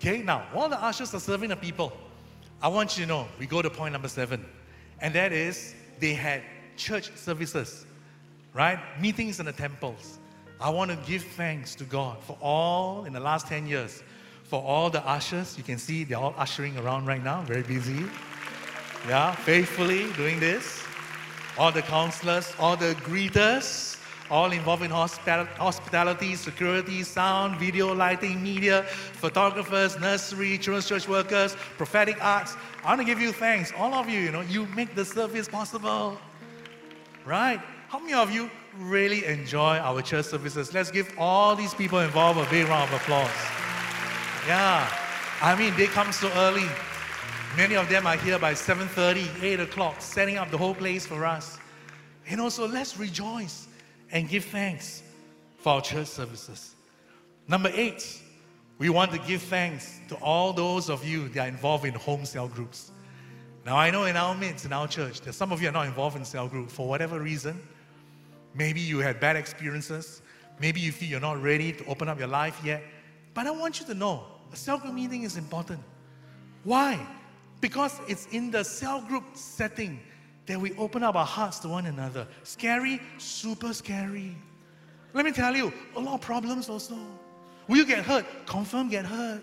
Okay, 0.00 0.22
now 0.22 0.46
while 0.54 0.70
the 0.70 0.82
ushers 0.82 1.14
are 1.14 1.20
serving 1.20 1.50
the 1.50 1.56
people, 1.56 1.92
I 2.62 2.68
want 2.68 2.96
you 2.96 3.04
to 3.04 3.08
know 3.08 3.28
we 3.38 3.44
go 3.44 3.60
to 3.60 3.68
point 3.68 3.92
number 3.92 4.08
seven, 4.08 4.46
and 4.98 5.14
that 5.14 5.30
is 5.30 5.74
they 5.98 6.14
had 6.14 6.40
church 6.78 7.14
services, 7.16 7.84
right? 8.54 8.78
Meetings 8.98 9.40
in 9.40 9.44
the 9.44 9.52
temples. 9.52 10.18
I 10.58 10.70
want 10.70 10.90
to 10.90 10.96
give 11.06 11.22
thanks 11.22 11.74
to 11.74 11.84
God 11.84 12.16
for 12.22 12.38
all 12.40 13.04
in 13.04 13.12
the 13.12 13.20
last 13.20 13.46
10 13.48 13.66
years, 13.66 14.02
for 14.44 14.62
all 14.62 14.88
the 14.88 15.06
ushers. 15.06 15.58
You 15.58 15.64
can 15.64 15.76
see 15.76 16.04
they're 16.04 16.16
all 16.16 16.34
ushering 16.38 16.78
around 16.78 17.04
right 17.04 17.22
now, 17.22 17.42
very 17.42 17.62
busy. 17.62 18.06
Yeah, 19.06 19.34
faithfully 19.34 20.10
doing 20.14 20.40
this. 20.40 20.82
All 21.58 21.72
the 21.72 21.82
counselors, 21.82 22.54
all 22.58 22.74
the 22.74 22.94
greeters, 23.04 23.99
all 24.30 24.52
involved 24.52 24.82
in 24.82 24.90
hospitality, 24.90 26.34
security, 26.36 27.02
sound, 27.02 27.58
video, 27.58 27.92
lighting, 27.94 28.42
media, 28.42 28.84
photographers, 28.84 29.98
nursery, 29.98 30.56
children's 30.58 30.88
church 30.88 31.08
workers, 31.08 31.56
prophetic 31.76 32.22
arts. 32.24 32.56
I 32.84 32.88
want 32.88 33.00
to 33.00 33.04
give 33.04 33.20
you 33.20 33.32
thanks. 33.32 33.72
All 33.76 33.92
of 33.94 34.08
you, 34.08 34.20
you 34.20 34.30
know, 34.30 34.42
you 34.42 34.66
make 34.76 34.94
the 34.94 35.04
service 35.04 35.48
possible. 35.48 36.18
Right? 37.26 37.60
How 37.88 37.98
many 37.98 38.14
of 38.14 38.30
you 38.30 38.48
really 38.78 39.24
enjoy 39.26 39.78
our 39.78 40.00
church 40.00 40.26
services? 40.26 40.72
Let's 40.72 40.90
give 40.90 41.12
all 41.18 41.56
these 41.56 41.74
people 41.74 41.98
involved 41.98 42.38
a 42.38 42.48
big 42.50 42.68
round 42.68 42.88
of 42.92 43.00
applause. 43.00 43.30
Yeah. 44.46 44.88
I 45.42 45.54
mean, 45.58 45.74
they 45.76 45.86
come 45.86 46.12
so 46.12 46.30
early. 46.36 46.68
Many 47.56 47.74
of 47.74 47.88
them 47.88 48.06
are 48.06 48.16
here 48.16 48.38
by 48.38 48.52
7.30, 48.52 49.42
8 49.42 49.60
o'clock, 49.60 50.00
setting 50.00 50.36
up 50.36 50.50
the 50.52 50.56
whole 50.58 50.74
place 50.74 51.04
for 51.04 51.26
us. 51.26 51.58
And 52.28 52.40
also, 52.40 52.68
let's 52.68 52.96
rejoice 52.96 53.66
and 54.12 54.28
give 54.28 54.44
thanks 54.44 55.02
for 55.58 55.74
our 55.74 55.80
church 55.80 56.06
services. 56.06 56.74
Number 57.46 57.70
eight, 57.74 58.20
we 58.78 58.88
want 58.88 59.12
to 59.12 59.18
give 59.18 59.42
thanks 59.42 60.00
to 60.08 60.14
all 60.16 60.52
those 60.52 60.88
of 60.88 61.04
you 61.04 61.28
that 61.30 61.44
are 61.44 61.48
involved 61.48 61.84
in 61.84 61.94
home 61.94 62.24
cell 62.24 62.48
groups. 62.48 62.92
Now, 63.66 63.76
I 63.76 63.90
know 63.90 64.04
in 64.04 64.16
our 64.16 64.34
midst, 64.34 64.64
in 64.64 64.72
our 64.72 64.88
church, 64.88 65.20
that 65.22 65.34
some 65.34 65.52
of 65.52 65.60
you 65.60 65.68
are 65.68 65.72
not 65.72 65.86
involved 65.86 66.16
in 66.16 66.24
cell 66.24 66.48
group 66.48 66.70
for 66.70 66.88
whatever 66.88 67.20
reason. 67.20 67.60
Maybe 68.54 68.80
you 68.80 69.00
had 69.00 69.20
bad 69.20 69.36
experiences. 69.36 70.22
Maybe 70.58 70.80
you 70.80 70.92
feel 70.92 71.08
you're 71.08 71.20
not 71.20 71.42
ready 71.42 71.72
to 71.72 71.84
open 71.86 72.08
up 72.08 72.18
your 72.18 72.28
life 72.28 72.60
yet. 72.64 72.82
But 73.34 73.46
I 73.46 73.50
want 73.50 73.80
you 73.80 73.86
to 73.86 73.94
know 73.94 74.24
a 74.52 74.56
cell 74.56 74.78
group 74.78 74.94
meeting 74.94 75.22
is 75.22 75.36
important. 75.36 75.80
Why? 76.64 76.98
Because 77.60 78.00
it's 78.08 78.26
in 78.28 78.50
the 78.50 78.64
cell 78.64 79.02
group 79.02 79.24
setting 79.34 80.00
that 80.46 80.60
we 80.60 80.72
open 80.76 81.02
up 81.02 81.14
our 81.14 81.26
hearts 81.26 81.58
to 81.60 81.68
one 81.68 81.86
another. 81.86 82.26
Scary, 82.42 83.00
super 83.18 83.72
scary. 83.72 84.36
Let 85.12 85.24
me 85.24 85.32
tell 85.32 85.54
you, 85.54 85.72
a 85.96 86.00
lot 86.00 86.14
of 86.14 86.20
problems 86.20 86.68
also. 86.68 86.96
Will 87.68 87.76
you 87.76 87.86
get 87.86 88.04
hurt? 88.04 88.24
Confirm 88.46 88.88
get 88.88 89.04
hurt. 89.04 89.42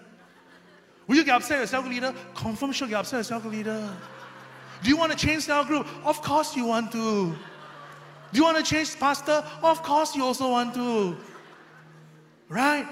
Will 1.07 1.15
you 1.15 1.23
get 1.23 1.35
upset 1.35 1.61
with 1.61 1.69
cell 1.69 1.81
leader? 1.81 2.13
Confirm 2.35 2.71
sure 2.71 2.87
get 2.87 2.99
upset 2.99 3.19
with 3.19 3.27
cell 3.27 3.41
leader. 3.45 3.89
Do 4.83 4.89
you 4.89 4.97
want 4.97 5.11
to 5.11 5.17
change 5.17 5.43
cell 5.43 5.63
group? 5.63 5.87
Of 6.05 6.21
course 6.21 6.55
you 6.55 6.65
want 6.65 6.91
to. 6.91 7.35
Do 8.31 8.37
you 8.37 8.43
want 8.43 8.57
to 8.57 8.63
change 8.63 8.99
pastor? 8.99 9.43
Of 9.63 9.81
course 9.83 10.15
you 10.15 10.23
also 10.23 10.49
want 10.51 10.73
to. 10.75 11.15
Right? 12.49 12.87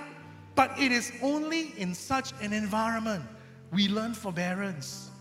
But 0.56 0.80
it 0.80 0.92
is 0.92 1.12
only 1.22 1.74
in 1.78 1.94
such 1.94 2.32
an 2.42 2.54
environment 2.54 3.24
we 3.72 3.90
learn 3.90 4.14
forbearance. 4.14 5.12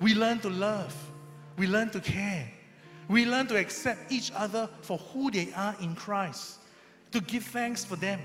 We 0.00 0.14
learn 0.14 0.40
to 0.40 0.50
love. 0.50 0.94
We 1.56 1.66
learn 1.66 1.90
to 1.90 2.00
care. 2.00 2.50
We 3.08 3.26
learn 3.26 3.46
to 3.48 3.56
accept 3.56 4.10
each 4.10 4.32
other 4.32 4.68
for 4.80 4.98
who 4.98 5.30
they 5.30 5.52
are 5.54 5.76
in 5.80 5.94
Christ, 5.94 6.58
to 7.12 7.20
give 7.20 7.44
thanks 7.44 7.84
for 7.84 7.96
them. 7.96 8.20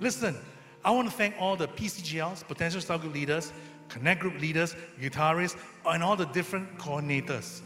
Listen, 0.00 0.36
I 0.84 0.90
want 0.92 1.10
to 1.10 1.14
thank 1.14 1.34
all 1.40 1.56
the 1.56 1.66
PCGLs, 1.66 2.46
potential 2.46 2.80
cell 2.80 2.98
group 2.98 3.14
leaders, 3.14 3.52
connect 3.88 4.20
group 4.20 4.40
leaders, 4.40 4.76
guitarists, 5.00 5.56
and 5.84 6.02
all 6.02 6.16
the 6.16 6.26
different 6.26 6.78
coordinators. 6.78 7.60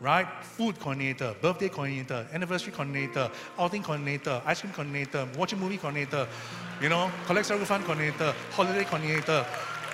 right? 0.00 0.26
Food 0.42 0.78
coordinator, 0.78 1.34
birthday 1.40 1.68
coordinator, 1.68 2.26
anniversary 2.32 2.72
coordinator, 2.72 3.30
outing 3.58 3.82
coordinator, 3.82 4.40
ice 4.44 4.60
cream 4.60 4.72
coordinator, 4.72 5.26
watching 5.36 5.58
movie 5.58 5.76
coordinator, 5.76 6.28
you 6.80 6.88
know, 6.88 7.10
collect 7.26 7.48
group 7.48 7.62
fund 7.62 7.84
coordinator, 7.84 8.34
holiday 8.52 8.84
coordinator, 8.84 9.44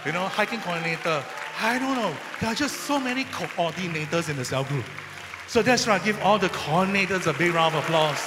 you 0.05 0.13
know, 0.13 0.29
hiking 0.29 0.61
coordinator. 0.61 1.25
I 1.61 1.79
don't 1.79 1.97
know. 1.97 2.15
There 2.41 2.51
are 2.51 2.55
just 2.55 2.81
so 2.81 2.99
many 2.99 3.25
coordinators 3.25 4.29
in 4.29 4.37
the 4.37 4.45
cell 4.45 4.65
group. 4.65 4.85
So 5.47 5.63
that's 5.63 5.87
right. 5.87 6.03
Give 6.05 6.21
all 6.23 6.39
the 6.39 6.49
coordinators 6.49 7.27
a 7.27 7.33
big 7.33 7.55
round 7.55 7.75
of 7.75 7.85
applause. 7.85 8.19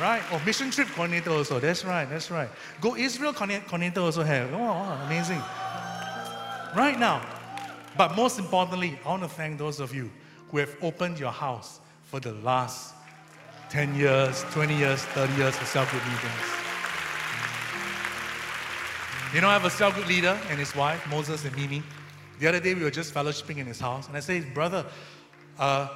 right? 0.00 0.22
Or 0.32 0.40
mission 0.44 0.70
trip 0.70 0.88
coordinator 0.88 1.30
also. 1.30 1.60
That's 1.60 1.84
right. 1.84 2.08
That's 2.08 2.30
right. 2.30 2.48
Go 2.80 2.96
Israel 2.96 3.32
coordinator 3.32 4.00
also 4.00 4.22
have. 4.22 4.52
Oh, 4.52 4.58
wow, 4.58 5.00
amazing. 5.06 5.42
Right 6.76 6.98
now. 6.98 7.24
But 7.96 8.16
most 8.16 8.38
importantly, 8.38 8.98
I 9.04 9.08
want 9.08 9.22
to 9.22 9.28
thank 9.28 9.58
those 9.58 9.80
of 9.80 9.94
you 9.94 10.10
who 10.50 10.58
have 10.58 10.74
opened 10.82 11.18
your 11.18 11.30
house 11.30 11.80
for 12.04 12.20
the 12.20 12.32
last 12.32 12.94
10 13.70 13.94
years, 13.94 14.44
20 14.50 14.76
years, 14.76 15.02
30 15.02 15.32
years 15.34 15.56
of 15.60 15.66
cell 15.66 15.86
group 15.86 16.02
meetings. 16.04 16.61
You 19.34 19.40
know, 19.40 19.48
I 19.48 19.54
have 19.54 19.64
a 19.64 19.70
cell 19.70 19.90
group 19.90 20.06
leader 20.08 20.38
and 20.50 20.58
his 20.58 20.76
wife, 20.76 21.08
Moses 21.08 21.42
and 21.46 21.56
Mimi. 21.56 21.82
The 22.38 22.48
other 22.48 22.60
day 22.60 22.74
we 22.74 22.82
were 22.82 22.90
just 22.90 23.14
fellowshipping 23.14 23.56
in 23.56 23.66
his 23.66 23.80
house, 23.80 24.06
and 24.06 24.14
I 24.14 24.20
said, 24.20 24.52
Brother, 24.52 24.84
uh, 25.58 25.88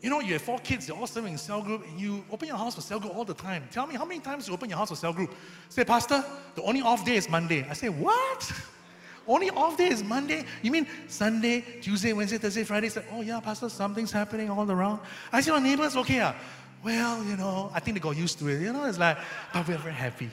you 0.00 0.08
know, 0.08 0.20
you 0.20 0.32
have 0.32 0.40
four 0.40 0.58
kids, 0.60 0.86
they're 0.86 0.96
all 0.96 1.06
serving 1.06 1.32
in 1.32 1.38
cell 1.38 1.60
group, 1.60 1.86
and 1.86 2.00
you 2.00 2.24
open 2.30 2.48
your 2.48 2.56
house 2.56 2.76
for 2.76 2.80
cell 2.80 2.98
group 2.98 3.14
all 3.14 3.26
the 3.26 3.34
time. 3.34 3.68
Tell 3.70 3.86
me, 3.86 3.94
how 3.94 4.06
many 4.06 4.20
times 4.20 4.48
you 4.48 4.54
open 4.54 4.70
your 4.70 4.78
house 4.78 4.88
for 4.88 4.96
cell 4.96 5.12
group? 5.12 5.34
Say, 5.68 5.84
Pastor, 5.84 6.24
the 6.54 6.62
only 6.62 6.80
off 6.80 7.04
day 7.04 7.16
is 7.16 7.28
Monday. 7.28 7.66
I 7.68 7.74
say, 7.74 7.90
What? 7.90 8.50
Only 9.28 9.50
off 9.50 9.76
day 9.76 9.88
is 9.88 10.02
Monday? 10.02 10.44
You 10.62 10.72
mean 10.72 10.88
Sunday, 11.06 11.60
Tuesday, 11.82 12.14
Wednesday, 12.14 12.38
Thursday, 12.38 12.64
Friday? 12.64 12.88
Say, 12.88 13.04
oh 13.12 13.20
yeah, 13.20 13.38
Pastor, 13.38 13.68
something's 13.68 14.10
happening 14.10 14.50
all 14.50 14.68
around. 14.68 14.98
I 15.30 15.40
say, 15.40 15.52
my 15.52 15.60
neighbors 15.60 15.94
okay. 15.94 16.20
Ah? 16.20 16.34
Well, 16.82 17.22
you 17.22 17.36
know, 17.36 17.70
I 17.72 17.78
think 17.78 17.96
they 17.96 18.00
got 18.00 18.16
used 18.16 18.38
to 18.40 18.48
it. 18.48 18.60
You 18.62 18.72
know, 18.72 18.86
it's 18.86 18.98
like, 18.98 19.18
but 19.52 19.68
we're 19.68 19.76
very 19.76 19.94
happy. 19.94 20.30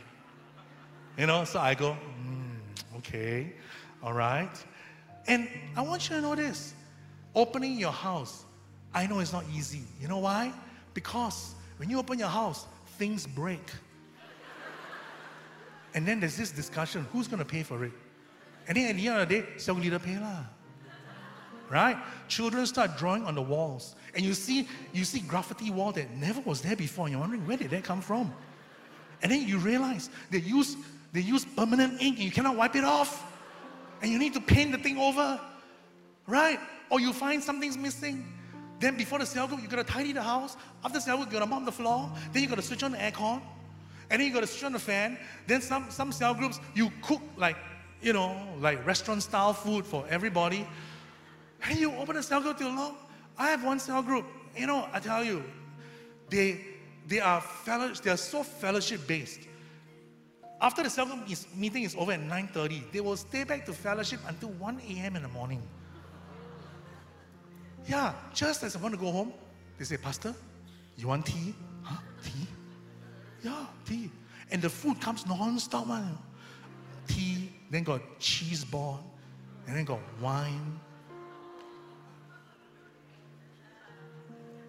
You 1.18 1.26
know, 1.26 1.44
so 1.46 1.60
I 1.60 1.74
go, 1.74 1.98
mm, 2.20 2.98
okay, 2.98 3.54
all 4.04 4.14
right. 4.14 4.52
And 5.28 5.50
I 5.76 5.82
want 5.82 6.10
you 6.10 6.16
to 6.16 6.22
know 6.22 6.36
this 6.36 6.74
opening 7.36 7.78
your 7.78 7.92
house, 7.92 8.46
I 8.94 9.08
know 9.08 9.20
it's 9.20 9.34
not 9.34 9.46
easy. 9.54 9.82
You 10.00 10.08
know 10.08 10.20
why? 10.20 10.54
Because 10.94 11.56
when 11.78 11.90
you 11.90 12.00
open 12.00 12.18
your 12.20 12.30
house, 12.30 12.66
things 12.98 13.28
break. 13.28 13.72
and 15.94 16.08
then 16.08 16.20
there's 16.20 16.38
this 16.38 16.52
discussion 16.52 17.06
who's 17.12 17.28
going 17.28 17.40
to 17.40 17.46
pay 17.46 17.64
for 17.64 17.84
it? 17.84 17.92
And 18.68 18.76
then 18.76 18.90
at 18.90 18.96
the 18.96 19.08
end 19.08 19.22
of 19.22 19.30
the 19.30 19.42
day, 19.42 19.48
cell 19.58 19.76
leader 19.76 20.00
pay 20.00 20.18
lah. 20.20 20.44
Right? 21.70 21.98
Children 22.28 22.66
start 22.66 22.98
drawing 22.98 23.26
on 23.26 23.36
the 23.36 23.42
walls. 23.42 23.96
And 24.16 24.24
you 24.26 24.34
see, 24.34 24.68
you 24.94 25.04
see 25.04 25.20
graffiti 25.20 25.70
wall 25.70 25.92
that 25.94 26.16
never 26.16 26.40
was 26.42 26.62
there 26.62 26.76
before. 26.76 27.06
And 27.06 27.12
you're 27.12 27.22
wondering, 27.22 27.46
where 27.46 27.58
did 27.58 27.72
that 27.72 27.84
come 27.84 28.02
from? 28.02 28.34
And 29.22 29.32
then 29.32 29.48
you 29.48 29.58
realize 29.58 30.10
they 30.32 30.40
use, 30.40 30.78
they 31.18 31.24
use 31.24 31.44
permanent 31.44 32.00
ink 32.00 32.18
and 32.18 32.26
you 32.26 32.30
cannot 32.30 32.56
wipe 32.56 32.76
it 32.76 32.84
off 32.84 33.26
and 34.04 34.12
you 34.12 34.20
need 34.20 34.36
to 34.36 34.40
paint 34.40 34.72
the 34.72 34.78
thing 34.78 35.00
over, 35.00 35.42
right? 36.28 36.60
Or 36.92 37.00
you 37.00 37.12
find 37.12 37.44
something's 37.44 37.76
missing. 37.76 38.24
Then 38.80 38.96
before 38.96 39.18
the 39.18 39.26
cell 39.26 39.48
group, 39.48 39.64
you 39.64 39.68
gotta 39.68 39.84
tidy 39.84 40.14
the 40.14 40.22
house. 40.22 40.56
After 40.86 41.00
cell 41.00 41.18
group, 41.18 41.30
you 41.30 41.40
gotta 41.40 41.50
mop 41.50 41.66
the 41.66 41.72
floor. 41.72 42.12
Then 42.32 42.44
you 42.44 42.48
gotta 42.48 42.62
switch 42.62 42.84
on 42.84 42.92
the 42.92 43.00
aircon. 43.00 43.42
And 44.12 44.20
then 44.20 44.28
you 44.28 44.32
gotta 44.32 44.46
switch 44.46 44.64
on 44.64 44.74
the 44.74 44.80
fan. 44.80 45.18
Then 45.48 45.60
some, 45.60 45.90
some 45.90 46.12
cell 46.12 46.36
groups, 46.36 46.60
you 46.76 46.92
cook 47.02 47.24
like, 47.36 47.58
you 48.00 48.14
know, 48.14 48.40
like 48.60 48.86
restaurant 48.86 49.24
style 49.24 49.54
food 49.54 49.88
for 49.88 50.06
everybody. 50.12 50.68
And 51.64 51.80
you 51.80 51.94
open 51.96 52.18
a 52.18 52.22
cell 52.22 52.42
group 52.42 52.60
till 52.60 52.70
long. 52.70 52.96
I 53.40 53.50
have 53.50 53.64
one 53.64 53.80
cell 53.80 54.04
group. 54.04 54.26
You 54.56 54.68
know, 54.68 54.88
I 54.94 55.00
tell 55.00 55.24
you, 55.24 55.44
they 56.30 56.62
they 57.08 57.22
are 57.22 57.42
fellow, 57.42 57.92
they 58.04 58.12
are 58.12 58.18
so 58.18 58.44
fellowship 58.44 59.08
based. 59.08 59.48
After 60.60 60.82
the 60.82 60.90
cell 60.90 61.08
meeting 61.56 61.84
is 61.84 61.96
over 61.96 62.12
at 62.12 62.20
9.30, 62.20 62.92
they 62.92 63.00
will 63.00 63.16
stay 63.16 63.44
back 63.44 63.66
to 63.68 63.74
fellowship 63.74 64.20
until 64.28 64.50
1 64.50 64.82
a.m. 64.90 65.16
in 65.16 65.22
the 65.22 65.28
morning. 65.28 65.62
Yeah, 67.88 68.14
just 68.34 68.64
as 68.64 68.76
I 68.76 68.80
want 68.80 68.94
to 68.96 69.00
go 69.00 69.12
home, 69.12 69.34
they 69.78 69.86
say, 69.86 69.98
Pastor, 69.98 70.34
you 70.98 71.08
want 71.08 71.28
tea? 71.28 71.54
Huh? 71.84 72.02
Tea? 72.24 72.48
Yeah, 73.44 73.66
tea. 73.86 74.10
And 74.50 74.62
the 74.62 74.70
food 74.70 75.00
comes 75.00 75.26
non-stop. 75.28 75.88
Man. 75.88 76.18
Tea, 77.08 77.52
then 77.70 77.84
got 77.84 78.02
cheese 78.20 78.66
ball, 78.66 79.06
and 79.68 79.78
then 79.78 79.86
got 79.86 80.00
wine. 80.20 80.80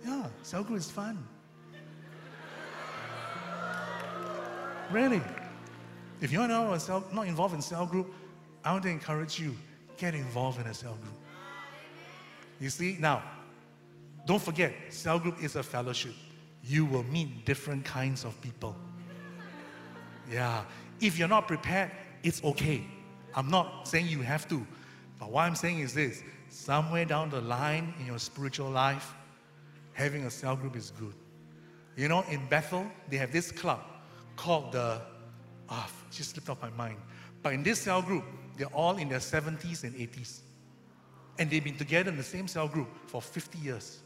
Yeah, 0.04 0.26
cell 0.42 0.62
group 0.62 0.78
is 0.78 0.90
fun. 0.90 1.26
Really. 4.92 5.22
If 6.20 6.32
you're 6.32 6.48
not, 6.48 6.80
cell, 6.82 7.04
not 7.12 7.26
involved 7.26 7.54
in 7.54 7.62
cell 7.62 7.86
group, 7.86 8.12
I 8.64 8.72
want 8.72 8.82
to 8.84 8.90
encourage 8.90 9.38
you, 9.38 9.56
get 9.96 10.14
involved 10.14 10.60
in 10.60 10.66
a 10.66 10.74
cell 10.74 10.96
group. 11.00 11.14
You 12.60 12.70
see, 12.70 12.96
now, 12.98 13.22
don't 14.26 14.42
forget, 14.42 14.74
cell 14.90 15.18
group 15.18 15.42
is 15.42 15.56
a 15.56 15.62
fellowship. 15.62 16.14
You 16.64 16.84
will 16.84 17.04
meet 17.04 17.44
different 17.46 17.84
kinds 17.84 18.24
of 18.24 18.38
people. 18.40 18.76
Yeah. 20.30 20.64
If 21.00 21.18
you're 21.18 21.28
not 21.28 21.46
prepared, 21.46 21.92
it's 22.22 22.42
okay. 22.42 22.84
I'm 23.34 23.48
not 23.48 23.86
saying 23.86 24.08
you 24.08 24.20
have 24.22 24.48
to. 24.48 24.66
But 25.18 25.30
what 25.30 25.42
I'm 25.42 25.54
saying 25.54 25.78
is 25.78 25.94
this 25.94 26.22
somewhere 26.50 27.04
down 27.04 27.30
the 27.30 27.40
line 27.40 27.94
in 28.00 28.06
your 28.06 28.18
spiritual 28.18 28.70
life, 28.70 29.14
having 29.92 30.24
a 30.24 30.30
cell 30.30 30.56
group 30.56 30.76
is 30.76 30.90
good. 30.98 31.14
You 31.96 32.08
know, 32.08 32.24
in 32.28 32.44
Bethel, 32.46 32.86
they 33.08 33.16
have 33.16 33.32
this 33.32 33.50
club 33.50 33.80
called 34.36 34.72
the 34.72 35.00
ah, 35.68 35.88
just 36.10 36.30
slipped 36.30 36.48
off 36.48 36.60
my 36.62 36.70
mind. 36.70 36.98
But 37.42 37.52
in 37.52 37.62
this 37.62 37.80
cell 37.80 38.02
group, 38.02 38.24
they're 38.56 38.66
all 38.68 38.96
in 38.96 39.08
their 39.08 39.18
70s 39.18 39.84
and 39.84 39.94
80s. 39.94 40.40
And 41.38 41.48
they've 41.50 41.62
been 41.62 41.76
together 41.76 42.10
in 42.10 42.16
the 42.16 42.22
same 42.22 42.48
cell 42.48 42.66
group 42.66 42.88
for 43.06 43.22
50 43.22 43.58
years. 43.58 44.00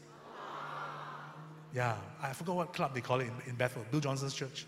Yeah, 1.73 1.95
I 2.21 2.33
forgot 2.33 2.55
what 2.55 2.73
club 2.73 2.93
they 2.93 3.01
call 3.01 3.19
it 3.19 3.23
in, 3.23 3.49
in 3.49 3.55
Bethel, 3.55 3.83
Bill 3.89 3.99
Johnson's 3.99 4.35
church. 4.35 4.67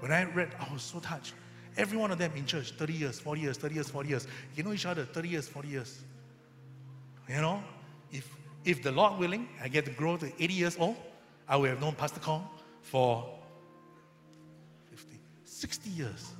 When 0.00 0.10
I 0.10 0.24
read, 0.24 0.50
I 0.58 0.72
was 0.72 0.82
so 0.82 0.98
touched. 0.98 1.34
Every 1.76 1.96
one 1.96 2.10
of 2.10 2.18
them 2.18 2.32
in 2.34 2.44
church, 2.44 2.72
30 2.72 2.92
years, 2.92 3.20
40 3.20 3.40
years, 3.40 3.56
30 3.56 3.74
years, 3.76 3.88
40 3.88 4.08
years. 4.08 4.26
You 4.56 4.64
know 4.64 4.72
each 4.72 4.84
other, 4.84 5.04
30 5.04 5.28
years, 5.28 5.48
40 5.48 5.68
years. 5.68 6.00
You 7.28 7.36
know, 7.36 7.62
if, 8.10 8.28
if 8.64 8.82
the 8.82 8.90
Lord 8.90 9.18
willing, 9.18 9.48
I 9.62 9.68
get 9.68 9.84
to 9.84 9.92
grow 9.92 10.16
to 10.16 10.26
80 10.42 10.52
years 10.52 10.76
old, 10.78 10.96
I 11.48 11.56
will 11.56 11.68
have 11.68 11.80
known 11.80 11.94
Pastor 11.94 12.20
Kong 12.20 12.48
for 12.82 13.24
60 15.62 15.90
years. 15.90 16.32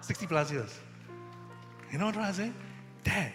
60 0.00 0.28
plus 0.28 0.52
years. 0.52 0.78
You 1.90 1.98
know 1.98 2.06
what 2.06 2.16
I'm 2.16 2.32
saying? 2.32 2.54
That 3.02 3.32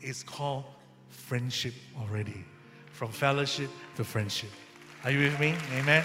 is 0.00 0.22
called 0.22 0.62
friendship 1.08 1.74
already. 2.00 2.44
From 2.92 3.10
fellowship 3.10 3.68
to 3.96 4.04
friendship. 4.04 4.50
Are 5.02 5.10
you 5.10 5.18
with 5.18 5.40
me? 5.40 5.56
Amen. 5.76 6.04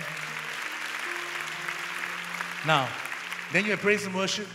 Now, 2.65 2.89
then 3.53 3.65
you 3.65 3.71
have 3.71 3.81
praise 3.81 4.03
and 4.07 4.15
worship. 4.15 4.47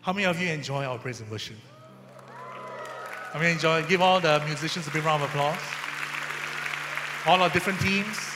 How 0.00 0.14
many 0.14 0.24
of 0.24 0.40
you 0.40 0.48
enjoy 0.48 0.86
our 0.86 0.96
praise 0.96 1.20
and 1.20 1.30
worship? 1.30 1.56
How 3.34 3.38
many 3.38 3.52
enjoy? 3.52 3.84
Give 3.84 4.00
all 4.00 4.20
the 4.20 4.42
musicians 4.46 4.86
a 4.86 4.90
big 4.90 5.04
round 5.04 5.22
of 5.22 5.28
applause. 5.28 5.60
All 7.26 7.42
our 7.42 7.50
different 7.50 7.78
teams. 7.80 8.33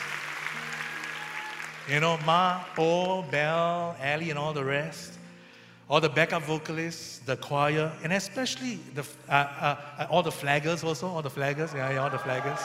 You 1.89 2.01
know, 2.01 2.19
Ma, 2.27 2.65
Po, 2.77 3.23
Bell, 3.23 3.97
Ali, 4.03 4.29
and 4.29 4.39
all 4.39 4.53
the 4.53 4.65
rest. 4.65 5.15
All 5.89 6.03
the 6.03 6.09
backup 6.11 6.43
vocalists, 6.43 7.21
the 7.21 7.35
choir, 7.35 7.91
and 8.05 8.13
especially 8.13 8.79
the, 8.95 9.07
uh, 9.27 9.33
uh, 9.33 9.77
uh, 9.99 10.07
all 10.11 10.23
the 10.23 10.31
flaggers 10.31 10.85
also, 10.85 11.07
all 11.07 11.23
the 11.23 11.31
flaggers, 11.31 11.75
yeah, 11.75 11.91
yeah, 11.91 12.03
all 12.03 12.11
the 12.11 12.19
flaggers. 12.19 12.61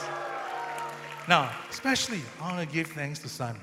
Now, 1.30 1.50
especially, 1.70 2.20
I 2.42 2.52
want 2.52 2.70
to 2.70 2.76
give 2.76 2.88
thanks 2.88 3.20
to 3.20 3.30
Sun. 3.30 3.58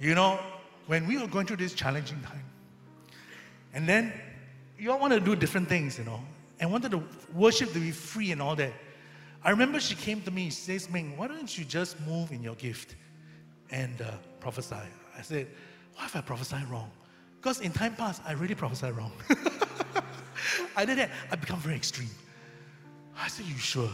You 0.00 0.14
know, 0.14 0.40
when 0.86 1.06
we 1.06 1.18
were 1.18 1.26
going 1.26 1.44
through 1.44 1.58
this 1.58 1.74
challenging 1.74 2.22
time, 2.22 2.44
and 3.74 3.86
then 3.86 4.10
you 4.78 4.90
all 4.90 4.98
want 4.98 5.12
to 5.12 5.20
do 5.20 5.36
different 5.36 5.68
things, 5.68 5.98
you 5.98 6.04
know, 6.04 6.22
and 6.60 6.72
wanted 6.72 6.92
to 6.92 7.02
worship 7.34 7.74
to 7.74 7.78
be 7.78 7.90
free 7.90 8.32
and 8.32 8.40
all 8.40 8.56
that. 8.56 8.72
I 9.44 9.50
remember 9.50 9.80
she 9.80 9.96
came 9.96 10.22
to 10.22 10.30
me, 10.30 10.46
she 10.46 10.52
says, 10.52 10.88
Ming, 10.88 11.14
why 11.18 11.28
don't 11.28 11.58
you 11.58 11.66
just 11.66 12.00
move 12.06 12.32
in 12.32 12.42
your 12.42 12.54
gift? 12.54 12.96
and 13.70 14.00
uh, 14.00 14.12
prophesy. 14.46 14.76
I 15.18 15.22
said, 15.22 15.48
What 15.96 16.04
if 16.04 16.14
I 16.14 16.20
prophesy 16.20 16.62
wrong? 16.70 16.88
Because 17.38 17.60
in 17.60 17.72
time 17.72 17.96
past, 17.96 18.22
I 18.24 18.32
really 18.34 18.54
prophesied 18.54 18.96
wrong. 18.96 19.10
I 20.76 20.84
did 20.84 20.98
that. 20.98 21.10
I 21.32 21.34
become 21.34 21.58
very 21.58 21.74
extreme. 21.74 22.14
I 23.18 23.26
said, 23.26 23.44
You 23.46 23.58
sure? 23.58 23.90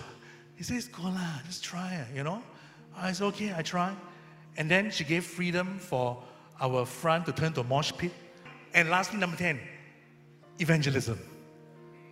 He 0.57 0.63
says, 0.63 0.89
Go 0.89 1.05
lah, 1.05 1.39
just 1.47 1.65
try 1.65 1.95
it, 1.95 2.15
you 2.15 2.23
know? 2.23 2.43
I 2.95 3.13
said, 3.13 3.25
Okay, 3.29 3.55
I 3.57 3.63
try. 3.63 3.95
And 4.59 4.71
then 4.71 4.91
she 4.91 5.05
gave 5.05 5.25
freedom 5.25 5.79
for 5.79 6.23
our 6.61 6.85
front 6.85 7.25
to 7.27 7.33
turn 7.33 7.55
to 7.55 7.63
a 7.63 7.65
mosh 7.65 7.93
pit. 7.97 8.13
And 8.75 8.91
lastly, 8.91 9.19
number 9.19 9.39
10, 9.39 9.59
evangelism. 10.59 11.19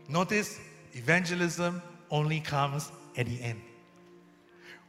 Notice 0.08 0.58
evangelism 0.94 1.82
only 2.10 2.40
comes 2.40 2.90
at 3.18 3.26
the 3.26 3.38
end. 3.42 3.60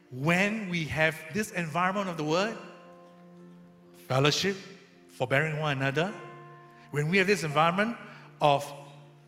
When 0.09 0.69
we 0.69 0.85
have 0.85 1.15
this 1.33 1.51
environment 1.51 2.07
of 2.07 2.15
the 2.15 2.23
word, 2.23 2.55
fellowship, 4.11 4.57
forbearing 5.07 5.57
one 5.57 5.77
another, 5.77 6.11
when 6.91 7.07
we 7.07 7.17
have 7.17 7.27
this 7.27 7.45
environment 7.45 7.95
of 8.41 8.69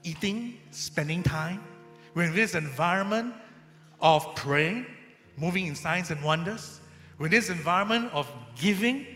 eating, 0.04 0.60
spending 0.72 1.24
time, 1.24 1.64
when 2.16 2.36
this 2.36 2.54
environment 2.54 3.34
of 4.02 4.36
praying, 4.36 4.86
moving 5.38 5.68
in 5.68 5.74
signs 5.74 6.12
and 6.12 6.22
wonders, 6.22 6.82
when 7.16 7.32
this 7.32 7.50
environment 7.50 8.12
of 8.12 8.30
giving, 8.58 9.08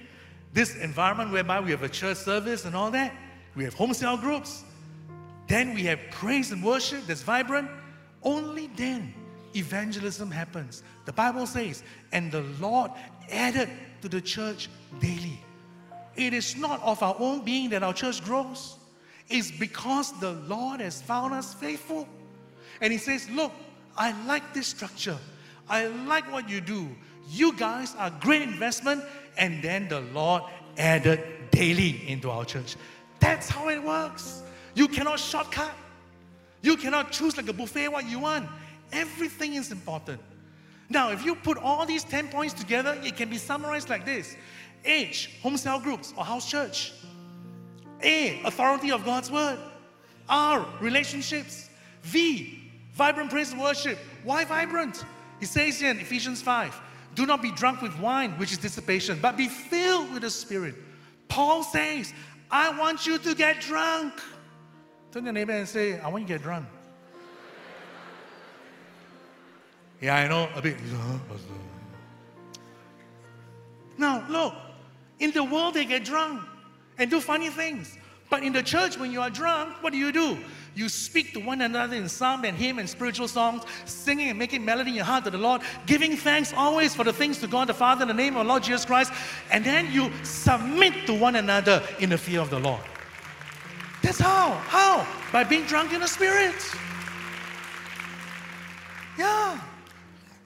this 0.53 0.77
environment 0.77 1.33
whereby 1.33 1.59
we 1.59 1.71
have 1.71 1.83
a 1.83 1.89
church 1.89 2.15
service 2.15 2.63
and 2.63 2.73
all 2.73 2.89
that, 2.89 3.13
we 3.53 3.65
have 3.65 3.73
home 3.73 3.93
cell 3.93 4.15
groups, 4.15 4.63
then 5.49 5.73
we 5.73 5.83
have 5.83 5.99
praise 6.11 6.53
and 6.53 6.63
worship 6.63 7.05
that's 7.07 7.23
vibrant, 7.23 7.69
only 8.23 8.67
then 8.77 9.13
evangelism 9.53 10.31
happens. 10.31 10.81
The 11.03 11.11
Bible 11.11 11.45
says, 11.45 11.83
and 12.13 12.31
the 12.31 12.43
Lord 12.61 12.91
added 13.29 13.67
to 14.01 14.07
the 14.07 14.21
church 14.21 14.69
daily. 15.01 15.41
It 16.17 16.33
is 16.33 16.57
not 16.57 16.81
of 16.83 17.01
our 17.03 17.15
own 17.19 17.45
being 17.45 17.69
that 17.69 17.83
our 17.83 17.93
church 17.93 18.23
grows. 18.23 18.75
It's 19.29 19.51
because 19.51 20.19
the 20.19 20.31
Lord 20.31 20.81
has 20.81 21.01
found 21.01 21.33
us 21.33 21.53
faithful. 21.53 22.07
And 22.81 22.91
He 22.91 22.97
says, 22.97 23.29
Look, 23.29 23.51
I 23.95 24.11
like 24.25 24.53
this 24.53 24.67
structure. 24.67 25.17
I 25.69 25.87
like 25.87 26.31
what 26.31 26.49
you 26.49 26.59
do. 26.59 26.89
You 27.29 27.53
guys 27.53 27.95
are 27.97 28.09
great 28.19 28.41
investment. 28.41 29.03
And 29.37 29.61
then 29.61 29.87
the 29.87 30.01
Lord 30.01 30.43
added 30.77 31.21
daily 31.51 32.07
into 32.07 32.29
our 32.31 32.45
church. 32.45 32.75
That's 33.19 33.49
how 33.49 33.69
it 33.69 33.83
works. 33.83 34.41
You 34.75 34.87
cannot 34.87 35.19
shortcut. 35.19 35.73
You 36.61 36.77
cannot 36.77 37.11
choose 37.11 37.37
like 37.37 37.47
a 37.47 37.53
buffet 37.53 37.89
what 37.89 38.09
you 38.09 38.19
want. 38.19 38.47
Everything 38.91 39.55
is 39.55 39.71
important. 39.71 40.21
Now, 40.89 41.11
if 41.11 41.25
you 41.25 41.35
put 41.35 41.57
all 41.57 41.85
these 41.85 42.03
10 42.03 42.29
points 42.29 42.53
together, 42.53 42.97
it 43.03 43.17
can 43.17 43.29
be 43.29 43.37
summarized 43.37 43.89
like 43.89 44.05
this 44.05 44.35
H, 44.85 45.31
home 45.41 45.57
cell 45.57 45.79
groups 45.79 46.13
or 46.17 46.23
house 46.23 46.49
church. 46.49 46.93
A, 48.01 48.41
authority 48.43 48.91
of 48.91 49.03
God's 49.03 49.31
word. 49.31 49.57
R, 50.29 50.65
relationships. 50.79 51.69
V, 52.03 52.59
vibrant 52.93 53.29
praise 53.29 53.51
and 53.51 53.61
worship. 53.61 53.97
Why 54.23 54.45
vibrant? 54.45 55.03
He 55.39 55.45
says 55.45 55.79
here 55.79 55.91
in 55.91 55.99
Ephesians 55.99 56.41
5 56.41 56.81
do 57.17 57.25
not 57.25 57.41
be 57.41 57.51
drunk 57.51 57.81
with 57.81 57.99
wine, 57.99 58.31
which 58.37 58.51
is 58.51 58.59
dissipation, 58.59 59.17
but 59.19 59.35
be 59.35 59.47
filled 59.47 60.13
with 60.13 60.21
the 60.21 60.29
Spirit. 60.29 60.75
Paul 61.27 61.63
says, 61.63 62.13
I 62.51 62.77
want 62.77 63.07
you 63.07 63.17
to 63.17 63.33
get 63.33 63.59
drunk. 63.59 64.13
Turn 65.11 65.23
your 65.23 65.33
neighbor 65.33 65.53
and 65.53 65.67
say, 65.67 65.99
I 65.99 66.09
want 66.09 66.21
you 66.21 66.27
to 66.27 66.33
get 66.35 66.43
drunk. 66.43 66.67
Yeah, 69.99 70.15
I 70.15 70.27
know 70.27 70.47
a 70.55 70.61
bit. 70.61 70.77
Now, 73.97 74.23
look, 74.29 74.53
in 75.19 75.31
the 75.31 75.43
world 75.43 75.73
they 75.73 75.85
get 75.85 76.05
drunk 76.05 76.41
and 76.97 77.09
do 77.09 77.19
funny 77.19 77.49
things. 77.49 77.97
But 78.29 78.43
in 78.43 78.51
the 78.51 78.63
church, 78.63 78.97
when 78.97 79.11
you 79.11 79.21
are 79.21 79.29
drunk, 79.29 79.81
what 79.81 79.93
do 79.93 79.99
you 79.99 80.11
do? 80.11 80.37
You 80.75 80.89
speak 80.89 81.33
to 81.33 81.39
one 81.39 81.61
another 81.61 81.95
in 81.95 82.07
psalm 82.07 82.43
and 82.45 82.55
hymn 82.55 82.77
and 82.77 82.87
spiritual 82.87 83.27
songs, 83.27 83.63
singing 83.85 84.29
and 84.29 84.37
making 84.37 84.63
melody 84.63 84.91
in 84.91 84.95
your 84.97 85.05
heart 85.05 85.23
to 85.23 85.31
the 85.31 85.37
Lord, 85.37 85.61
giving 85.85 86.15
thanks 86.15 86.53
always 86.53 86.93
for 86.93 87.03
the 87.03 87.13
things 87.13 87.39
to 87.39 87.47
God 87.47 87.67
the 87.67 87.73
Father 87.73 88.03
in 88.03 88.09
the 88.09 88.13
name 88.13 88.35
of 88.35 88.45
the 88.45 88.49
Lord 88.49 88.63
Jesus 88.63 88.85
Christ, 88.85 89.11
and 89.49 89.63
then 89.63 89.91
you 89.91 90.11
submit 90.23 90.93
to 91.07 91.13
one 91.13 91.35
another 91.37 91.81
in 91.99 92.09
the 92.09 92.17
fear 92.17 92.41
of 92.41 92.49
the 92.49 92.59
Lord. 92.59 92.81
That's 94.03 94.19
how. 94.19 94.51
How? 94.51 95.07
By 95.31 95.43
being 95.43 95.65
drunk 95.65 95.93
in 95.93 96.01
the 96.01 96.07
Spirit. 96.07 96.55
Yeah. 99.17 99.59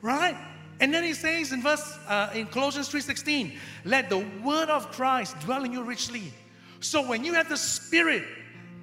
Right? 0.02 0.38
And 0.82 0.92
then 0.92 1.04
he 1.04 1.14
says 1.14 1.52
in 1.52 1.62
verse 1.62 1.98
uh, 2.08 2.32
in 2.34 2.48
Colossians 2.48 2.90
3:16, 2.90 3.56
let 3.86 4.10
the 4.10 4.26
word 4.44 4.70
of 4.70 4.92
Christ 4.92 5.40
dwell 5.40 5.64
in 5.64 5.72
you 5.72 5.84
richly. 5.84 6.34
So 6.80 7.08
when 7.08 7.24
you 7.24 7.34
have 7.36 7.48
the 7.48 7.56
spirit 7.56 8.24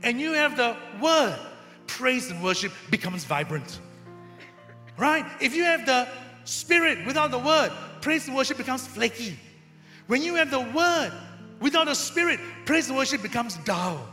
and 0.04 0.20
you 0.20 0.32
have 0.32 0.56
the 0.56 0.76
word, 1.02 1.36
praise 1.88 2.30
and 2.30 2.42
worship 2.42 2.72
becomes 2.90 3.24
vibrant. 3.24 3.80
Right? 4.96 5.26
If 5.40 5.56
you 5.56 5.64
have 5.64 5.86
the 5.86 6.08
spirit 6.44 7.04
without 7.04 7.32
the 7.32 7.38
word, 7.38 7.72
praise 8.00 8.28
and 8.28 8.36
worship 8.36 8.58
becomes 8.58 8.86
flaky. 8.86 9.36
When 10.06 10.22
you 10.22 10.36
have 10.36 10.52
the 10.52 10.60
word 10.60 11.12
without 11.58 11.86
the 11.86 11.94
spirit, 11.94 12.38
praise 12.64 12.88
and 12.88 12.96
worship 12.96 13.22
becomes 13.22 13.56
dull. 13.58 14.08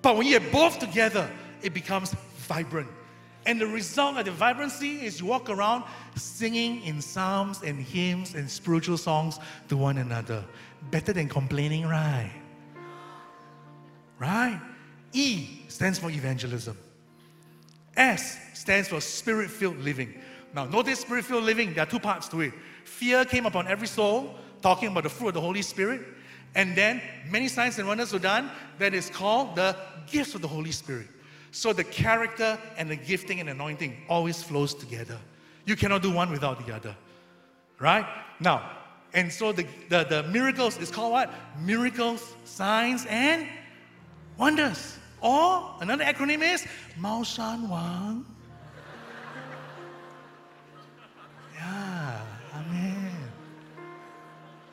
But 0.00 0.16
when 0.16 0.26
you 0.26 0.40
have 0.40 0.50
both 0.50 0.78
together, 0.78 1.30
it 1.60 1.74
becomes 1.74 2.14
vibrant. 2.38 2.88
And 3.46 3.60
the 3.60 3.66
result 3.66 4.16
of 4.16 4.24
the 4.24 4.32
vibrancy 4.32 5.06
is 5.06 5.20
you 5.20 5.26
walk 5.26 5.48
around 5.48 5.84
singing 6.16 6.82
in 6.82 7.00
psalms 7.00 7.62
and 7.62 7.80
hymns 7.80 8.34
and 8.34 8.50
spiritual 8.50 8.98
songs 8.98 9.38
to 9.68 9.76
one 9.76 9.98
another. 9.98 10.44
Better 10.90 11.12
than 11.12 11.28
complaining, 11.28 11.86
right? 11.86 12.32
Right? 14.18 14.60
E 15.12 15.60
stands 15.68 15.98
for 15.98 16.10
evangelism. 16.10 16.76
S 17.96 18.38
stands 18.52 18.88
for 18.88 19.00
spirit 19.00 19.48
filled 19.48 19.78
living. 19.78 20.12
Now, 20.52 20.64
notice 20.64 21.00
spirit 21.00 21.24
filled 21.24 21.44
living, 21.44 21.72
there 21.72 21.84
are 21.84 21.90
two 21.90 22.00
parts 22.00 22.28
to 22.30 22.40
it. 22.40 22.52
Fear 22.84 23.26
came 23.26 23.46
upon 23.46 23.68
every 23.68 23.86
soul, 23.86 24.34
talking 24.60 24.88
about 24.88 25.04
the 25.04 25.08
fruit 25.08 25.28
of 25.28 25.34
the 25.34 25.40
Holy 25.40 25.62
Spirit. 25.62 26.02
And 26.54 26.74
then 26.74 27.00
many 27.30 27.46
signs 27.46 27.78
and 27.78 27.86
wonders 27.86 28.12
were 28.12 28.18
done 28.18 28.50
that 28.78 28.92
is 28.92 29.08
called 29.08 29.54
the 29.54 29.76
gifts 30.06 30.34
of 30.34 30.42
the 30.42 30.48
Holy 30.48 30.72
Spirit. 30.72 31.08
So 31.56 31.72
the 31.72 31.84
character 31.84 32.58
and 32.76 32.90
the 32.90 32.96
gifting 32.96 33.40
and 33.40 33.48
anointing 33.48 33.96
always 34.10 34.42
flows 34.42 34.74
together. 34.74 35.18
You 35.64 35.74
cannot 35.74 36.02
do 36.02 36.12
one 36.12 36.30
without 36.30 36.66
the 36.66 36.74
other. 36.74 36.94
Right? 37.78 38.04
Now, 38.40 38.72
and 39.14 39.32
so 39.32 39.52
the, 39.52 39.66
the, 39.88 40.04
the 40.04 40.22
miracles 40.24 40.76
is 40.76 40.90
called 40.90 41.12
what? 41.12 41.32
Miracles, 41.58 42.34
signs, 42.44 43.06
and 43.08 43.48
wonders. 44.36 44.98
Or 45.22 45.72
another 45.80 46.04
acronym 46.04 46.42
is 46.42 46.66
Mao 46.98 47.22
Shan 47.22 47.70
Wang. 47.70 48.26
Yeah, 51.54 52.20
amen. 52.54 53.16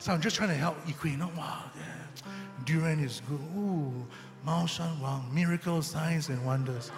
So 0.00 0.12
I'm 0.12 0.20
just 0.20 0.36
trying 0.36 0.50
to 0.50 0.54
help 0.54 0.76
equate. 0.86 1.16
No, 1.16 1.30
wow, 1.34 1.62
yeah. 1.74 2.30
Durian 2.66 3.00
is 3.00 3.22
good. 3.26 3.40
Ooh, 3.56 4.06
Mao 4.44 4.66
Shan 4.66 5.00
Wang, 5.00 5.24
miracles, 5.32 5.86
signs, 5.86 6.28
and 6.28 6.44
wonders. 6.44 6.90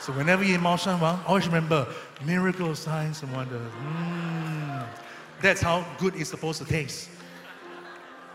So 0.00 0.12
whenever 0.12 0.44
you 0.44 0.54
eat 0.54 0.60
Mao 0.60 0.76
Shan 0.76 1.00
Wang, 1.00 1.18
always 1.26 1.46
remember 1.46 1.86
miracles, 2.24 2.78
signs, 2.78 3.22
and 3.22 3.32
wonders. 3.32 3.72
Mm. 3.72 4.86
That's 5.42 5.60
how 5.60 5.84
good 5.98 6.14
it's 6.14 6.30
supposed 6.30 6.60
to 6.62 6.68
taste. 6.68 7.08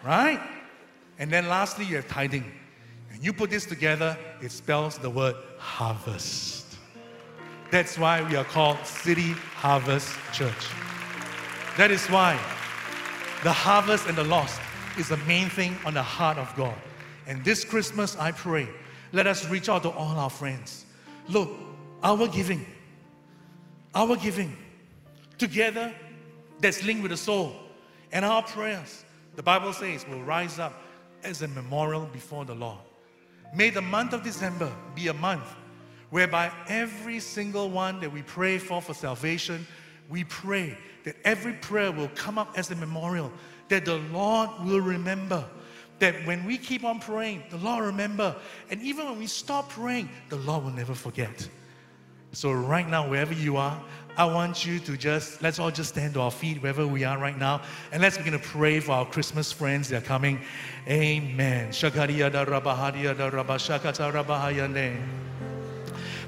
Right? 0.04 0.42
And 1.18 1.32
then 1.32 1.48
lastly, 1.48 1.86
you 1.86 1.96
have 1.96 2.08
tithing. 2.08 2.52
And 3.12 3.24
you 3.24 3.32
put 3.32 3.50
this 3.50 3.66
together, 3.66 4.18
it 4.42 4.52
spells 4.52 4.98
the 4.98 5.10
word 5.10 5.36
harvest. 5.58 6.78
That's 7.70 7.98
why 7.98 8.22
we 8.22 8.36
are 8.36 8.44
called 8.44 8.86
City 8.86 9.32
Harvest 9.56 10.10
Church. 10.34 10.68
That 11.78 11.90
is 11.90 12.06
why 12.08 12.34
the 13.44 13.52
harvest 13.52 14.08
and 14.08 14.18
the 14.18 14.26
lost 14.26 14.60
is 14.98 15.08
the 15.08 15.18
main 15.18 15.50
thing 15.50 15.78
on 15.86 15.94
the 15.94 16.04
heart 16.04 16.38
of 16.38 16.54
God. 16.58 16.76
And 17.28 17.44
this 17.44 17.64
Christmas, 17.64 18.16
I 18.18 18.32
pray, 18.32 18.68
let 19.12 19.28
us 19.28 19.48
reach 19.48 19.70
out 19.70 19.84
to 19.84 19.90
all 19.90 20.18
our 20.18 20.30
friends. 20.30 20.86
Look, 21.28 21.50
our 22.04 22.28
giving, 22.28 22.66
our 23.94 24.16
giving 24.16 24.58
together 25.38 25.94
that's 26.60 26.84
linked 26.84 27.02
with 27.02 27.12
the 27.12 27.18
soul, 27.18 27.56
and 28.12 28.26
our 28.26 28.44
prayers, 28.44 29.06
the 29.36 29.44
Bible 29.44 29.74
says, 29.74 30.06
will 30.08 30.24
rise 30.24 30.60
up 30.60 30.74
as 31.24 31.42
a 31.42 31.48
memorial 31.50 32.06
before 32.12 32.46
the 32.46 32.56
Lord. 32.56 32.80
May 33.56 33.70
the 33.70 33.82
month 33.82 34.14
of 34.14 34.24
December 34.24 34.72
be 34.96 35.08
a 35.08 35.14
month 35.14 35.56
whereby 36.10 36.52
every 36.68 37.20
single 37.20 37.70
one 37.70 38.00
that 38.02 38.12
we 38.12 38.22
pray 38.22 38.58
for 38.58 38.82
for 38.82 38.94
salvation, 38.94 39.66
we 40.10 40.24
pray 40.26 40.78
that 41.04 41.16
every 41.24 41.54
prayer 41.54 41.92
will 41.92 42.10
come 42.10 42.38
up 42.38 42.54
as 42.58 42.70
a 42.72 42.76
memorial, 42.76 43.32
that 43.70 43.86
the 43.86 43.98
Lord 44.12 44.50
will 44.64 44.82
remember. 44.82 45.44
That 46.02 46.26
when 46.26 46.46
we 46.46 46.58
keep 46.58 46.84
on 46.84 47.00
praying, 47.00 47.44
the 47.52 47.58
Lord 47.58 47.86
remember. 47.86 48.36
And 48.72 48.82
even 48.82 49.06
when 49.06 49.20
we 49.20 49.28
stop 49.28 49.70
praying, 49.70 50.10
the 50.30 50.38
Lord 50.38 50.64
will 50.64 50.72
never 50.72 50.96
forget. 50.96 51.48
So 52.32 52.52
right 52.52 52.90
now, 52.90 53.08
wherever 53.08 53.36
you 53.36 53.58
are, 53.58 53.80
I 54.18 54.26
want 54.26 54.66
you 54.66 54.80
to 54.80 54.98
just, 54.98 55.44
let's 55.44 55.60
all 55.60 55.70
just 55.70 55.90
stand 55.90 56.16
to 56.16 56.22
our 56.22 56.32
feet 56.32 56.60
wherever 56.60 56.88
we 56.88 57.04
are 57.04 57.20
right 57.20 57.38
now. 57.38 57.62
And 57.92 58.02
let's 58.02 58.18
begin 58.18 58.34
to 58.34 58.40
pray 58.40 58.80
for 58.80 58.94
our 58.94 59.06
Christmas 59.06 59.52
friends 59.52 59.90
that 59.90 60.02
are 60.02 60.06
coming. 60.06 60.42
Amen. 60.88 61.68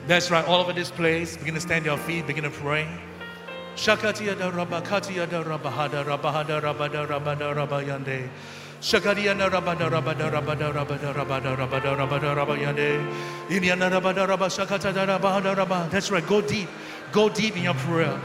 That's 0.05 0.29
right, 0.29 0.45
all 0.45 0.61
over 0.61 0.73
this 0.73 0.91
place. 0.91 1.35
Begin 1.37 1.55
to 1.55 1.61
stand 1.61 1.85
to 1.85 1.89
your 1.89 1.97
feet, 1.97 2.27
begin 2.27 2.43
to 2.43 2.51
pray. 2.51 2.87
Shakatia 3.75 4.37
da 4.37 4.51
da 4.51 5.43
rabahada 5.43 6.05
rabahada 6.05 6.61
rabada 6.61 7.07
rabada 7.07 7.55
rabayande. 7.55 8.29
Shakadiana 8.83 9.49
rabada 9.49 9.89
rabada 9.89 10.29
rabada 10.29 10.73
rabada 10.73 11.13
rabada 11.15 11.55
rabada 11.55 11.95
rabada 11.95 12.35
rabayande. 12.35 13.49
Indiana 13.49 13.89
rabada 13.89 14.27
rabba 14.27 14.47
shakata 14.47 14.91
rabada 14.93 15.55
rabba. 15.55 15.87
That's 15.89 16.11
right. 16.11 16.27
Go 16.27 16.41
deep. 16.41 16.67
Go 17.13 17.29
deep 17.29 17.55
in 17.55 17.63
your 17.63 17.75
prayer. 17.75 18.19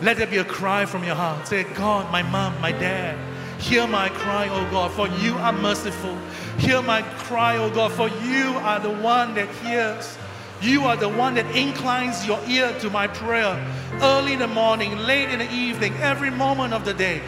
Let 0.00 0.16
there 0.16 0.26
be 0.26 0.38
a 0.38 0.44
cry 0.44 0.86
from 0.86 1.04
your 1.04 1.14
heart. 1.14 1.46
Say, 1.46 1.64
God, 1.74 2.10
my 2.10 2.22
mom, 2.22 2.58
my 2.62 2.72
dad, 2.72 3.18
hear 3.60 3.86
my 3.86 4.08
cry, 4.08 4.48
oh 4.48 4.70
God, 4.70 4.92
for 4.92 5.08
you 5.22 5.34
are 5.34 5.52
merciful. 5.52 6.16
Hear 6.56 6.80
my 6.80 7.02
cry, 7.02 7.58
oh 7.58 7.68
God, 7.68 7.92
for 7.92 8.08
you 8.08 8.54
are 8.62 8.80
the 8.80 8.90
one 8.90 9.34
that 9.34 9.48
hears. 9.56 10.17
You 10.60 10.84
are 10.86 10.96
the 10.96 11.08
one 11.08 11.34
that 11.34 11.46
inclines 11.54 12.26
your 12.26 12.40
ear 12.48 12.76
to 12.80 12.90
my 12.90 13.06
prayer 13.06 13.56
early 14.02 14.32
in 14.32 14.40
the 14.40 14.48
morning, 14.48 14.96
late 14.98 15.30
in 15.30 15.38
the 15.38 15.50
evening, 15.52 15.94
every 15.98 16.30
moment 16.30 16.74
of 16.74 16.84
the 16.84 16.94
day. 16.94 17.22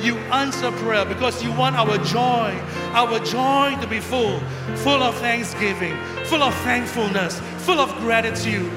You 0.00 0.16
answer 0.30 0.70
prayer 0.72 1.04
because 1.04 1.42
you 1.42 1.50
want 1.52 1.76
our 1.76 1.98
joy, 1.98 2.56
our 2.92 3.18
joy 3.20 3.76
to 3.80 3.86
be 3.88 3.98
full, 3.98 4.38
full 4.76 5.02
of 5.02 5.16
thanksgiving, 5.16 5.96
full 6.24 6.42
of 6.42 6.54
thankfulness, 6.62 7.40
full 7.58 7.80
of 7.80 7.92
gratitude. 7.96 8.70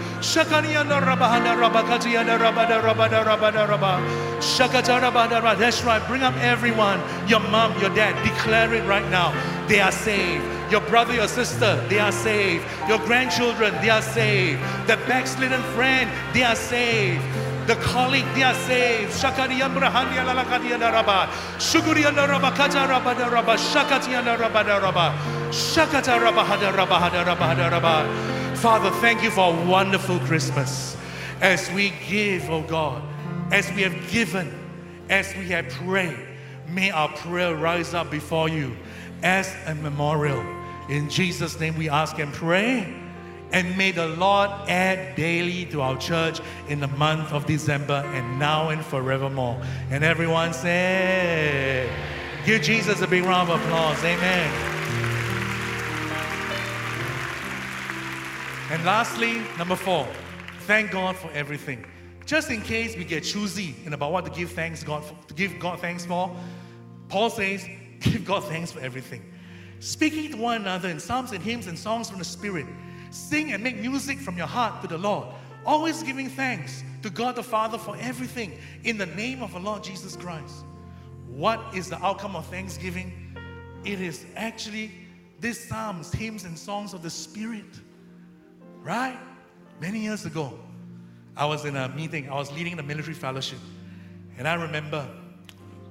That's 5.59 5.84
right. 5.84 6.07
Bring 6.07 6.23
up 6.23 6.36
everyone, 6.38 7.01
your 7.28 7.39
mom, 7.39 7.80
your 7.80 7.93
dad. 7.93 8.15
Declare 8.23 8.73
it 8.73 8.88
right 8.88 9.07
now. 9.09 9.34
They 9.67 9.80
are 9.80 9.91
saved. 9.91 10.57
Your 10.70 10.82
brother, 10.82 11.13
your 11.13 11.28
sister, 11.28 11.76
they 11.88 11.99
are 11.99 12.11
saved. 12.11 12.65
Your 12.89 12.99
grandchildren, 12.99 13.74
they 13.82 13.89
are 13.89 14.01
saved. 14.01 14.61
The 14.88 14.97
backslidden 15.07 15.61
friend, 15.76 16.09
they 16.34 16.43
are 16.43 16.55
saved. 16.55 17.24
The 17.68 17.76
colleague, 17.76 18.26
they 18.34 18.43
are 18.43 18.53
saved. 18.53 19.11
Shakariya 19.13 19.74
Brahandia 19.74 20.26
Lalakadia 20.26 20.78
Raba. 20.80 21.28
Shuguriya 21.57 22.11
Rabakata 22.11 22.88
Rabada 22.88 23.30
Raba. 23.30 23.55
Shakatia 23.55 24.24
Rabada 24.38 24.82
Raba. 24.82 25.13
Shakata 25.51 26.20
Rabahada 26.20 26.74
Rabahada 26.74 27.24
Rabahada 27.24 27.72
Raba. 27.72 28.57
Father, 28.57 28.89
thank 28.99 29.24
you 29.24 29.32
for 29.32 29.53
a 29.53 29.65
wonderful 29.65 30.20
Christmas. 30.20 30.97
As 31.41 31.72
we 31.72 31.93
give, 32.09 32.49
oh 32.49 32.61
God, 32.63 33.01
as 33.51 33.72
we 33.74 33.84
have 33.84 34.11
given, 34.11 34.53
as 35.09 35.34
we 35.36 35.47
have 35.49 35.70
prayed, 35.70 36.18
may 36.68 36.89
our 36.91 37.09
prayer 37.09 37.55
rise 37.55 37.93
up 37.93 38.09
before 38.09 38.49
you 38.49 38.76
as 39.24 39.53
a 39.65 39.76
memorial. 39.76 40.43
In 40.89 41.09
Jesus' 41.09 41.59
name 41.59 41.78
we 41.78 41.89
ask 41.89 42.18
and 42.20 42.34
pray. 42.34 42.95
And 43.51 43.78
may 43.78 43.91
the 43.91 44.07
Lord 44.07 44.49
add 44.68 45.15
daily 45.15 45.65
to 45.68 45.82
our 45.82 45.97
church 45.97 46.41
in 46.68 46.80
the 46.80 46.88
month 46.88 47.32
of 47.32 47.45
December 47.45 48.03
and 48.13 48.39
now 48.39 48.70
and 48.70 48.84
forevermore. 48.84 49.61
And 49.89 50.03
everyone 50.03 50.53
say, 50.53 51.89
Give 52.45 52.61
Jesus 52.61 53.01
a 53.01 53.07
big 53.07 53.24
round 53.24 53.49
of 53.49 53.61
applause. 53.61 54.03
Amen. 54.03 54.78
And 58.70 58.84
lastly, 58.84 59.41
number 59.57 59.78
four, 59.78 60.07
thank 60.61 60.91
God 60.91 61.15
for 61.15 61.32
everything. 61.32 61.86
Just 62.26 62.51
in 62.51 62.61
case 62.61 62.97
we 62.97 63.05
get 63.05 63.24
choosy 63.24 63.76
in 63.86 63.93
about 63.93 64.11
what 64.11 64.26
to 64.26 64.32
give 64.32 64.51
thanks 64.51 64.84
God 64.84 65.05
for, 65.05 65.15
to 65.28 65.34
give 65.34 65.57
God 65.59 65.80
thanks 65.80 66.05
for, 66.05 66.36
Paul 67.07 67.30
says, 67.30 67.65
give 68.00 68.26
God 68.26 68.43
thanks 68.45 68.72
for 68.72 68.80
everything. 68.80 69.24
Speaking 69.80 70.32
to 70.32 70.38
one 70.38 70.62
another 70.62 70.89
in 70.89 71.00
psalms 71.00 71.32
and 71.32 71.43
hymns 71.43 71.68
and 71.68 71.78
songs 71.78 72.10
from 72.10 72.20
the 72.20 72.26
Spirit, 72.26 72.66
sing 73.12 73.54
and 73.54 73.64
make 73.64 73.78
music 73.78 74.20
from 74.20 74.38
your 74.38 74.48
heart 74.48 74.82
to 74.82 74.88
the 74.88 74.98
Lord, 74.98 75.28
always 75.66 76.02
giving 76.04 76.30
thanks 76.30 76.84
to 77.04 77.10
God 77.10 77.36
the 77.36 77.43
Father 77.43 77.78
for 77.78 77.95
everything 78.00 78.58
in 78.84 78.98
the 78.98 79.06
name 79.06 79.43
of 79.43 79.54
the 79.54 79.60
Lord 79.60 79.84
Jesus 79.84 80.16
Christ. 80.16 80.66
What 81.28 81.60
is 81.76 81.89
the 81.89 82.04
outcome 82.04 82.36
of 82.36 82.48
thanksgiving? 82.48 83.14
It 83.84 84.02
is 84.02 84.26
actually 84.36 84.91
these 85.39 85.68
psalms, 85.68 86.12
hymns, 86.12 86.45
and 86.45 86.58
songs 86.58 86.93
of 86.93 87.04
the 87.04 87.10
Spirit. 87.10 87.66
Right? 88.82 89.18
Many 89.80 90.00
years 90.00 90.26
ago, 90.26 90.58
I 91.36 91.45
was 91.45 91.66
in 91.66 91.76
a 91.76 91.88
meeting, 91.89 92.30
I 92.30 92.36
was 92.36 92.52
leading 92.52 92.78
the 92.78 92.84
military 92.84 93.14
fellowship. 93.14 93.60
And 94.38 94.48
I 94.48 94.56
remember 94.56 95.08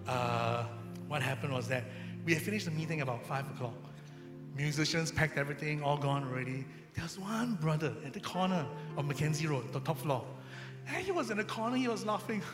uh, 0.09 0.65
what 1.09 1.23
happened 1.23 1.53
was 1.53 1.69
that 1.69 1.85
we 2.25 2.35
had 2.35 2.43
finished 2.43 2.65
the 2.65 2.71
meeting 2.71 3.01
about 3.01 3.25
5 3.27 3.51
o'clock. 3.51 3.75
Musicians 4.57 5.13
packed 5.13 5.39
everything, 5.39 5.83
all 5.83 5.97
gone 5.97 6.25
already. 6.25 6.65
There 6.95 7.05
was 7.05 7.19
one 7.19 7.55
brother 7.55 7.93
at 8.05 8.13
the 8.13 8.21
corner 8.21 8.67
of 8.97 9.05
Mackenzie 9.05 9.47
Road, 9.47 9.73
the 9.73 9.81
top 9.81 9.99
floor. 9.99 10.25
And 10.89 11.05
he 11.05 11.13
was 11.13 11.31
in 11.31 11.37
the 11.37 11.45
corner, 11.45 11.77
he 11.77 11.89
was 11.89 12.05
laughing. 12.05 12.43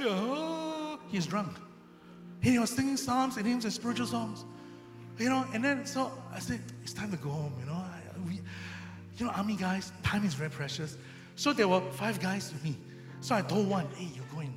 Oh, 0.00 0.98
he's 1.08 1.26
drunk. 1.26 1.56
He 2.40 2.58
was 2.58 2.70
singing 2.70 2.96
psalms 2.96 3.36
and 3.36 3.46
hymns 3.46 3.64
and 3.64 3.72
spiritual 3.72 4.06
songs. 4.06 4.44
You 5.18 5.30
know, 5.30 5.46
and 5.54 5.64
then 5.64 5.86
so 5.86 6.12
I 6.32 6.38
said, 6.38 6.60
it's 6.82 6.92
time 6.92 7.10
to 7.10 7.16
go 7.16 7.30
home, 7.30 7.54
you 7.58 7.66
know. 7.66 7.72
I, 7.72 8.00
we, 8.26 8.40
you 9.16 9.24
know, 9.24 9.32
army 9.32 9.56
guys, 9.56 9.92
time 10.02 10.24
is 10.24 10.34
very 10.34 10.50
precious. 10.50 10.98
So 11.34 11.52
there 11.52 11.68
were 11.68 11.80
five 11.92 12.20
guys 12.20 12.52
with 12.52 12.62
me. 12.62 12.76
So 13.20 13.34
I 13.34 13.42
told 13.42 13.68
one, 13.68 13.88
hey, 13.96 14.08
you 14.14 14.22
go 14.32 14.40
and 14.40 14.52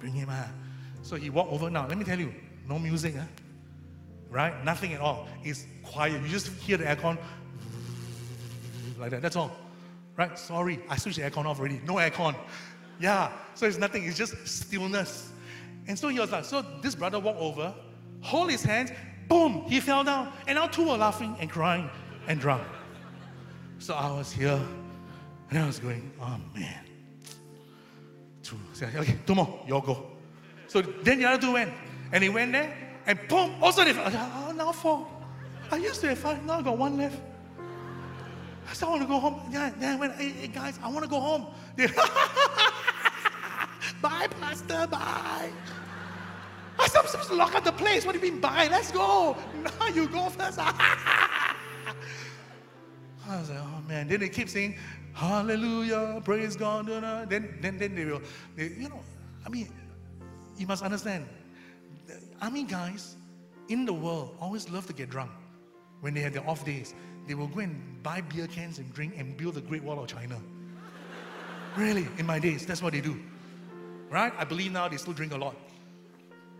bring 0.00 0.12
him 0.12 0.28
out. 0.28 0.48
So 1.02 1.16
he 1.16 1.30
walked 1.30 1.52
over 1.52 1.70
now. 1.70 1.86
Let 1.86 1.98
me 1.98 2.04
tell 2.04 2.18
you, 2.18 2.32
no 2.68 2.78
music, 2.78 3.16
huh? 3.16 3.24
right? 4.32 4.64
Nothing 4.64 4.94
at 4.94 5.00
all. 5.00 5.28
It's 5.44 5.66
quiet. 5.82 6.20
You 6.22 6.28
just 6.28 6.48
hear 6.62 6.78
the 6.78 6.84
aircon 6.84 7.18
like 8.98 9.10
that. 9.10 9.22
That's 9.22 9.36
all. 9.36 9.54
Right? 10.16 10.36
Sorry, 10.38 10.80
I 10.88 10.96
switched 10.96 11.18
the 11.18 11.30
aircon 11.30 11.44
off 11.44 11.58
already. 11.58 11.80
No 11.86 11.94
aircon. 11.94 12.34
Yeah. 12.98 13.30
So 13.54 13.66
it's 13.66 13.78
nothing. 13.78 14.04
It's 14.04 14.16
just 14.16 14.34
stillness. 14.46 15.30
And 15.86 15.98
so 15.98 16.08
he 16.08 16.18
was 16.18 16.32
like, 16.32 16.44
so 16.44 16.64
this 16.80 16.94
brother 16.94 17.18
walked 17.20 17.40
over, 17.40 17.74
hold 18.20 18.50
his 18.50 18.62
hands, 18.62 18.90
boom, 19.28 19.64
he 19.66 19.80
fell 19.80 20.04
down. 20.04 20.32
And 20.46 20.56
now 20.56 20.66
two 20.66 20.88
were 20.88 20.96
laughing 20.96 21.36
and 21.40 21.50
crying 21.50 21.90
and 22.28 22.40
drunk. 22.40 22.62
So 23.78 23.94
I 23.94 24.12
was 24.12 24.30
here, 24.30 24.60
and 25.50 25.58
I 25.58 25.66
was 25.66 25.80
going, 25.80 26.12
oh 26.20 26.38
man. 26.54 26.84
Two. 28.44 28.56
Okay, 28.80 29.16
two 29.26 29.34
more, 29.34 29.60
you 29.66 29.74
all 29.74 29.80
go. 29.80 30.11
So 30.72 30.80
then 30.80 31.18
the 31.18 31.26
other 31.26 31.42
two 31.42 31.52
went, 31.52 31.70
and 32.12 32.24
he 32.24 32.30
went 32.30 32.52
there, 32.52 32.74
and 33.06 33.18
boom, 33.28 33.62
also 33.62 33.84
they 33.84 33.92
fell. 33.92 34.10
Oh, 34.10 34.54
now 34.56 34.72
four. 34.72 35.06
I 35.70 35.76
used 35.76 36.00
to 36.00 36.08
have 36.08 36.18
five, 36.18 36.42
now 36.46 36.60
I 36.60 36.62
got 36.62 36.78
one 36.78 36.96
left. 36.96 37.20
I 38.70 38.72
said, 38.72 38.86
I 38.86 38.88
want 38.88 39.02
to 39.02 39.08
go 39.08 39.20
home. 39.20 39.42
Yeah, 39.50 39.70
then 39.78 39.96
I 39.96 40.00
went, 40.00 40.14
hey, 40.14 40.30
hey 40.30 40.46
guys, 40.46 40.78
I 40.82 40.88
want 40.88 41.04
to 41.04 41.10
go 41.10 41.20
home. 41.20 41.48
They, 41.76 41.86
bye, 44.00 44.28
Pastor, 44.40 44.86
bye. 44.86 45.50
I 46.78 46.86
said, 46.86 47.02
I'm 47.02 47.06
supposed 47.06 47.28
to 47.28 47.34
lock 47.34 47.54
up 47.54 47.64
the 47.64 47.72
place. 47.72 48.06
What 48.06 48.12
do 48.12 48.18
you 48.24 48.32
mean, 48.32 48.40
bye? 48.40 48.68
Let's 48.70 48.90
go. 48.90 49.36
No, 49.78 49.88
you 49.88 50.08
go 50.08 50.30
first. 50.30 50.58
I 50.58 51.54
was 53.28 53.50
like, 53.50 53.58
oh 53.60 53.82
man. 53.86 54.08
Then 54.08 54.20
they 54.20 54.30
keep 54.30 54.48
saying, 54.48 54.78
Hallelujah, 55.12 56.22
praise 56.24 56.56
God. 56.56 56.86
Then, 56.86 57.58
then, 57.60 57.78
then 57.78 57.94
they 57.94 58.06
will, 58.06 58.22
they, 58.56 58.68
you 58.68 58.88
know, 58.88 59.00
I 59.44 59.50
mean, 59.50 59.68
you 60.56 60.66
must 60.66 60.82
understand. 60.82 61.26
Army 62.40 62.64
guys 62.64 63.16
in 63.68 63.84
the 63.84 63.92
world 63.92 64.36
always 64.40 64.68
love 64.68 64.86
to 64.86 64.92
get 64.92 65.10
drunk 65.10 65.30
when 66.00 66.14
they 66.14 66.20
have 66.20 66.32
their 66.32 66.48
off 66.48 66.64
days. 66.64 66.94
They 67.26 67.34
will 67.34 67.46
go 67.46 67.60
and 67.60 68.02
buy 68.02 68.20
beer 68.20 68.46
cans 68.46 68.78
and 68.78 68.92
drink 68.92 69.14
and 69.16 69.36
build 69.36 69.54
the 69.54 69.60
Great 69.60 69.82
Wall 69.82 70.02
of 70.02 70.08
China. 70.08 70.40
really, 71.76 72.08
in 72.18 72.26
my 72.26 72.38
days, 72.38 72.66
that's 72.66 72.82
what 72.82 72.92
they 72.92 73.00
do. 73.00 73.20
Right? 74.10 74.32
I 74.36 74.44
believe 74.44 74.72
now 74.72 74.88
they 74.88 74.96
still 74.96 75.14
drink 75.14 75.32
a 75.32 75.36
lot. 75.36 75.56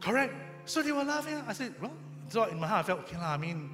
Correct? 0.01 0.32
So 0.64 0.82
they 0.82 0.93
were 0.93 1.05
laughing. 1.05 1.43
I 1.47 1.53
said, 1.53 1.74
well, 1.80 1.93
so 2.28 2.45
in 2.45 2.59
my 2.59 2.66
heart, 2.66 2.84
I 2.84 2.86
felt, 2.86 3.01
okay, 3.01 3.16
I 3.16 3.36
mean, 3.36 3.70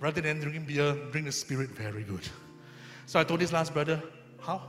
rather 0.00 0.20
than 0.20 0.40
drinking 0.40 0.64
beer, 0.64 0.96
drink 1.10 1.26
the 1.26 1.32
spirit, 1.32 1.70
very 1.70 2.04
good. 2.04 2.26
So 3.06 3.20
I 3.20 3.24
told 3.24 3.40
this 3.40 3.52
last 3.52 3.74
brother, 3.74 4.02
how? 4.40 4.62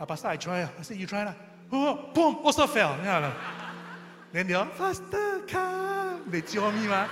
Ah, 0.00 0.04
Pastor, 0.04 0.28
I 0.28 0.36
try. 0.36 0.62
I 0.62 0.82
said, 0.82 0.96
you 0.96 1.06
try 1.06 1.24
lah. 1.24 1.34
Oh, 1.72 2.10
boom, 2.14 2.38
also 2.42 2.66
fell. 2.66 2.96
Yeah, 3.02 3.32
then 4.32 4.46
they 4.46 4.54
all, 4.54 4.66
faster, 4.66 5.40
come. 5.48 6.22
They 6.30 6.40
cheer 6.42 6.70
me, 6.72 6.86
ma. 6.86 7.08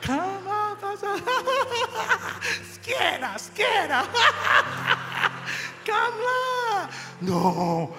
Come 0.00 0.46
on, 0.46 0.76
Pastor. 0.76 1.16
scared, 2.72 3.40
scared. 3.40 3.90
come. 5.84 6.90
No. 7.20 7.94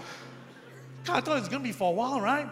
I 1.09 1.21
thought 1.21 1.37
it 1.37 1.39
was 1.39 1.49
going 1.49 1.61
to 1.61 1.67
be 1.67 1.71
for 1.71 1.89
a 1.89 1.95
while, 1.95 2.19
right? 2.21 2.47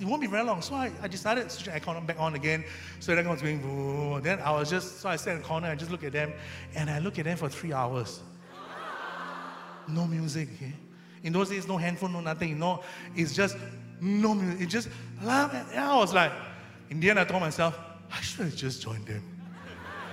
It 0.00 0.04
won't 0.04 0.20
be 0.20 0.26
very 0.26 0.44
long. 0.44 0.62
So 0.62 0.74
I, 0.74 0.90
I 1.02 1.08
decided 1.08 1.44
to 1.44 1.50
switch 1.50 1.66
the 1.66 1.72
aircon 1.72 2.06
back 2.06 2.18
on 2.18 2.34
again. 2.34 2.64
So 3.00 3.14
the 3.14 3.22
aircon 3.22 3.30
was 3.30 3.42
going, 3.42 3.60
Boo. 3.60 4.20
then 4.20 4.40
I 4.40 4.50
was 4.52 4.70
just, 4.70 5.00
so 5.00 5.08
I 5.08 5.16
sat 5.16 5.36
in 5.36 5.42
the 5.42 5.48
corner 5.48 5.68
and 5.68 5.78
just 5.78 5.90
look 5.90 6.04
at 6.04 6.12
them. 6.12 6.32
And 6.74 6.90
I 6.90 6.98
look 6.98 7.18
at 7.18 7.24
them 7.24 7.36
for 7.36 7.48
three 7.48 7.72
hours. 7.72 8.20
No 9.88 10.06
music, 10.06 10.48
okay? 10.56 10.72
In 11.22 11.32
those 11.32 11.50
days, 11.50 11.68
no 11.68 11.76
handphone, 11.76 12.12
no 12.12 12.20
nothing. 12.20 12.58
No, 12.58 12.82
it's 13.14 13.34
just 13.34 13.56
no 14.02 14.34
music. 14.34 14.60
It 14.60 14.66
just, 14.66 14.88
and 15.20 15.30
I 15.30 15.96
was 15.96 16.12
like, 16.12 16.32
in 16.90 17.00
the 17.00 17.10
end, 17.10 17.20
I 17.20 17.24
told 17.24 17.40
myself, 17.40 17.78
I 18.10 18.20
should 18.20 18.44
have 18.46 18.56
just 18.56 18.82
joined 18.82 19.06
them. 19.06 19.22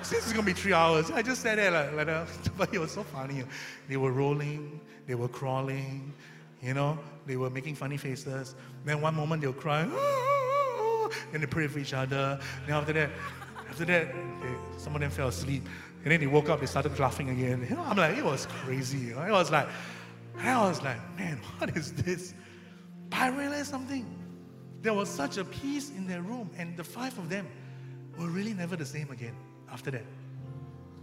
Since 0.02 0.26
it's 0.26 0.34
gonna 0.34 0.46
be 0.46 0.54
three 0.54 0.74
hours, 0.74 1.12
I 1.12 1.22
just 1.22 1.42
sat 1.42 1.58
there 1.58 1.72
like, 1.72 1.94
like 1.94 2.06
that. 2.06 2.28
But 2.58 2.74
it 2.74 2.80
was 2.80 2.92
so 2.92 3.04
funny. 3.04 3.44
They 3.90 3.98
were 3.98 4.12
rolling, 4.12 4.80
they 5.08 5.16
were 5.16 5.28
crawling, 5.28 6.14
You 6.62 6.74
know, 6.74 7.00
they 7.26 7.36
were 7.36 7.50
making 7.50 7.76
funny 7.76 7.98
faces. 7.98 8.56
Then 8.86 9.02
one 9.02 9.16
moment 9.16 9.42
they'll 9.42 9.54
cry, 9.54 9.88
ah, 9.92 11.10
and 11.34 11.42
they 11.42 11.48
pray 11.48 11.68
for 11.68 11.80
each 11.80 11.94
other. 11.94 12.40
Then 12.66 12.76
after 12.76 12.94
that, 12.94 13.10
after 13.70 13.86
that, 13.86 14.14
they, 14.14 14.80
some 14.80 14.96
of 14.96 15.02
them 15.02 15.12
fell 15.12 15.28
asleep. 15.28 15.68
And 16.04 16.12
then 16.12 16.20
they 16.22 16.28
woke 16.28 16.48
up, 16.48 16.62
they 16.62 16.66
started 16.66 16.98
laughing 16.98 17.30
again. 17.30 17.66
You 17.70 17.76
know, 17.76 17.84
I'm 17.84 17.98
like, 17.98 18.18
it 18.18 18.24
was 18.24 18.46
crazy. 18.46 19.00
You 19.00 19.16
know? 19.16 19.24
It 19.24 19.32
was 19.32 19.52
like, 19.52 19.68
I 20.38 20.62
was 20.62 20.82
like, 20.82 20.98
man, 21.18 21.42
what 21.58 21.76
is 21.76 21.92
this? 21.92 22.34
But 23.10 23.20
I 23.20 23.28
realized 23.30 23.70
something. 23.70 24.06
There 24.82 24.94
was 24.94 25.10
such 25.10 25.38
a 25.38 25.44
peace 25.44 25.90
in 25.90 26.08
their 26.08 26.22
room, 26.22 26.50
and 26.58 26.78
the 26.78 26.84
five 26.84 27.18
of 27.18 27.30
them 27.30 27.48
were 28.18 28.28
really 28.28 28.54
never 28.54 28.76
the 28.76 28.86
same 28.86 29.12
again 29.12 29.36
after 29.72 29.92
that. 29.92 30.06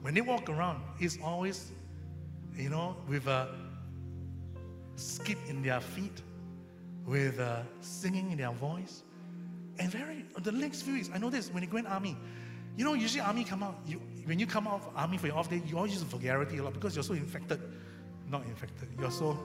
When 0.03 0.15
they 0.15 0.21
walk 0.21 0.49
around, 0.49 0.83
it's 0.99 1.19
always, 1.23 1.73
you 2.57 2.71
know, 2.71 2.97
with 3.09 3.27
a 3.27 3.49
skip 4.95 5.39
in 5.49 5.63
their 5.63 5.81
feet, 5.81 6.23
with 7.07 7.39
a 7.39 7.67
singing 7.81 8.31
in 8.33 8.39
their 8.39 8.53
voice. 8.53 9.03
And 9.79 9.91
very, 9.91 10.25
the 10.43 10.53
next 10.53 10.83
few 10.83 10.95
weeks, 10.95 11.11
I 11.13 11.19
noticed 11.19 11.53
when 11.53 11.63
you 11.63 11.69
go 11.69 11.77
in 11.77 11.87
army, 11.87 12.17
you 12.77 12.85
know, 12.85 12.95
usually 12.95 13.21
army 13.21 13.45
come 13.45 13.63
out, 13.63 13.79
you, 13.87 14.01
when 14.25 14.39
you 14.39 14.47
come 14.47 14.67
out 14.67 14.83
of 14.83 14.89
army 14.97 15.19
for 15.19 15.27
your 15.27 15.37
off 15.37 15.49
day, 15.49 15.63
you 15.67 15.77
always 15.77 15.93
use 15.93 16.03
vulgarity 16.03 16.59
a 16.59 16.63
lot 16.63 16.73
because 16.73 16.95
you're 16.95 17.05
so 17.05 17.15
infected. 17.15 17.61
Not 18.29 18.45
infected, 18.45 18.89
you're 18.99 19.11
so, 19.11 19.39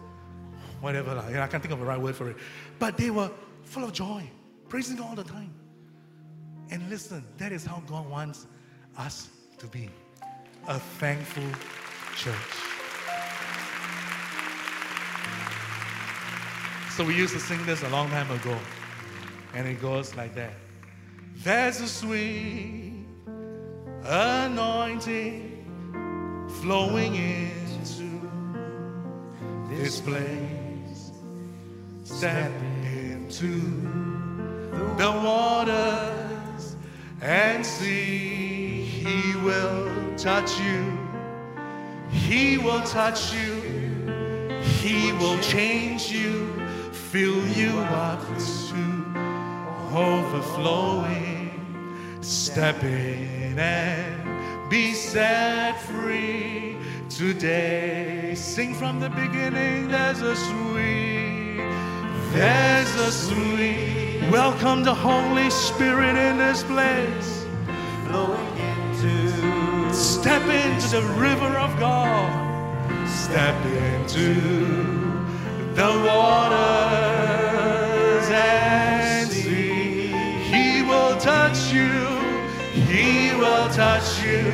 whatever, 0.82 1.16
like, 1.16 1.36
I 1.36 1.48
can't 1.48 1.64
think 1.64 1.74
of 1.74 1.80
the 1.80 1.86
right 1.86 2.00
word 2.00 2.16
for 2.16 2.30
it. 2.30 2.38
But 2.80 2.98
they 2.98 3.10
were 3.10 3.32
full 3.64 3.86
of 3.86 3.94
joy, 3.94 4.30
praising 4.68 4.98
God 4.98 5.10
all 5.10 5.16
the 5.16 5.24
time. 5.24 5.54
And 6.70 6.90
listen, 6.90 7.24
that 7.38 7.52
is 7.52 7.66
how 7.66 7.82
God 7.88 8.10
wants 8.10 8.48
us 8.98 9.30
to 9.60 9.68
be 9.68 9.90
a 10.68 10.80
thankful 10.80 11.44
church. 12.16 12.36
So 16.92 17.06
we 17.06 17.16
used 17.16 17.34
to 17.34 17.40
sing 17.40 17.66
this 17.66 17.84
a 17.84 17.90
long 17.90 18.10
time 18.10 18.30
ago. 18.32 18.58
And 19.54 19.68
it 19.68 19.82
goes 19.82 20.16
like 20.16 20.34
that. 20.36 20.54
There's 21.38 21.82
a 21.82 21.88
sweet 21.88 23.06
anointing 24.04 25.66
flowing 26.62 27.16
into 27.16 28.22
this 29.70 30.00
place. 30.00 30.61
Step 32.18 32.52
into 32.84 33.60
the 34.98 35.12
waters 35.24 36.76
and 37.22 37.66
see. 37.66 38.84
He 38.84 39.36
will 39.38 40.16
touch 40.18 40.60
you. 40.60 40.98
He 42.12 42.58
will 42.58 42.82
touch 42.84 43.34
you. 43.34 43.62
He 44.62 45.12
will 45.14 45.40
change 45.40 46.12
you, 46.12 46.54
fill 46.92 47.48
you 47.48 47.80
up 47.80 48.22
to 48.38 48.92
overflowing. 49.96 51.52
Step 52.22 52.84
in 52.84 53.58
and 53.58 54.70
be 54.70 54.94
set 54.94 55.82
free 55.82 56.78
today. 57.10 58.34
Sing 58.36 58.74
from 58.76 59.00
the 59.00 59.10
beginning, 59.10 59.88
there's 59.88 60.22
a 60.22 60.36
sweet, 60.36 61.31
there's 62.34 62.96
a 62.96 63.12
sweet. 63.12 64.30
Welcome 64.32 64.84
the 64.84 64.94
Holy 64.94 65.50
Spirit 65.50 66.16
in 66.16 66.38
this 66.38 66.64
place. 66.64 67.46
flowing 68.08 68.58
into 68.58 69.94
Step 69.94 70.44
into 70.44 71.02
the 71.02 71.02
river 71.20 71.58
of 71.58 71.78
God. 71.80 72.30
Step 73.08 73.66
into 73.66 74.34
the 75.74 75.92
waters 76.06 76.70
and 78.30 79.30
see. 79.30 80.08
He 80.54 80.82
will 80.84 81.18
touch 81.18 81.74
you. 81.74 81.92
He 82.72 83.36
will 83.36 83.70
touch 83.70 84.24
you. 84.24 84.52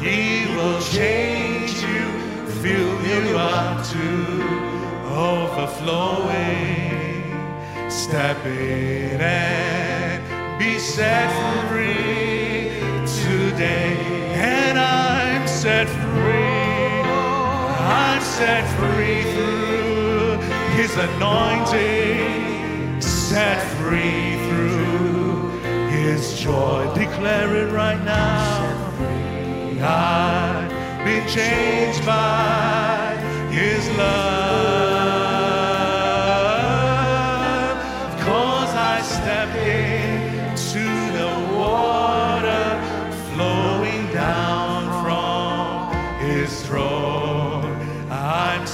He 0.00 0.46
will 0.54 0.80
change 0.80 1.82
you, 1.82 2.12
fill 2.62 3.02
you 3.06 3.36
up 3.36 3.84
to 3.86 4.75
overflowing. 5.16 7.90
Step 7.90 8.44
in 8.44 9.18
and 9.20 10.58
be 10.58 10.78
set 10.78 11.30
free 11.68 12.70
today. 13.24 13.96
And 14.34 14.78
I'm 14.78 15.48
set 15.48 15.88
free. 15.88 17.02
I'm 17.80 18.20
set 18.20 18.64
free 18.78 19.22
through 19.32 20.38
His 20.76 20.94
anointing. 20.96 23.00
Set 23.00 23.62
free 23.78 24.36
through 24.48 25.48
His 25.88 26.38
joy. 26.38 26.92
Declare 26.94 27.56
it 27.56 27.72
right 27.72 28.02
now. 28.04 28.82
I've 29.78 30.68
been 31.04 31.26
changed 31.28 32.04
by 32.04 33.16
His 33.50 33.88
love. 33.96 34.45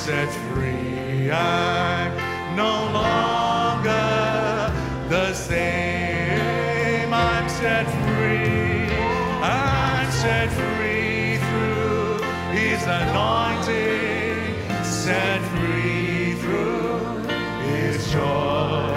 Set 0.02 0.28
free. 0.50 1.30
I'm 1.30 2.56
no 2.56 2.90
longer 2.92 4.74
the 5.08 5.32
same. 5.32 7.14
I'm 7.14 7.48
set 7.48 7.86
free. 8.02 8.92
I'm 9.40 10.10
set 10.10 10.48
free 10.50 11.36
through 11.46 12.18
His 12.50 12.82
anointing. 12.82 14.56
Set 14.82 15.40
free 15.52 16.34
through 16.42 17.22
His 17.68 18.10
joy. 18.10 18.90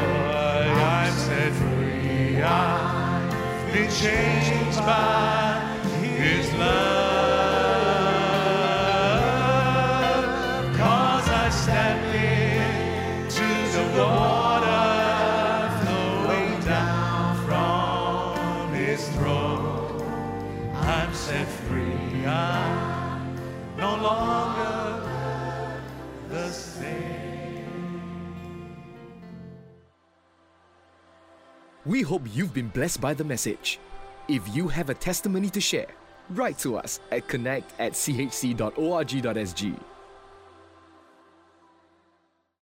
I'm 0.98 1.14
set 1.14 1.54
free. 1.54 2.42
I've 2.42 3.72
been 3.72 3.92
changed 3.92 4.80
by 4.80 5.45
hope 32.06 32.24
you've 32.34 32.54
been 32.54 32.70
blessed 32.70 33.02
by 33.02 33.14
the 33.14 33.24
message. 33.24 33.80
If 34.28 34.44
you 34.56 34.68
have 34.70 34.90
a 34.90 34.94
testimony 34.94 35.50
to 35.50 35.60
share, 35.60 35.88
write 36.30 36.58
to 36.60 36.78
us 36.78 37.00
at 37.12 37.28
connect 37.28 37.80
at 37.80 37.94
chc.org.sg 37.94 39.80